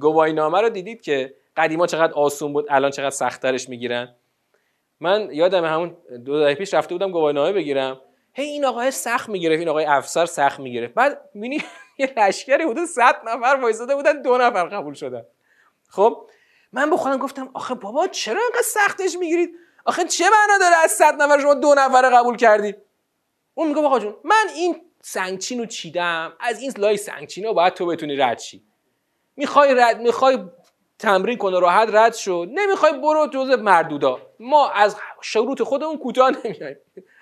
گواهی 0.00 0.32
نامه 0.32 0.60
رو 0.60 0.68
دیدید 0.68 1.00
که 1.00 1.34
قدیما 1.56 1.86
چقدر 1.86 2.12
آسون 2.12 2.52
بود 2.52 2.66
الان 2.68 2.90
چقدر 2.90 3.10
سختترش 3.10 3.68
می‌گیرن. 3.68 4.14
من 5.00 5.28
یادم 5.32 5.64
همون 5.64 5.96
دو 6.24 6.40
دهه 6.40 6.54
پیش 6.54 6.74
رفته 6.74 6.94
بودم 6.94 7.10
گواهی 7.10 7.34
نامه 7.34 7.52
بگیرم. 7.52 8.00
هی 8.38 8.44
این 8.44 8.64
آقای 8.64 8.90
سخت 8.90 9.28
می‌گرفت 9.28 9.58
این 9.58 9.68
آقای 9.68 9.84
افسر 9.84 10.26
سخت 10.26 10.60
می‌گرفت. 10.60 10.94
بعد 10.94 11.20
می‌بینی 11.34 11.62
یه 11.98 12.12
لشکری 12.16 12.64
حدود 12.64 12.84
100 12.84 13.16
نفر 13.26 13.58
وایساده 13.62 13.94
بودن 13.94 14.22
دو 14.22 14.38
نفر 14.38 14.64
قبول 14.64 14.94
شدن. 14.94 15.22
خب 15.88 16.30
من 16.72 16.90
به 16.90 16.96
خودم 16.96 17.18
گفتم 17.18 17.50
آخه 17.54 17.74
بابا 17.74 18.06
چرا 18.06 18.40
اینقدر 18.40 18.62
سختش 18.62 19.16
می‌گیرید؟ 19.18 19.50
آخه 19.84 20.04
چه 20.04 20.24
معنا 20.24 20.58
داره 20.60 20.76
از 20.84 20.90
100 20.90 21.22
نفر 21.22 21.40
شما 21.40 21.54
دو 21.54 21.74
نفر 21.74 22.10
قبول 22.10 22.36
کردید 22.36 22.76
اون 23.54 23.68
میگه 23.68 23.80
آقا 23.80 23.98
جون 23.98 24.16
من 24.24 24.44
این 24.54 24.76
سنگچین 25.02 25.66
چیدم. 25.66 26.32
از 26.40 26.60
این 26.60 26.72
لای 26.78 26.96
سنگچین 26.96 27.44
رو 27.44 27.54
باید 27.54 27.74
تو 27.74 27.86
بتونی 27.86 28.16
رد 28.16 28.38
شی. 28.38 28.62
می‌خوای 29.36 29.74
رد 29.74 30.00
می‌خوای 30.00 30.38
تمرین 30.98 31.38
کنه 31.38 31.60
راحت 31.60 31.88
رد 31.92 32.14
شد 32.14 32.48
نمی‌خوای 32.52 32.92
برو 32.92 33.26
جز 33.26 33.50
مردودا. 33.50 34.20
ما 34.40 34.70
از 34.70 34.96
شروط 35.20 35.62
خودمون 35.62 35.98
کوتاه 35.98 36.30
نمیایم 36.44 36.76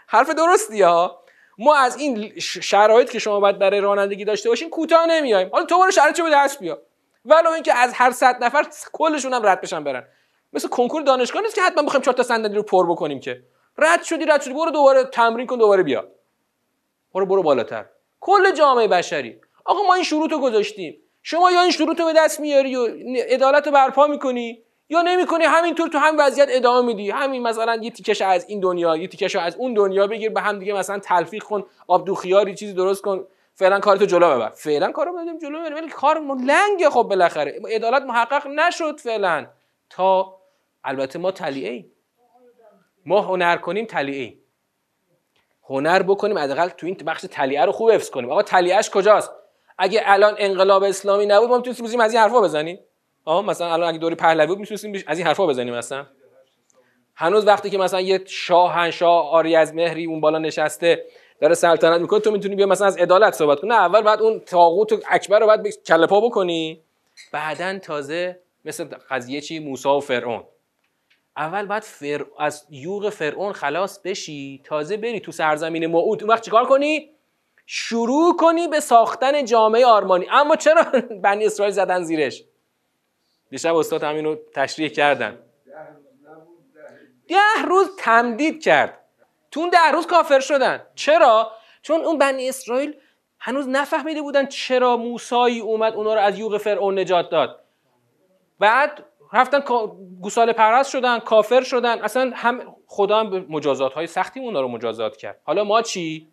حرف 0.06 0.30
درستی 0.30 0.82
ها. 0.82 1.24
ما 1.58 1.76
از 1.76 1.96
این 1.96 2.32
شرایط 2.38 3.10
که 3.10 3.18
شما 3.18 3.40
باید 3.40 3.58
برای 3.58 3.80
رانندگی 3.80 4.24
داشته 4.24 4.48
باشین 4.48 4.70
کوتاه 4.70 5.06
نمیایم. 5.06 5.50
حالا 5.52 5.64
تو 5.64 5.78
برو 5.78 5.90
شرایط 5.90 6.20
به 6.20 6.30
دست 6.30 6.60
بیا 6.60 6.82
ولو 7.24 7.50
اینکه 7.50 7.74
از 7.74 7.92
هر 7.94 8.10
صد 8.10 8.44
نفر 8.44 8.66
کلشون 8.92 9.34
هم 9.34 9.46
رد 9.46 9.60
بشن 9.60 9.84
برن. 9.84 10.04
مثل 10.52 10.68
کنکور 10.68 11.02
دانشگاه 11.02 11.42
نیست 11.42 11.54
که 11.54 11.62
حتما 11.62 11.82
بخوایم 11.82 12.02
چهار 12.02 12.14
تا 12.14 12.22
صندلی 12.22 12.54
رو 12.54 12.62
پر 12.62 12.86
بکنیم 12.86 13.20
که. 13.20 13.42
رد 13.78 14.02
شدی 14.02 14.24
رد 14.24 14.42
شدی. 14.42 14.54
برو 14.54 14.70
دوباره 14.70 15.04
تمرین 15.04 15.46
کن 15.46 15.58
دوباره 15.58 15.82
بیا. 15.82 16.08
برو 17.14 17.26
برو 17.26 17.42
بالاتر. 17.42 17.84
کل 18.20 18.52
جامعه 18.52 18.88
بشری. 18.88 19.40
آقا 19.64 19.82
ما 19.82 19.94
این 19.94 20.04
شروط 20.04 20.32
رو 20.32 20.38
گذاشتیم. 20.38 21.00
شما 21.22 21.50
یا 21.50 21.60
این 21.60 21.70
شروط 21.70 22.00
رو 22.00 22.06
به 22.06 22.12
دست 22.12 22.40
میاری 22.40 22.76
و 22.76 22.86
عدالت 23.28 23.68
برپا 23.68 24.06
می‌کنی؟ 24.06 24.63
یا 24.88 25.02
نمی‌کنی 25.02 25.44
همینطور 25.44 25.88
تو 25.88 25.98
همین 25.98 26.20
وضعیت 26.20 26.48
ادامه 26.50 26.86
میدی؟ 26.86 27.10
همین 27.10 27.42
مثلا 27.42 27.78
یه 27.82 27.90
تیکش 27.90 28.22
از 28.22 28.48
این 28.48 28.60
دنیا 28.60 28.96
یه 28.96 29.08
تیکش 29.08 29.36
از 29.36 29.56
اون 29.56 29.74
دنیا 29.74 30.06
بگیر 30.06 30.30
به 30.30 30.40
هم 30.40 30.58
دیگه 30.58 30.72
مثلا 30.72 30.98
تلفیق 30.98 31.42
کن 31.42 31.64
آب 31.86 32.04
دو 32.04 32.14
خیاری 32.14 32.54
چیزی 32.54 32.72
درست 32.72 33.02
کن. 33.02 33.26
فعلا 33.54 33.80
کارتو 33.80 34.06
جلو 34.06 34.34
ببر. 34.34 34.50
فعلا 34.50 34.92
کارو 34.92 35.12
بدیم 35.12 35.38
جلو 35.38 35.60
ببر 35.60 35.74
ولی 35.74 35.88
کار 35.88 36.20
لنگه 36.20 36.90
خب 36.90 37.02
بالاخره. 37.02 37.60
عدالت 37.70 38.02
محقق 38.02 38.46
نشد 38.46 39.00
فعلا. 39.00 39.46
تا 39.90 40.36
البته 40.84 41.18
ما 41.18 41.30
تلیعه 41.30 41.84
ما 43.06 43.20
هنر 43.20 43.56
کنیم 43.56 43.86
تلیعه 43.86 44.34
هنر 45.68 46.02
بکنیم 46.02 46.38
حداقل 46.38 46.68
تو 46.68 46.86
این 46.86 46.96
بخش 47.06 47.26
تلیعه 47.30 47.64
رو 47.64 47.72
خوب 47.72 47.90
حفظ 47.90 48.10
کنیم. 48.10 48.30
آقا 48.30 48.42
تلیعهش 48.42 48.90
کجاست؟ 48.90 49.30
اگه 49.78 50.02
الان 50.04 50.34
انقلاب 50.38 50.82
اسلامی 50.82 51.26
نبود 51.26 51.48
ما 51.48 51.56
می‌تونستیم 51.56 52.00
از 52.00 52.12
این 52.12 52.22
حرفا 52.22 52.40
بزنیم. 52.40 52.78
آه 53.24 53.44
مثلا 53.46 53.72
الان 53.72 53.88
اگه 53.88 53.98
دوری 53.98 54.14
پهلوی 54.14 54.46
بود 54.46 54.58
می‌تونستیم 54.58 55.02
از 55.06 55.18
این 55.18 55.26
حرفا 55.26 55.46
بزنیم 55.46 55.74
مثلا 55.74 56.06
هنوز 57.16 57.46
وقتی 57.46 57.70
که 57.70 57.78
مثلا 57.78 58.00
یه 58.00 58.20
شاهنشاه 58.26 59.30
آری 59.30 59.56
از 59.56 59.74
مهری 59.74 60.06
اون 60.06 60.20
بالا 60.20 60.38
نشسته 60.38 61.04
داره 61.40 61.54
سلطنت 61.54 62.00
می‌کنه 62.00 62.20
تو 62.20 62.30
می‌تونی 62.30 62.56
بیا 62.56 62.66
مثلا 62.66 62.86
از 62.86 62.96
عدالت 62.96 63.32
صحبت 63.32 63.60
کنی. 63.60 63.70
نه 63.70 63.76
اول 63.76 64.02
بعد 64.02 64.22
اون 64.22 64.40
طاغوت 64.40 64.92
اکبر 65.10 65.38
رو 65.38 65.46
بعد 65.46 65.68
کله 65.86 66.06
پا 66.06 66.20
بکنی. 66.20 66.82
بعدا 67.32 67.78
تازه 67.78 68.40
مثل 68.64 68.84
قضیه 69.10 69.40
چی؟ 69.40 69.58
موسی 69.58 69.88
و 69.88 70.00
فرعون. 70.00 70.44
اول 71.36 71.66
باید 71.66 71.82
فر... 71.82 72.24
از 72.38 72.66
یوغ 72.70 73.08
فرعون 73.08 73.52
خلاص 73.52 74.00
بشی 74.04 74.62
تازه 74.64 74.96
بری 74.96 75.20
تو 75.20 75.32
سرزمین 75.32 75.86
موعود. 75.86 76.22
اون 76.22 76.30
وقت 76.30 76.44
چیکار 76.44 76.64
کنی؟ 76.64 77.10
شروع 77.66 78.36
کنی 78.36 78.68
به 78.68 78.80
ساختن 78.80 79.44
جامعه 79.44 79.86
آرمانی. 79.86 80.26
اما 80.30 80.56
چرا 80.56 80.84
بنی 81.24 81.44
اسرائیل 81.46 81.74
زدن 81.74 82.02
زیرش؟ 82.02 82.44
دیشب 83.54 83.76
استاد 83.76 84.02
همین 84.02 84.24
رو 84.24 84.38
تشریح 84.54 84.88
کردن. 84.88 85.38
ده 87.28 87.62
روز 87.64 87.96
تمدید 87.98 88.62
کرد. 88.62 88.98
تو 89.50 89.60
اون 89.60 89.70
ده 89.70 89.90
روز 89.92 90.06
کافر 90.06 90.40
شدن. 90.40 90.82
چرا؟ 90.94 91.50
چون 91.82 92.00
اون 92.00 92.18
بنی 92.18 92.48
اسرائیل 92.48 92.96
هنوز 93.38 93.68
نفهمیده 93.68 94.22
بودن 94.22 94.46
چرا 94.46 94.96
موسایی 94.96 95.60
اومد 95.60 95.94
اونا 95.94 96.14
رو 96.14 96.20
از 96.20 96.38
یوغ 96.38 96.58
فرعون 96.58 96.98
نجات 96.98 97.30
داد. 97.30 97.60
بعد 98.58 99.04
رفتن 99.32 99.60
گوساله 100.20 100.52
پرست 100.52 100.90
شدن 100.90 101.18
کافر 101.18 101.62
شدن. 101.62 102.02
اصلا 102.02 102.32
هم 102.34 102.76
خدا 102.86 103.20
هم 103.20 103.30
به 103.30 103.40
مجازات 103.48 103.92
های 103.92 104.06
سختی 104.06 104.40
اونا 104.40 104.60
رو 104.60 104.68
مجازات 104.68 105.16
کرد. 105.16 105.40
حالا 105.44 105.64
ما 105.64 105.82
چی؟ 105.82 106.28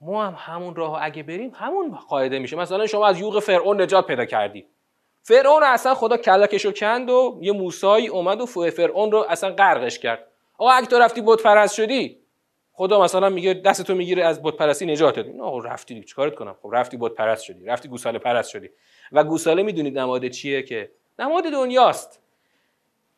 ما 0.00 0.26
هم 0.26 0.34
همون 0.38 0.74
راه 0.74 1.02
اگه 1.02 1.22
بریم 1.22 1.52
همون 1.54 1.96
قاعده 2.08 2.38
میشه. 2.38 2.56
مثلا 2.56 2.86
شما 2.86 3.06
از 3.06 3.20
یوغ 3.20 3.38
فرعون 3.38 3.82
نجات 3.82 4.06
پیدا 4.06 4.24
کردی. 4.24 4.66
فرعون 5.22 5.62
اصلا 5.62 5.94
خدا 5.94 6.16
کلکش 6.16 6.64
رو 6.64 6.72
کند 6.72 7.10
و 7.10 7.38
یه 7.42 7.52
موسایی 7.52 8.08
اومد 8.08 8.40
و 8.40 8.46
فرعون 8.46 9.12
رو 9.12 9.26
اصلا 9.28 9.50
غرقش 9.50 9.98
کرد. 9.98 10.26
آقا 10.58 10.70
اگه 10.70 10.86
تو 10.86 10.98
رفتی 10.98 11.22
بت 11.26 11.42
پرست 11.42 11.74
شدی 11.74 12.18
خدا 12.72 13.00
مثلا 13.00 13.28
میگه 13.28 13.54
دستتو 13.54 13.94
می‌گیره 13.94 14.24
از 14.24 14.42
بت 14.42 14.56
پرستی 14.56 14.86
نجات 14.86 15.16
دادی 15.16 15.40
آقا 15.40 15.58
رفتی 15.58 16.04
چیکارت 16.04 16.34
کنم؟ 16.34 16.56
خب 16.62 16.68
رفتی 16.72 16.96
بت 17.00 17.12
پرست 17.12 17.44
شدی 17.44 17.64
رفتی 17.64 17.88
گوساله 17.88 18.18
پرست 18.18 18.50
شدی. 18.50 18.70
و 19.12 19.24
گوساله 19.24 19.62
می‌دونید 19.62 19.98
نماد 19.98 20.28
چیه 20.28 20.62
که؟ 20.62 20.90
نماد 21.18 21.44
دنیاست. 21.44 22.20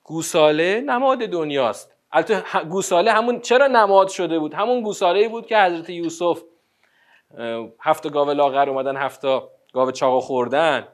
گوساله 0.03 0.81
نماد 0.81 1.19
دنیاست. 1.19 1.97
البته 2.13 2.43
گوساله 2.71 3.13
همون 3.13 3.41
چرا 3.41 3.67
نماد 3.67 4.09
شده 4.09 4.39
بود؟ 4.39 4.55
همون 4.55 4.81
گوساله 4.81 5.29
بود 5.29 5.47
که 5.47 5.59
حضرت 5.59 5.91
یوسف 5.91 6.43
هفت 7.81 8.11
گاو 8.11 8.31
لاغر 8.31 8.71
اومدن 8.71 8.97
هفت 8.97 9.23
گاو 9.73 9.91
چاقو 9.91 10.21
خوردن. 10.21 10.89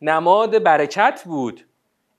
نماد 0.00 0.62
برکت 0.62 1.22
بود. 1.26 1.64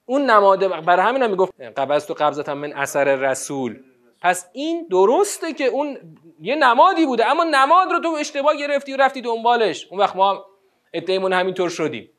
اون 0.05 0.29
نماد 0.29 0.85
برای 0.85 1.05
همین 1.05 1.23
هم 1.23 1.29
می‌گفت 1.29 1.61
قبض 1.61 2.05
تو 2.05 2.13
قبضت 2.13 2.49
من 2.49 2.73
اثر 2.73 3.15
رسول. 3.15 3.79
پس 4.21 4.49
این 4.53 4.87
درسته 4.91 5.53
که 5.53 5.65
اون 5.65 5.97
یه 6.41 6.55
نمادی 6.55 7.05
بوده 7.05 7.25
اما 7.25 7.43
نماد 7.43 7.91
رو 7.91 7.99
تو 7.99 8.09
اشتباه 8.19 8.55
گرفتی 8.55 8.93
و 8.93 8.97
رفتی 8.97 9.21
دنبالش. 9.21 9.87
اون 9.91 9.99
وقت 9.99 10.15
ما 10.15 10.45
ادعیمون 10.93 11.33
همینطور 11.33 11.69
شدیم. 11.69 12.09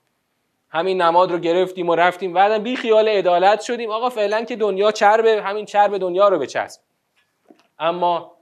همین 0.68 1.02
نماد 1.02 1.32
رو 1.32 1.38
گرفتیم 1.38 1.88
و 1.88 1.94
رفتیم. 1.94 2.32
بعدا 2.32 2.58
بی 2.58 2.76
خیال 2.76 3.08
عدالت 3.08 3.60
شدیم. 3.60 3.90
آقا 3.90 4.08
فعلا 4.08 4.44
که 4.44 4.56
دنیا 4.56 4.92
چربه 4.92 5.42
همین 5.42 5.64
چرب 5.64 5.98
دنیا 5.98 6.28
رو 6.28 6.38
بچسب. 6.38 6.80
اما 7.78 8.36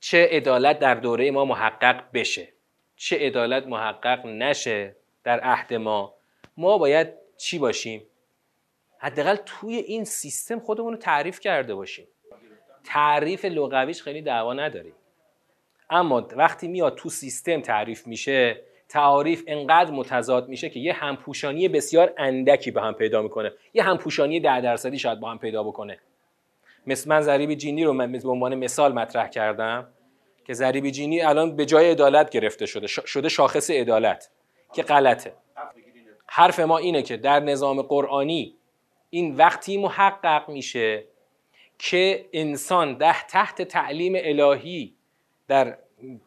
چه 0.00 0.28
عدالت 0.32 0.78
در 0.78 0.94
دوره 0.94 1.30
ما 1.30 1.44
محقق 1.44 2.04
بشه؟ 2.14 2.48
چه 2.96 3.16
عدالت 3.16 3.66
محقق 3.66 4.26
نشه؟ 4.26 4.96
در 5.24 5.40
عهد 5.40 5.74
ما. 5.74 6.14
ما 6.56 6.78
باید 6.78 7.08
چی 7.36 7.58
باشیم؟ 7.58 8.02
حداقل 8.98 9.36
توی 9.36 9.76
این 9.76 10.04
سیستم 10.04 10.58
خودمون 10.58 10.92
رو 10.92 10.98
تعریف 10.98 11.40
کرده 11.40 11.74
باشیم. 11.74 12.08
تعریف 12.84 13.44
لغویش 13.44 14.02
خیلی 14.02 14.22
دعوا 14.22 14.54
نداریم. 14.54 14.94
اما 15.90 16.28
وقتی 16.36 16.68
میاد 16.68 16.94
تو 16.94 17.08
سیستم 17.08 17.60
تعریف 17.60 18.06
میشه 18.06 18.62
تعاریف 18.88 19.44
انقدر 19.46 19.90
متضاد 19.90 20.48
میشه 20.48 20.70
که 20.70 20.80
یه 20.80 20.92
همپوشانی 20.92 21.68
بسیار 21.68 22.14
اندکی 22.18 22.70
به 22.70 22.82
هم 22.82 22.94
پیدا 22.94 23.22
می‌کنه. 23.22 23.52
یه 23.74 23.82
همپوشانی 23.82 24.40
ده 24.40 24.60
درصدی 24.60 24.98
شاید 24.98 25.20
با 25.20 25.30
هم 25.30 25.38
پیدا 25.38 25.62
بکنه. 25.62 25.98
مثل 26.86 27.10
من 27.10 27.20
ضریب 27.20 27.54
جینی 27.54 27.84
رو 27.84 27.94
به 28.08 28.28
عنوان 28.28 28.54
مثال 28.54 28.92
مطرح 28.92 29.28
کردم 29.28 29.88
که 30.44 30.54
ضریب 30.54 30.90
جینی 30.90 31.20
الان 31.22 31.56
به 31.56 31.66
جای 31.66 31.90
عدالت 31.90 32.30
گرفته 32.30 32.66
شده. 32.66 32.86
شده 32.86 33.28
شاخص 33.28 33.70
عدالت. 33.70 34.30
که 34.72 34.82
غلطه. 34.82 35.32
حرف 36.26 36.60
ما 36.60 36.78
اینه 36.78 37.02
که 37.02 37.16
در 37.16 37.40
نظام 37.40 37.82
قرآنی 37.82 38.56
این 39.10 39.36
وقتی 39.36 39.76
محقق 39.76 40.48
میشه 40.48 41.04
که 41.78 42.28
انسان 42.32 42.94
ده 42.94 43.22
تحت 43.26 43.62
تعلیم 43.62 44.12
الهی 44.16 44.94
در 45.48 45.78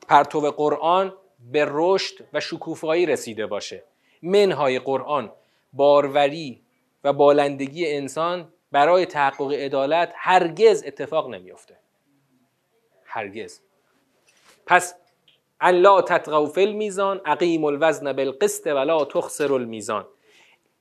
پرتو 0.07 0.39
قرآن 0.39 1.13
به 1.51 1.65
رشد 1.69 2.25
و 2.33 2.39
شکوفایی 2.39 3.05
رسیده 3.05 3.47
باشه. 3.47 3.83
منهای 4.21 4.79
قرآن 4.79 5.31
باروری 5.73 6.61
و 7.03 7.13
بالندگی 7.13 7.91
انسان 7.95 8.53
برای 8.71 9.05
تحقق 9.05 9.51
عدالت 9.51 10.13
هرگز 10.15 10.83
اتفاق 10.87 11.29
نمیافته. 11.29 11.77
هرگز. 13.05 13.61
پس 14.65 14.95
الله 15.65 16.01
تطغوا 16.01 16.45
فی 16.45 16.61
المیزان 16.61 17.21
اقیم 17.25 17.65
الوزن 17.65 18.13
بالقسط 18.13 18.67
ولا 18.67 19.05
تخسر 19.05 19.53
المیزان. 19.53 20.05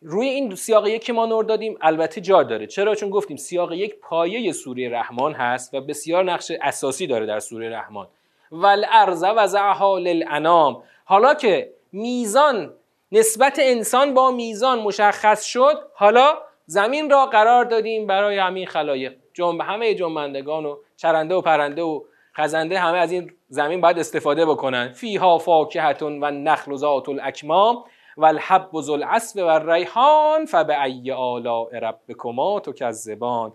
روی 0.03 0.29
این 0.29 0.55
سیاق 0.55 0.87
یک 0.87 1.05
که 1.05 1.13
ما 1.13 1.27
نور 1.27 1.45
دادیم 1.45 1.79
البته 1.81 2.21
جا 2.21 2.43
داره. 2.43 2.67
چرا؟ 2.67 2.95
چون 2.95 3.11
گفتیم 3.11 3.37
سیاق 3.37 3.73
یک 3.73 3.95
پایه 4.01 4.53
سوره 4.53 4.89
رحمان 4.89 5.33
هست 5.33 5.75
و 5.75 5.81
بسیار 5.81 6.25
نقش 6.25 6.53
اساسی 6.63 7.07
داره 7.07 7.27
در 7.27 7.39
سوره 7.39 7.71
رحمان. 7.71 8.09
والارض 8.51 9.25
وضعها 9.37 9.99
للانام. 9.99 10.83
حالا 11.05 11.35
که 11.35 11.73
میزان 11.93 12.73
نسبت 13.13 13.59
انسان 13.63 14.15
با 14.15 14.31
میزان 14.31 14.79
مشخص 14.79 15.45
شد 15.45 15.79
حالا 15.95 16.39
زمین 16.67 17.11
را 17.11 17.27
قرار 17.27 17.65
دادیم 17.65 18.07
برای 18.07 18.39
همین 18.39 18.67
خلایق. 18.67 19.15
جنب 19.35 19.61
همه 19.61 19.95
جنبندگان 19.95 20.67
و 20.67 20.77
چرنده 20.97 21.35
و 21.35 21.41
پرنده 21.41 21.83
و 21.83 22.01
خزنده 22.37 22.79
همه 22.79 22.99
از 22.99 23.13
این 23.13 23.33
زمین 23.53 23.81
باید 23.81 23.99
استفاده 23.99 24.47
بکنن. 24.47 24.93
فیها 24.93 25.39
فاکهتون 25.39 26.25
و 26.25 26.31
نخل 26.31 26.73
و 26.73 26.77
ذات 26.77 27.09
الاکمام 27.09 27.85
و 28.17 28.25
الحب 28.25 28.75
و 28.75 28.91
العصف 28.91 29.37
و 29.37 29.45
الریحان 29.45 30.45
فبأی 30.45 31.11
آلاء 31.11 31.79
ربکما 31.79 32.61
تکذبان. 32.61 33.53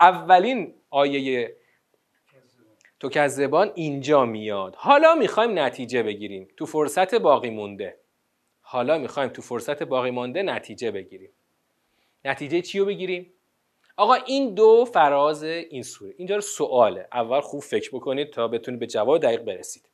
اولین 0.00 0.74
آیه 0.90 1.56
تکذبان 3.00 3.72
اینجا 3.74 4.24
میاد. 4.24 4.74
حالا 4.74 5.14
می‌خوایم 5.14 5.58
نتیجه 5.58 6.02
بگیریم. 6.02 6.48
تو 6.56 6.66
فرصت 6.66 7.14
باقی 7.14 7.50
مونده. 7.50 7.96
حالا 8.62 8.98
می‌خوایم 8.98 9.28
تو 9.28 9.42
فرصت 9.42 9.82
باقی 9.82 10.10
مونده 10.10 10.42
نتیجه 10.42 10.90
بگیریم. 10.90 11.30
نتیجه 12.24 12.62
چی 12.62 12.78
رو 12.78 12.84
بگیریم؟ 12.84 13.32
آقا 13.96 14.14
این 14.14 14.54
دو 14.54 14.84
فراز 14.84 15.42
این 15.42 15.82
سوره. 15.82 16.14
اینجا 16.16 16.34
رو 16.34 16.40
سواله. 16.40 17.08
اول 17.12 17.40
خوب 17.40 17.60
فکر 17.60 17.90
بکنید 17.92 18.30
تا 18.30 18.48
بتونید 18.48 18.80
به 18.80 18.86
جواب 18.86 19.18
دقیق 19.18 19.40
برسید. 19.42 19.88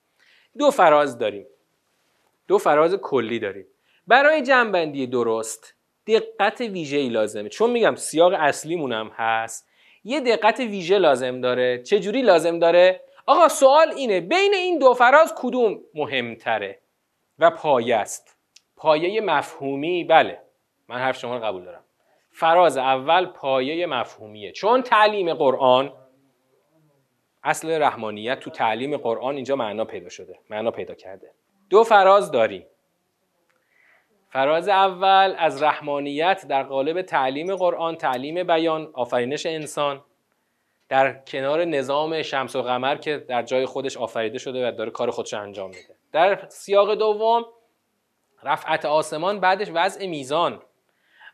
دو 0.58 0.70
فراز 0.70 1.18
داریم. 1.18 1.46
دو 2.48 2.58
فراز 2.58 2.94
کلی 2.94 3.38
داریم. 3.38 3.66
برای 4.06 4.42
جنبندی 4.42 5.06
درست 5.06 5.74
دقت 6.06 6.60
ویژه‌ای 6.60 7.08
لازمه. 7.08 7.48
چون 7.48 7.70
میگم 7.70 7.94
سیاق 7.94 8.32
اصلیمون 8.36 8.92
هم 8.92 9.10
هست. 9.14 9.68
یه 10.04 10.20
دقت 10.20 10.60
ویژه 10.60 10.98
لازم 10.98 11.40
داره. 11.40 11.82
چه 11.82 12.00
جوری 12.00 12.22
لازم 12.22 12.58
داره؟ 12.58 13.00
آقا 13.26 13.48
سوال 13.48 13.90
اینه. 13.96 14.20
بین 14.20 14.54
این 14.54 14.78
دو 14.78 14.94
فراز 14.94 15.34
کدوم 15.36 15.80
مهمتره 15.94 16.80
و 17.38 17.50
پایه 17.50 17.96
است؟ 17.96 18.36
پایه 18.76 19.20
مفهومی؟ 19.20 20.04
بله. 20.04 20.42
من 20.88 20.96
حرف 20.96 21.18
شما 21.18 21.36
رو 21.36 21.44
قبول 21.44 21.64
دارم. 21.64 21.84
فراز 22.38 22.76
اول 22.76 23.26
پایه 23.26 23.86
مفهومیه. 23.86 24.52
چون 24.52 24.82
تعلیم 24.82 25.34
قرآن 25.34 25.92
اصل 27.44 27.82
رحمانیت 27.82 28.40
تو 28.40 28.50
تعلیم 28.50 28.96
قرآن 28.96 29.34
اینجا 29.34 29.56
معنا 29.56 29.84
پیدا 29.84 30.08
شده 30.08 30.38
معنا 30.50 30.70
پیدا 30.70 30.94
کرده. 30.94 31.30
دو 31.70 31.84
فراز 31.84 32.30
داریم. 32.30 32.66
فراز 34.28 34.68
اول 34.68 35.34
از 35.38 35.62
رحمانیت 35.62 36.46
در 36.48 36.62
قالب 36.62 37.02
تعلیم 37.02 37.56
قرآن 37.56 37.96
تعلیم 37.96 38.44
بیان 38.44 38.90
آفرینش 38.92 39.46
انسان 39.46 40.04
در 40.88 41.12
کنار 41.26 41.64
نظام 41.64 42.22
شمس 42.22 42.56
و 42.56 42.62
قمر 42.62 42.96
که 42.96 43.16
در 43.16 43.42
جای 43.42 43.66
خودش 43.66 43.96
آفریده 43.96 44.38
شده 44.38 44.68
و 44.68 44.72
داره 44.72 44.90
کار 44.90 45.10
خودش 45.10 45.34
انجام 45.34 45.70
میده. 45.70 45.94
در 46.12 46.48
سیاق 46.48 46.94
دوم 46.94 47.44
رفعت 48.42 48.84
آسمان 48.84 49.40
بعدش 49.40 49.68
وضع 49.74 50.06
میزان. 50.06 50.62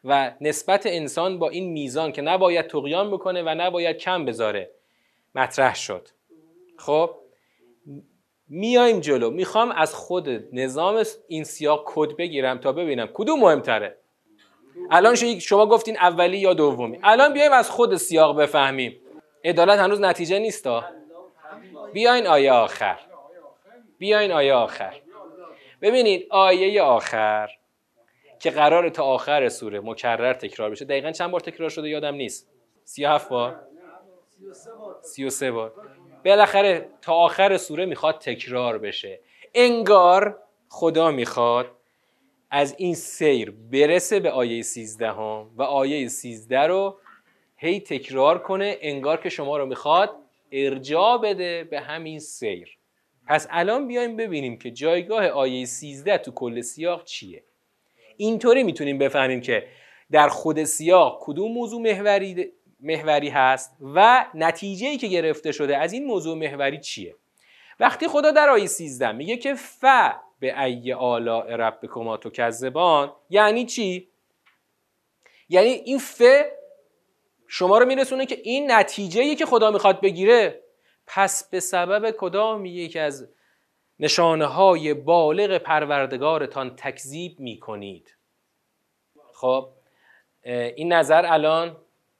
و 0.04 0.32
نسبت 0.40 0.86
انسان 0.86 1.38
با 1.38 1.48
این 1.48 1.72
میزان 1.72 2.12
که 2.12 2.22
نباید 2.22 2.66
تقیان 2.66 3.10
بکنه 3.10 3.42
و 3.42 3.48
نباید 3.48 3.96
کم 3.96 4.24
بذاره 4.24 4.70
مطرح 5.34 5.74
شد. 5.74 6.08
خب 6.78 7.10
میایم 8.48 9.00
جلو. 9.00 9.30
می‌خوام 9.30 9.70
از 9.70 9.94
خود 9.94 10.28
نظام 10.52 11.02
این 11.28 11.44
سیاق 11.44 11.82
کد 11.86 12.16
بگیرم 12.16 12.58
تا 12.58 12.72
ببینم 12.72 13.08
کدوم 13.14 13.40
مهمتره. 13.40 13.96
الان 14.90 15.14
شما 15.38 15.66
گفتین 15.66 15.96
اولی 15.96 16.38
یا 16.38 16.54
دومی. 16.54 16.98
الان 17.02 17.32
بیایم 17.32 17.52
از 17.52 17.70
خود 17.70 17.96
سیاق 17.96 18.40
بفهمیم. 18.40 19.00
عدالت 19.44 19.78
هنوز 19.78 20.00
نتیجه 20.00 20.38
نیست 20.38 20.68
بیاین 21.92 22.26
آیه 22.26 22.52
آخر. 22.52 22.98
بیاین 23.98 24.32
آیه 24.32 24.54
آخر. 24.54 25.00
ببینید 25.82 26.26
آیه 26.30 26.82
آخر. 26.82 27.50
که 28.44 28.50
قرار 28.50 28.88
تا 28.88 29.04
آخر 29.04 29.48
سوره 29.48 29.80
مکرر 29.80 30.32
تکرار 30.32 30.70
بشه. 30.70 30.84
دقیقا 30.84 31.12
چند 31.12 31.30
بار 31.30 31.40
تکرار 31.40 31.70
شده 31.70 31.88
یادم 31.88 32.14
نیست. 32.14 32.50
سی 32.84 33.04
هفت 33.04 33.28
بار. 33.28 33.60
سی 35.02 35.24
و 35.24 35.30
سه 35.30 35.50
بار. 35.50 35.72
بالاخره 36.24 36.88
تا 37.02 37.14
آخر 37.14 37.56
سوره 37.56 37.86
می‌خواد 37.86 38.18
تکرار 38.18 38.78
بشه. 38.78 39.20
انگار 39.54 40.38
خدا 40.68 41.10
می‌خواد 41.10 41.66
از 42.50 42.74
این 42.78 42.94
سیر 42.94 43.50
برسه 43.72 44.20
به 44.20 44.30
آیه 44.30 44.62
13 44.62 45.12
هم 45.12 45.50
و 45.56 45.62
آیه 45.62 46.08
13 46.08 46.58
رو 46.58 46.98
هی 47.56 47.80
تکرار 47.80 48.38
کنه 48.38 48.78
انگار 48.80 49.20
که 49.20 49.28
شما 49.28 49.58
رو 49.58 49.66
می‌خواد 49.66 50.10
ارجاع 50.52 51.18
بده 51.18 51.64
به 51.64 51.80
همین 51.80 52.18
سیر. 52.18 52.78
پس 53.26 53.46
الان 53.50 53.88
بیایم 53.88 54.16
ببینیم 54.16 54.58
که 54.58 54.70
جایگاه 54.70 55.26
آیه 55.26 55.64
13 55.64 56.18
تو 56.18 56.30
کل 56.30 56.60
سیاق 56.60 57.04
چیه. 57.04 57.44
اینطوری 58.16 58.62
می‌تونیم 58.62 58.98
بفهمیم 58.98 59.40
که 59.40 59.66
در 60.10 60.28
خود 60.28 60.64
سیاق 60.64 61.18
کدوم 61.20 61.52
موضوع 61.52 61.80
محوری 61.80 62.52
محوری 62.80 63.28
هست 63.28 63.76
و 63.94 64.26
نتیجه 64.34 64.86
ای 64.86 64.96
که 64.96 65.06
گرفته 65.06 65.52
شده 65.52 65.76
از 65.76 65.92
این 65.92 66.04
موضوع 66.04 66.38
محوری 66.38 66.80
چیه. 66.80 67.16
وقتی 67.80 68.08
خدا 68.08 68.30
در 68.30 68.48
آیه 68.48 68.66
13 68.66 69.12
میگه 69.12 69.36
که 69.36 69.54
ف 69.54 69.84
به 70.38 70.62
ای 70.62 70.92
آلاء 70.92 71.56
ربکما 71.56 72.16
کذبان 72.16 73.12
یعنی 73.30 73.66
چی؟ 73.66 74.08
یعنی 75.48 75.68
این 75.68 75.98
ف 75.98 76.22
شما 77.48 77.78
رو 77.78 77.86
میرسونه 77.86 78.26
که 78.26 78.38
این 78.42 78.72
نتیجه 78.72 79.22
ای 79.22 79.34
که 79.34 79.46
خدا 79.46 79.70
می‌خواد 79.70 80.00
بگیره. 80.00 80.60
پس 81.06 81.50
به 81.50 81.60
سبب 81.60 82.14
کدام 82.18 82.64
یکی 82.64 82.98
از 82.98 83.28
نشانه 84.00 84.46
های 84.46 84.94
بالغ 84.94 85.58
پروردگارتان 85.58 86.76
تکذیب 86.76 87.40
می‌کنید. 87.40 88.16
خب 89.32 89.68
این 90.76 90.92
نظر 90.92 91.26
الان 91.26 91.76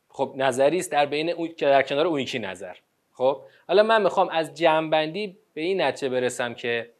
خب 0.08 0.32
نظری 0.36 0.78
است 0.78 0.92
در 0.92 1.06
بین 1.06 1.54
که 1.54 1.66
در 1.66 1.82
کنار 1.82 2.06
اون 2.06 2.20
یکی 2.20 2.38
نظر. 2.38 2.74
خب 3.12 3.42
حالا 3.68 3.82
من 3.82 4.02
می‌خوام 4.02 4.28
از 4.28 4.54
جمعبندی 4.54 5.38
به 5.54 5.60
این 5.60 5.80
نتیجه 5.80 6.08
برسم 6.08 6.54
که 6.54 6.90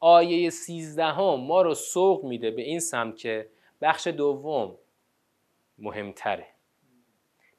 آیه 0.00 0.50
13 0.50 1.04
هم 1.04 1.34
ما 1.40 1.62
رو 1.62 1.74
سوق 1.74 2.24
میده 2.24 2.50
به 2.50 2.62
این 2.62 2.80
سمت 2.80 3.16
که 3.16 3.48
بخش 3.82 4.06
دوم 4.06 4.78
مهمتره. 5.78 6.46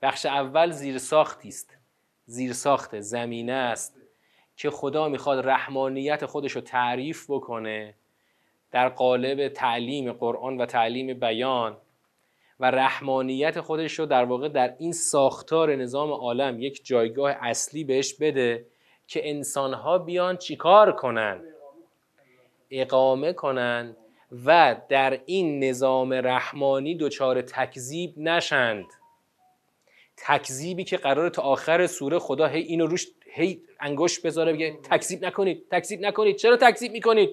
بخش 0.02 0.26
اول 0.26 0.72
زیر 0.72 0.98
ساختی 0.98 1.48
است. 1.48 1.78
زیر 2.26 2.54
ساخت 2.54 3.00
زمینه 3.00 3.54
است. 3.54 3.96
که 4.58 4.70
خدا 4.70 5.10
می‌خواد 5.10 5.48
رحمانیت 5.48 6.26
خودش 6.26 6.52
رو 6.52 6.62
تعریف 6.62 7.26
بکنه 7.30 7.94
در 8.72 8.90
قالب 8.90 9.48
تعلیم 9.48 10.12
قرآن 10.12 10.58
و 10.58 10.66
تعلیم 10.66 11.20
بیان 11.20 11.78
و 12.60 12.72
رحمانیت 12.72 13.62
خودش 13.62 14.00
رو 14.00 14.06
در 14.06 14.26
واقع 14.26 14.50
در 14.50 14.76
این 14.80 14.94
ساختار 14.94 15.76
نظام 15.76 16.12
عالم 16.12 16.62
یک 16.62 16.86
جایگاه 16.86 17.32
اصلی 17.42 17.84
بهش 17.84 18.14
بده 18.14 18.66
که 19.08 19.30
انسانها 19.30 19.98
بیان 19.98 20.38
چیکار 20.38 20.92
کنن؟ 20.92 21.42
اقامه 22.72 23.34
کنن 23.34 23.96
و 24.46 24.76
در 24.90 25.20
این 25.26 25.64
نظام 25.64 26.14
رحمانی 26.14 26.96
دچار 26.96 27.42
تکذیب 27.42 28.14
نشند. 28.18 28.86
تکذیبی 30.18 30.84
که 30.84 30.98
قرار 30.98 31.30
تا 31.30 31.42
آخر 31.42 31.88
سوره 31.88 32.20
خدا 32.20 32.48
هی 32.48 32.62
اینو 32.62 32.88
روش 32.88 33.08
هی 33.36 33.62
انگشت 33.80 34.26
بذاره 34.26 34.54
بگه 34.54 34.78
تکذیب 34.92 35.26
نکنید 35.26 35.66
تکذیب 35.72 36.02
نکنید. 36.02 36.36
چرا 36.36 36.58
تکذیب 36.58 36.92
می‌کنید؟ 36.92 37.30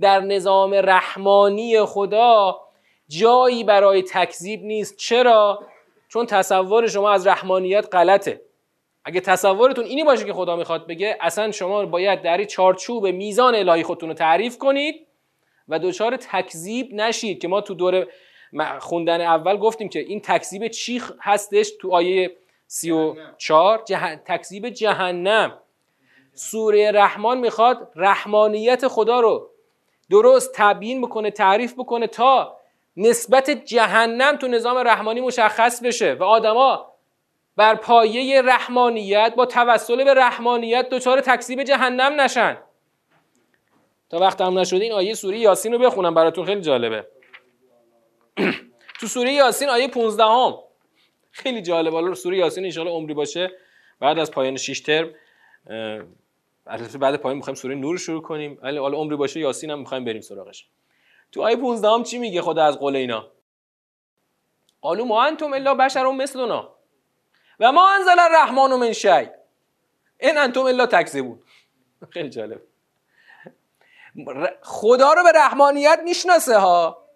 در 0.00 0.20
نظام 0.20 0.74
رحمانی 0.74 1.84
خدا 1.84 2.60
جایی 3.08 3.64
برای 3.64 4.02
تکذیب 4.02 4.62
نیست. 4.62 4.96
چرا؟ 4.96 5.62
چون 6.08 6.26
تصور 6.26 6.86
شما 6.86 7.10
از 7.10 7.26
رحمانیت 7.26 7.88
غلطه. 7.92 8.40
اگه 9.04 9.20
تصورتون 9.20 9.84
اینی 9.84 10.04
باشه 10.04 10.24
که 10.24 10.32
خدا 10.32 10.56
می‌خواد 10.56 10.86
بگه 10.86 11.16
اصلا 11.20 11.50
شما 11.52 11.86
باید 11.86 12.22
در 12.22 12.44
چارچوب 12.44 13.06
میزان 13.06 13.54
الهی 13.54 13.82
خودتون 13.82 14.08
رو 14.08 14.14
تعریف 14.14 14.58
کنید 14.58 15.06
و 15.68 15.78
دچار 15.78 16.16
تکذیب 16.16 16.94
نشید 16.94 17.40
که 17.40 17.48
ما 17.48 17.60
تو 17.60 17.74
دور 17.74 18.06
خوندن 18.78 19.20
اول 19.20 19.56
گفتیم 19.56 19.88
که 19.88 19.98
این 19.98 20.20
تکذیب 20.20 20.68
چی 20.68 21.02
هستش؟ 21.20 21.70
تو 21.80 21.92
آیه 21.92 22.36
34 22.66 23.82
جه... 23.86 24.16
تکذیب 24.16 24.68
جهنم. 24.68 25.58
سوره 26.34 26.92
رحمان 26.92 27.38
می‌خواد 27.38 27.92
رحمانیت 27.96 28.88
خدا 28.88 29.20
رو 29.20 29.50
درست 30.10 30.50
تبیین 30.54 31.02
بکنه 31.02 31.30
تعریف 31.30 31.74
بکنه 31.74 32.06
تا 32.06 32.56
نسبت 32.96 33.50
جهنم 33.50 34.36
تو 34.36 34.48
نظام 34.48 34.78
رحمانی 34.78 35.20
مشخص 35.20 35.82
بشه 35.82 36.14
و 36.14 36.24
آدما 36.24 36.92
بر 37.56 37.74
پایه 37.74 38.42
رحمانیت 38.42 39.34
با 39.36 39.46
توسل 39.46 40.04
به 40.04 40.14
رحمانیت 40.14 40.88
دچار 40.88 41.20
تکذیب 41.20 41.62
جهنم 41.62 42.20
نشن. 42.20 42.58
تا 44.10 44.18
وقت 44.18 44.40
هم 44.40 44.58
نشده 44.58 44.84
این 44.84 44.92
آیه 44.92 45.14
سوره 45.14 45.38
یاسین 45.38 45.72
رو 45.72 45.78
بخونم 45.78 46.14
براتون 46.14 46.44
خیلی 46.44 46.60
جالبه. 46.60 47.06
تو 49.00 49.06
سوره 49.06 49.32
یاسین 49.32 49.68
آیه 49.68 49.88
15 49.88 50.24
هم 50.24 50.54
خیلی 51.36 51.62
جالب. 51.62 51.92
حالا 51.92 52.14
سوره 52.14 52.36
یاسین 52.36 52.78
ان 52.78 52.86
عمری 52.86 53.14
باشه. 53.14 53.50
بعد 54.00 54.18
از 54.18 54.30
پایان 54.30 54.56
6 54.56 54.80
ترم 54.80 55.10
البته 56.66 56.98
بعد 56.98 57.16
پایان 57.16 57.36
می‌خوایم 57.36 57.54
سوره 57.54 57.74
نور 57.74 57.98
شروع 57.98 58.22
کنیم. 58.22 58.58
ولی 58.62 58.78
حالا 58.78 58.98
عمری 58.98 59.16
باشه 59.16 59.40
یاسین 59.40 59.70
هم 59.70 59.78
می‌خوایم 59.78 60.04
بریم 60.04 60.20
سراغش. 60.20 60.68
تو 61.32 61.42
آیه 61.42 61.56
15 61.56 61.88
هم 61.88 62.02
چی 62.02 62.18
میگه 62.18 62.42
خدا 62.42 62.64
از 62.64 62.78
قول 62.78 62.96
اینا؟ 62.96 63.26
قالو 64.80 65.04
ما 65.04 65.24
انتم 65.24 65.52
الا 65.52 65.74
بشر 65.74 66.04
مثلنا 66.04 66.74
و 67.60 67.72
ما 67.72 67.94
انزل 67.94 68.18
الرحمن 68.18 68.76
من 68.76 68.92
شی. 68.92 69.28
این 70.20 70.38
انتم 70.38 70.60
الا 70.60 70.86
تکذبون. 70.86 71.40
خیلی 72.10 72.30
جالب. 72.30 72.62
خدا 74.62 75.12
رو 75.12 75.22
به 75.22 75.32
رحمانیت 75.34 76.00
می‌شناسه 76.04 76.58
ها. 76.58 77.08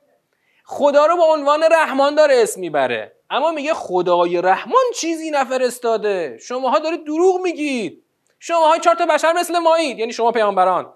خدا 0.64 1.06
رو 1.06 1.16
به 1.16 1.22
عنوان 1.22 1.62
رحمان 1.72 2.14
داره 2.14 2.34
اسم 2.42 2.60
می‌بره. 2.60 3.19
اما 3.30 3.50
میگه 3.50 3.74
خدای 3.74 4.42
رحمان 4.42 4.82
چیزی 4.96 5.30
نفرستاده. 5.30 6.38
شماها 6.38 6.78
دارید 6.78 7.04
دروغ 7.04 7.40
میگید. 7.40 8.04
شماها 8.38 8.78
چهار 8.78 8.96
تا 8.96 9.06
بشر 9.06 9.32
مثل 9.32 9.58
مایید 9.58 9.98
یعنی 9.98 10.12
شما 10.12 10.32
پیامبران. 10.32 10.92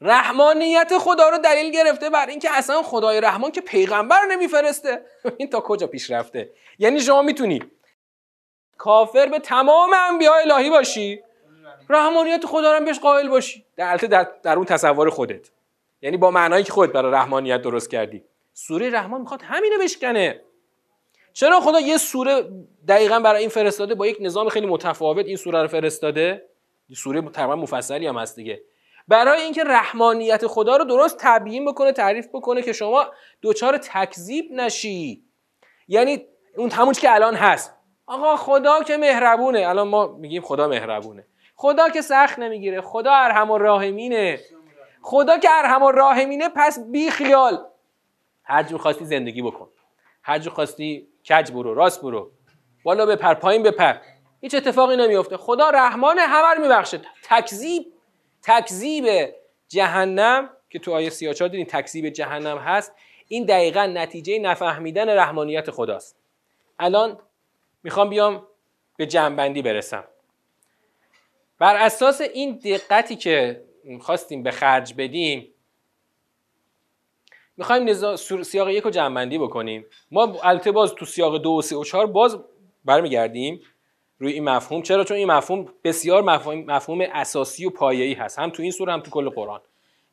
رحمانیت 0.00 0.98
خدا 0.98 1.28
رو 1.28 1.38
دلیل 1.38 1.70
گرفته 1.72 2.10
بر 2.10 2.26
اینکه 2.26 2.48
اصلا 2.52 2.82
خدای 2.82 3.20
رحمان 3.20 3.50
که 3.50 3.60
پیغمبر 3.60 4.20
نمیفرسته. 4.30 5.02
این 5.38 5.50
تا 5.50 5.60
کجا 5.60 5.86
پیش 5.86 6.10
رفته؟ 6.10 6.50
یعنی 6.78 7.00
شما 7.00 7.22
می‌تونی 7.22 7.62
کافر 8.78 9.26
به 9.26 9.38
تمام 9.38 9.90
انبیاء 10.10 10.34
الهی 10.40 10.70
باشی 10.70 11.22
رحمانیت 11.88 12.46
خدا 12.46 12.78
رو 12.78 12.84
بهش 12.84 12.98
قائل 12.98 13.28
باشی. 13.28 13.64
در 13.76 13.96
در, 13.96 14.28
در 14.42 14.56
اون 14.56 14.64
تصور 14.64 15.10
خودت. 15.10 15.50
یعنی 16.02 16.16
با 16.16 16.30
معنایی 16.30 16.64
که 16.64 16.72
خودت 16.72 16.92
برای 16.92 17.12
رحمانیت 17.12 17.62
درست 17.62 17.90
کردی. 17.90 18.24
سوره 18.52 18.90
رحمان 18.90 19.20
می‌خواد 19.20 19.42
همینو 19.42 19.78
بشکنه. 19.82 20.40
چرا 21.36 21.60
خدا 21.60 21.80
یه 21.80 21.96
سوره 21.96 22.50
دقیقا 22.88 23.20
برای 23.20 23.40
این 23.40 23.48
فرستاده 23.48 23.94
با 23.94 24.06
یک 24.06 24.16
نظام 24.20 24.48
خیلی 24.48 24.66
متفاوت 24.66 25.26
این 25.26 25.36
سوره 25.36 25.62
رو 25.62 25.68
فرستاده؟ 25.68 26.48
سوره 26.94 27.20
تقریبا 27.20 27.56
مفصلی 27.56 28.06
هم 28.06 28.18
هست 28.18 28.36
دیگه. 28.36 28.62
برای 29.08 29.42
اینکه 29.42 29.64
رحمانیت 29.64 30.46
خدا 30.46 30.76
رو 30.76 30.84
درست 30.84 31.16
تبیین 31.20 31.64
بکنه 31.64 31.92
تعریف 31.92 32.28
بکنه 32.32 32.62
که 32.62 32.72
شما 32.72 33.06
دوچار 33.40 33.78
تکذیب 33.78 34.52
نشی. 34.52 35.24
یعنی 35.88 36.24
اون 36.56 36.70
همون 36.70 36.92
که 36.92 37.14
الان 37.14 37.34
هست. 37.34 37.74
آقا 38.06 38.36
خدا 38.36 38.82
که 38.82 38.96
مهربونه. 38.96 39.68
الان 39.68 39.88
ما 39.88 40.06
میگیم 40.06 40.42
خدا 40.42 40.68
مهربونه. 40.68 41.26
خدا 41.56 41.88
که 41.88 42.02
سخت 42.02 42.38
نمی‌گیره. 42.38 42.80
خدا 42.80 43.12
ارحم 43.12 43.50
الراحمینه. 43.50 44.40
خدا 45.02 45.38
که 45.38 45.48
ارحم 45.50 45.82
الراحمینه 45.82 46.48
پس 46.56 46.78
بی 46.90 47.10
خیال 47.10 47.64
هر 48.44 48.62
جو 48.62 48.78
خواستی 48.78 49.04
زندگی 49.04 49.42
بکن. 49.42 49.68
هر 50.22 50.38
جو 50.38 50.50
خواستی 50.50 51.08
کج 51.28 51.52
برو 51.52 51.74
راست 51.74 52.02
برو. 52.02 52.30
بالا 52.84 53.06
بپر 53.06 53.34
پایین 53.34 53.62
بپر 53.62 53.96
هیچ 54.40 54.54
اتفاقی 54.54 54.96
نمیفته 54.96 55.36
خدا 55.36 55.70
رحمان 55.70 56.18
همه 56.18 56.54
رو 56.54 56.62
میبخشه. 56.62 57.00
تکذیب 57.22 57.92
تکذیب 58.42 59.34
جهنم 59.68 60.50
که 60.70 60.78
تو 60.78 60.94
آیه 60.94 61.10
34 61.10 61.48
دیدین 61.48 61.66
تکذیب 61.66 62.08
جهنم 62.08 62.58
هست 62.58 62.92
این 63.28 63.44
دقیقا 63.44 63.86
نتیجه 63.86 64.38
نفهمیدن 64.38 65.08
رحمانیت 65.08 65.70
خداست. 65.70 66.16
الان 66.78 67.18
می‌خوام 67.82 68.10
بیام 68.10 68.46
به 68.96 69.06
جنبندی 69.06 69.62
برسم. 69.62 70.04
بر 71.58 71.76
اساس 71.76 72.20
این 72.20 72.58
دقتی 72.64 73.16
که 73.16 73.64
خواستیم 74.00 74.42
به 74.42 74.50
خرج 74.50 74.94
بدیم 74.94 75.54
می‌خوایم 77.56 77.94
سیاق 78.42 78.68
یک 78.68 78.82
رو 78.82 78.90
جنبندی 78.90 79.38
بکنیم. 79.38 79.86
ما 80.10 80.38
البته 80.42 80.72
باز 80.72 80.94
تو 80.94 81.04
سیاق 81.04 81.42
دو 81.42 81.50
و 81.50 81.62
سه 81.62 81.76
و 81.76 81.84
چهار 81.84 82.06
باز 82.06 82.38
برمیگردیم 82.84 83.60
روی 84.18 84.32
این 84.32 84.44
مفهوم. 84.44 84.82
چرا؟ 84.82 85.04
چون 85.04 85.16
این 85.16 85.30
مفهوم 85.30 85.68
بسیار 85.84 86.22
مفهوم, 86.22 86.64
مفهوم 86.64 87.00
اساسی 87.00 87.66
و 87.66 87.70
پایه‌ای 87.70 88.14
هست. 88.14 88.38
هم 88.38 88.50
تو 88.50 88.62
این 88.62 88.72
سوره 88.72 88.92
هم 88.92 89.00
تو 89.00 89.10
کل 89.10 89.28
قرآن. 89.28 89.60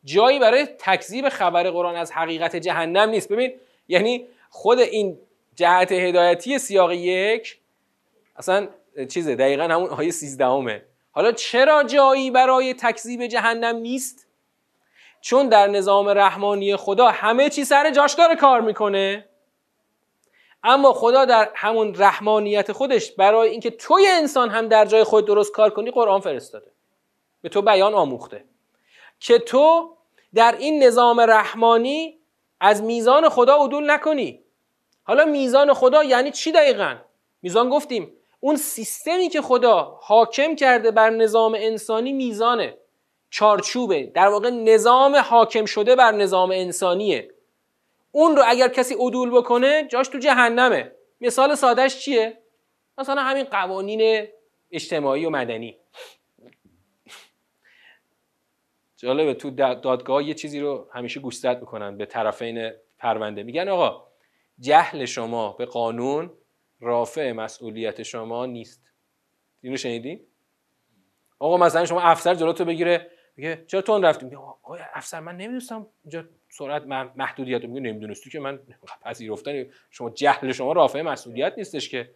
جایی 0.04 0.39
برای 0.39 0.68
تکذیب 0.80 1.30
خبر 1.30 1.70
قرآن 1.70 1.96
از 1.96 2.12
حقیقت 2.12 2.56
جهنم 2.56 3.10
نیست. 3.10 3.32
ببین 3.32 3.54
یعنی 3.88 4.28
خود 4.50 4.80
این 4.80 5.20
جهت 5.56 5.91
هدایتی 5.91 6.60
سیاق 6.60 6.91
یک 6.91 7.60
اصلا 8.36 8.68
چیزه 9.10 9.36
دقیقا 9.36 9.64
همون 9.64 9.89
آیه 9.89 10.12
13 10.12 10.46
حالا 11.12 11.32
چرا 11.32 11.84
جایی 11.84 12.32
برای 12.32 12.74
تکذیب 12.74 13.28
جهنم 13.28 13.76
نیست؟ 13.76 14.28
چون 15.24 15.50
در 15.50 15.68
نظام 15.68 16.10
رحمانی 16.10 16.76
خدا 16.76 17.08
همه 17.08 17.50
چی 17.50 17.66
سر 17.66 17.92
جاش 17.92 18.14
داره 18.14 18.36
کار 18.36 18.62
می‌کنه. 18.62 19.30
اما 20.64 20.94
خدا 20.94 21.26
در 21.26 21.52
همون 21.56 21.96
رحمانیت 21.96 22.72
خودش 22.72 23.12
برای 23.12 23.50
اینکه 23.50 23.72
توی 23.72 24.08
انسان 24.08 24.50
هم 24.50 24.68
در 24.68 24.86
جای 24.86 25.04
خود 25.04 25.28
درست 25.28 25.52
کار 25.52 25.70
کنی 25.70 25.92
قرآن 25.92 26.20
فرستاده. 26.22 26.72
به 27.42 27.50
تو 27.50 27.62
بیان 27.62 27.94
آموخته. 27.94 28.46
که 29.20 29.40
تو 29.40 29.96
در 30.34 30.56
این 30.60 30.84
نظام 30.84 31.20
رحمانی 31.20 32.20
از 32.60 32.84
میزان 32.84 33.30
خدا 33.30 33.56
عدول 33.56 33.92
نکنی. 33.92 34.44
حالا 35.04 35.26
میزان 35.26 35.74
خدا 35.74 36.04
یعنی 36.04 36.32
چی 36.32 36.52
دقیقا؟ 36.52 36.96
میزان 37.42 37.70
گفتیم 37.70 38.14
اون 38.40 38.56
سیستمی 38.56 39.30
که 39.30 39.42
خدا 39.42 40.00
حاکم 40.02 40.56
کرده 40.56 40.92
بر 40.92 41.10
نظام 41.10 41.56
انسانی 41.60 42.14
میزانه. 42.14 42.78
چارچوبه. 43.34 44.04
در 44.04 44.28
واقع 44.28 44.50
نظام 44.50 45.16
حاکم 45.16 45.66
شده 45.66 45.96
بر 45.96 46.12
نظام 46.12 46.52
انسانیه. 46.52 47.34
اون 48.12 48.36
رو 48.36 48.44
اگر 48.48 48.68
کسی 48.68 48.94
عدول 48.94 49.32
بکنه 49.32 49.88
جاش 49.92 50.08
تو 50.08 50.20
جهنمه. 50.20 50.92
مثال 51.22 51.56
سادهش 51.56 52.00
چیه؟ 52.00 52.38
مثلا 52.98 53.22
همین 53.22 53.44
قوانین 53.44 54.28
اجتماعی 54.72 55.26
و 55.26 55.30
مدنی. 55.30 55.78
جالبه 58.98 59.34
تو 59.34 59.50
دادگاه 59.76 60.24
یه 60.24 60.34
چیزی 60.34 60.60
رو 60.60 60.90
همیشه 60.94 61.20
گوشزد 61.20 61.60
می‌کنن 61.60 61.98
به 61.98 62.06
طرفین 62.06 62.72
پرونده. 62.98 63.44
میگن 63.44 63.70
آقا 63.70 64.08
جهل 64.60 65.06
شما 65.06 65.52
به 65.52 65.66
قانون 65.66 66.32
رافع 66.80 67.32
مسئولیت 67.32 68.04
شما 68.04 68.46
نیست. 68.46 68.82
اینو 69.62 69.78
شنیدی؟ 69.78 70.22
آقا 71.40 71.58
مثلا 71.58 71.86
شما 71.86 72.02
افسر 72.02 72.36
جلوتو 72.36 72.66
بگیره 72.66 73.10
میگه 73.38 73.64
چرا 73.68 73.82
تون 73.82 74.06
رفتی؟ 74.06 74.26
میگه 74.26 74.38
آقا 74.38 74.76
افسر 74.94 75.20
من 75.20 75.38
نمی‌دونستم. 75.38 75.88
اینجا 76.04 76.24
سرعت 76.50 76.84
محدودیت 77.16 77.64
میگه 77.64 77.80
نمی‌دونستی 77.80 78.30
که 78.30 78.40
من 78.40 78.60
پذیرفتن 79.02 79.66
شما 79.90 80.10
جهل 80.10 80.52
شما 80.52 80.74
رافع 80.74 81.02
مسئولیت 81.02 81.54
نیستش 81.58 81.90
که. 81.90 82.10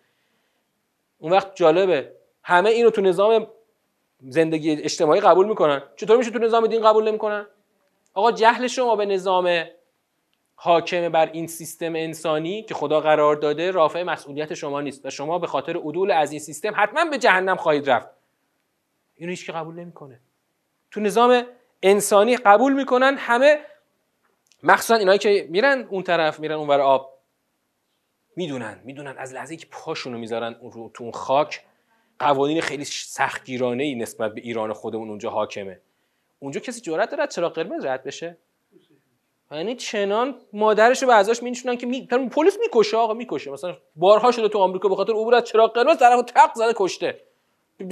اون 1.20 1.32
وقت 1.32 1.55
جالبه. 1.55 2.11
همه 2.43 2.70
اینو 2.70 2.89
تو 2.89 3.01
نظام 3.01 3.47
زندگی 4.20 4.72
اجتماعی 4.72 5.22
قبول 5.22 5.47
می‌کنن. 5.47 5.82
چطور 5.95 6.18
میشه 6.18 6.32
تو 6.32 6.39
نظام 6.39 6.68
دین 6.68 6.82
قبول 6.82 7.07
نمی‌کنن؟ 7.07 7.45
آقا 8.13 8.32
جهل 8.32 8.68
شما 8.68 8.95
به 8.95 9.05
نظام 9.05 9.65
حاکم 10.55 11.09
بر 11.09 11.30
این 11.32 11.47
سیستم 11.47 11.95
انسانی 11.95 12.63
که 12.63 12.74
خدا 12.74 13.01
قرار 13.01 13.36
داده 13.36 13.72
رافع 13.72 14.03
مسئولیت 14.03 14.53
شما 14.53 14.82
نیست 14.82 15.05
و 15.05 15.09
شما 15.09 15.39
به 15.39 15.47
خاطر 15.47 15.78
عدول 15.78 16.11
از 16.11 16.32
این 16.32 16.39
سیستم 16.39 16.74
حتما 16.76 17.05
به 17.05 17.18
جهنم 17.18 17.55
خواهید 17.55 17.89
رفت. 17.89 18.09
اینو 19.15 19.30
هیچ 19.30 19.45
که 19.45 19.51
قبول 19.51 19.76
نمی‌کنه. 19.76 20.20
تو 20.91 20.99
نظام 20.99 21.43
انسانی 21.83 22.38
قبول 22.38 22.73
می‌کنن 22.73 23.15
همه. 23.17 23.59
مخصوصا 24.63 24.95
اینایی 24.95 25.19
که 25.19 25.47
میرن 25.49 25.88
اون 25.89 26.03
طرف 26.03 26.39
میرن 26.39 26.55
اونور 26.55 26.81
آب. 26.81 27.17
می‌دونن 28.35 28.81
می‌دونن 28.83 29.15
از 29.17 29.33
لحظه 29.33 29.55
که 29.55 29.67
می‌ذارن 30.05 30.55
رو 30.61 30.91
تو 30.93 31.03
اون 31.03 31.13
خاک. 31.13 31.61
قوانین 32.19 32.61
خیلی 32.61 32.85
سختگیرانه 32.85 33.83
ای 33.83 33.95
نسبت 33.95 34.33
به 34.33 34.41
ایران 34.41 34.73
خودمون 34.73 35.09
اونجا 35.09 35.29
حاکمه. 35.29 35.79
اونجا 36.39 36.59
کسی 36.59 36.81
جرأت 36.81 37.09
داره 37.09 37.27
چرا 37.27 37.49
قرمز 37.49 37.85
رد 37.85 38.03
بشه؟ 38.03 38.38
یعنی 39.51 39.75
چنان 39.75 40.35
مادرش 40.53 41.01
رو 41.01 41.07
به 41.07 41.15
ازاش 41.15 41.39
که 41.77 41.88
می... 41.88 42.07
پلیس 42.31 42.57
می‌کشه 42.59 42.97
آقا 42.97 43.13
می‌کشه. 43.13 43.51
مثلا 43.51 43.77
بارها 43.95 44.31
شده 44.31 44.49
تو 44.49 44.59
آمریکا 44.59 44.89
به 44.89 44.95
خاطر 44.95 45.11
عبور 45.11 45.35
از 45.35 45.43
چراغ 45.43 45.73
قرمز 45.73 45.97
طرفو 45.97 46.23
تق 46.23 46.53
زده 46.55 46.73
کشته. 46.75 47.21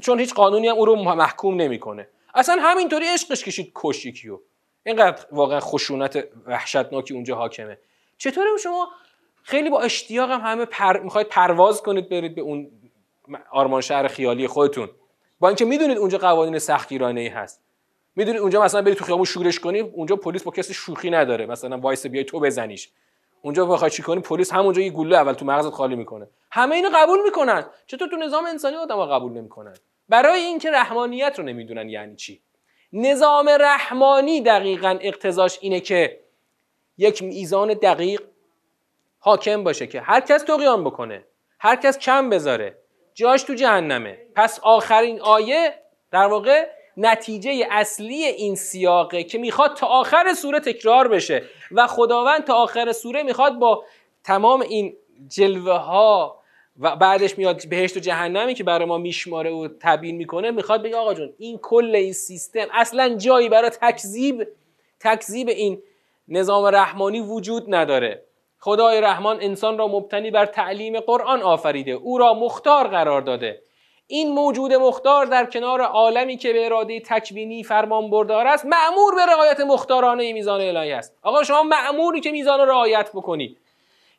چون 0.02 0.20
هیچ 0.20 0.34
قانونی 0.34 0.68
هم 0.68 0.76
او 0.76 0.86
رو 0.86 0.96
محکوم 0.96 1.62
نمی‌کنه. 1.62 2.08
اصلا 2.36 2.58
همینطوری 2.62 3.06
عشقش 3.06 3.44
کشید 3.44 3.72
کشی 3.76 4.12
کیو 4.12 4.40
اینقدر 4.84 5.26
واقعا 5.32 5.60
خشونت 5.60 6.28
وحشتناکی 6.46 7.14
اونجا 7.14 7.36
حاکمه. 7.36 7.78
چطوره 8.18 8.48
شما؟ 8.64 8.88
خیلی 9.44 9.70
با 9.70 9.82
اشتیاق 9.82 10.32
هم 10.32 10.42
همه 10.42 10.66
پر... 10.66 11.00
می‌خواید 11.00 11.28
پرواز 11.28 11.82
کنید 11.82 12.10
برید 12.10 12.36
به 12.36 12.42
اون 12.42 12.72
آرمان 13.52 13.82
شهر 13.82 14.08
خیالی 14.08 14.48
خودتون. 14.48 14.90
با 15.40 15.48
اینکه 15.48 15.66
می‌دونید 15.66 15.98
اونجا 15.98 16.18
قوانین 16.18 16.60
سختگیرانه 16.60 17.22
ای 17.22 17.28
هست. 17.28 17.62
می‌دونید 18.16 18.42
اونجا 18.42 18.62
مثلا 18.62 18.82
برید 18.82 18.98
تو 18.98 19.06
خیابون 19.06 19.26
شورش 19.26 19.60
کنی 19.60 19.80
اونجا 19.80 20.16
پلیس 20.16 20.44
با 20.44 20.52
کسی 20.52 20.74
شوخی 20.74 21.10
نداره. 21.10 21.46
مثلا 21.46 21.78
وایس 21.78 22.06
بیای 22.06 22.24
تو 22.24 22.40
بزنیش. 22.40 22.90
اونجا 23.42 23.66
بخوای 23.66 23.92
چی 23.92 24.04
کنی 24.04 24.22
پلیس 24.22 24.54
همونجا 24.54 24.82
یه 24.82 24.90
گوله 24.90 25.18
اول 25.18 25.34
تو 25.34 25.46
مغزت 25.46 25.70
خالی 25.70 25.96
می‌کنه. 25.96 26.28
همه 26.52 26.76
اینو 26.76 26.90
قبول 26.94 27.24
می‌کنن. 27.24 27.66
چطور 27.88 28.08
تو 28.08 28.16
نظام 28.16 28.46
انسانی 28.46 28.76
آدم‌ها 28.76 29.06
قبول 29.06 29.32
نمی‌کنن؟ 29.32 29.74
برای 30.10 30.42
اینکه 30.42 30.72
رحمانیت 30.72 31.34
رو 31.38 31.44
نمی‌دونن 31.44 31.90
یعنی 31.90 32.16
چی. 32.16 32.42
نظام 32.94 33.50
رحمانی 33.50 34.42
دقیقا 34.42 34.98
اقتضاش 35.02 35.58
اینه 35.62 35.80
که 35.80 36.20
یک 36.98 37.24
میزان 37.24 37.74
دقیق 37.74 38.22
حاکم 39.20 39.64
باشه 39.64 39.88
که 39.88 40.02
هر 40.02 40.20
کس 40.20 40.46
قیام 40.46 40.84
بکنه 40.84 41.24
هر 41.60 41.76
کس 41.76 42.00
کم 42.00 42.30
بذاره. 42.30 42.78
جاش 43.14 43.44
تو 43.44 43.54
جهنمه. 43.54 44.18
پس 44.36 44.60
آخرین 44.64 45.22
آیه 45.22 45.74
در 46.12 46.26
واقع 46.26 46.68
نتیجه 46.98 47.68
اصلی 47.72 48.24
این 48.24 48.56
سیاقه 48.56 49.24
که 49.24 49.38
می‌خواد 49.38 49.74
تا 49.74 49.88
آخر 49.88 50.34
سوره 50.34 50.60
تکرار 50.60 51.08
بشه. 51.08 51.44
و 51.72 51.88
خداوند 51.88 52.44
تا 52.44 52.54
آخر 52.54 52.92
سوره 52.92 53.24
می‌خواد 53.24 53.54
با 53.60 53.86
تمام 54.24 54.62
این 54.62 54.98
جلوه 55.28 55.78
ها 55.78 56.42
و 56.80 56.96
بعدش 56.96 57.38
میاد 57.38 57.70
بهشت 57.70 57.98
و 57.98 58.00
جهنمی 58.00 58.54
که 58.54 58.64
برای 58.64 58.86
ما 58.86 58.98
میشماره 58.98 59.52
و 59.52 59.68
تبیین 59.80 60.16
می‌کنه 60.16 60.52
می‌خواد 60.52 60.84
بگه 60.84 60.96
آقا 60.96 61.14
جون 61.14 61.34
این 61.38 61.58
کل 61.58 61.96
این 61.96 62.14
سیستم 62.14 62.66
اصلا 62.74 63.16
جایی 63.16 63.50
برای 63.50 63.70
تکذیب 63.70 64.48
تکذیب 65.00 65.50
این 65.50 65.82
نظام 66.28 66.66
رحمانی 66.66 67.20
وجود 67.20 67.76
نداره. 67.76 68.22
خدای 68.60 69.02
رحمان 69.02 69.38
انسان 69.42 69.78
را 69.78 69.88
مبتنی 69.88 70.32
بر 70.32 70.46
تعلیم 70.46 71.00
قرآن 71.00 71.42
آفریده 71.42 71.92
او 71.92 72.18
را 72.18 72.34
مختار 72.34 72.88
قرار 72.88 73.22
داده. 73.22 73.62
این 74.08 74.34
موجود 74.34 74.74
مختار 74.74 75.26
در 75.26 75.46
کنار 75.46 75.82
عالمی 75.82 76.38
که 76.38 76.54
به 76.54 76.66
اراده 76.66 77.00
تکوینی 77.00 77.64
فرمان 77.64 78.10
بردار 78.10 78.48
است 78.48 78.66
معمور 78.66 79.16
به 79.16 79.26
رعایت 79.26 79.60
مختارانه 79.60 80.34
میزان 80.34 80.62
الهی 80.62 80.92
است. 80.92 81.18
آقا 81.22 81.44
شما 81.44 81.64
معموری 81.64 82.22
که 82.22 82.32
میزان 82.32 82.60
رعایت 82.60 83.10
بکنی. 83.14 83.58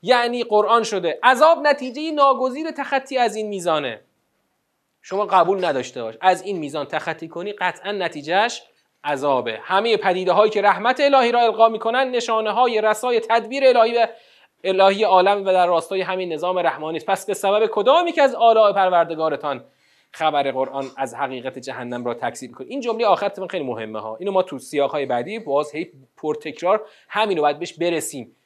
یعنی 0.02 0.44
قرآن 0.44 0.82
شده. 0.82 1.18
عذاب 1.22 1.58
نتیجه 1.66 2.10
ناگزیر 2.10 2.70
تخطی 2.70 3.18
از 3.18 3.36
این 3.36 3.48
میزانه. 3.48 4.00
شما 5.02 5.26
قبول 5.26 5.64
نداشته 5.64 6.02
باش. 6.02 6.14
از 6.20 6.42
این 6.42 6.58
میزان 6.58 6.86
تخطی 6.86 7.28
کنی 7.28 7.52
قطعا 7.52 7.92
نتیجهش 7.92 8.62
عذابه. 9.04 9.58
همه 9.62 9.96
پدیده 9.96 10.32
هایی 10.32 10.50
که 10.50 10.62
رحمت 10.62 11.00
الهی 11.00 11.32
را 11.32 11.40
القا 11.40 11.68
می‌کنن 11.68 12.10
نشانه 12.10 12.50
های 12.50 12.80
رسای 12.80 13.20
تدبیر 13.20 13.64
الهی 13.66 13.98
و 13.98 14.06
الهی 14.64 15.04
عالم 15.04 15.46
و 15.46 15.52
در 15.52 15.66
راستای 15.66 16.00
همین 16.00 16.32
نظام 16.32 16.58
رحمانی 16.58 16.96
است. 16.96 17.06
پس 17.06 17.26
به 17.26 17.34
سبب 17.34 17.66
کدامی 17.72 18.12
که 18.12 18.22
از 18.22 18.34
آلاء 18.34 18.72
پروردگارتان 18.72 19.64
خبر 20.12 20.50
قرآن 20.50 20.84
از 20.96 21.14
حقیقت 21.14 21.58
جهنم 21.58 22.04
را 22.04 22.14
تکذیب 22.14 22.52
کنید 22.52 22.70
این 22.70 22.80
جمله 22.80 23.06
آخر 23.06 23.46
خیلی 23.50 23.64
مهمه 23.64 24.00
ها. 24.00 24.16
اینو 24.16 24.32
ما 24.32 24.42
تو 24.42 24.58
سیاق 24.58 24.90
های 24.90 25.06
بعدی 25.06 25.38
باز 25.38 25.72
هی 25.72 25.92
پرتکرار 26.16 26.86
همینو 27.08 27.42
باید 27.42 27.58
بهش 27.58 27.72
برسیم. 27.72 28.36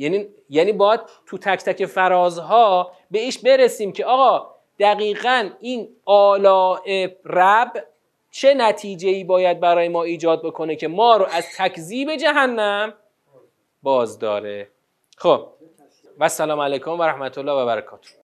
یعنی 0.00 0.28
یعنی 0.48 0.72
باید 0.72 1.00
تو 1.26 1.38
تک 1.38 1.64
تک 1.64 1.86
فرازها 1.86 2.92
بهش 3.10 3.38
برسیم 3.38 3.92
که 3.92 4.04
آقا 4.04 4.54
دقیقا 4.78 5.50
این 5.60 5.88
آلاء 6.04 7.08
رب 7.24 7.72
چه 8.30 8.54
نتیجه 8.54 9.08
ای 9.08 9.24
باید 9.24 9.60
برای 9.60 9.88
ما 9.88 10.02
ایجاد 10.02 10.42
بکنه 10.42 10.76
که 10.76 10.88
ما 10.88 11.16
رو 11.16 11.26
از 11.30 11.46
تکذیب 11.56 12.16
جهنم 12.16 12.94
باز 13.82 14.18
داره. 14.18 14.68
خب. 15.16 15.48
و 16.18 16.28
سلام 16.28 16.60
علیکم 16.60 16.90
و 16.90 17.02
رحمت 17.02 17.38
الله 17.38 17.52
و 17.52 17.66
برکاته. 17.66 18.10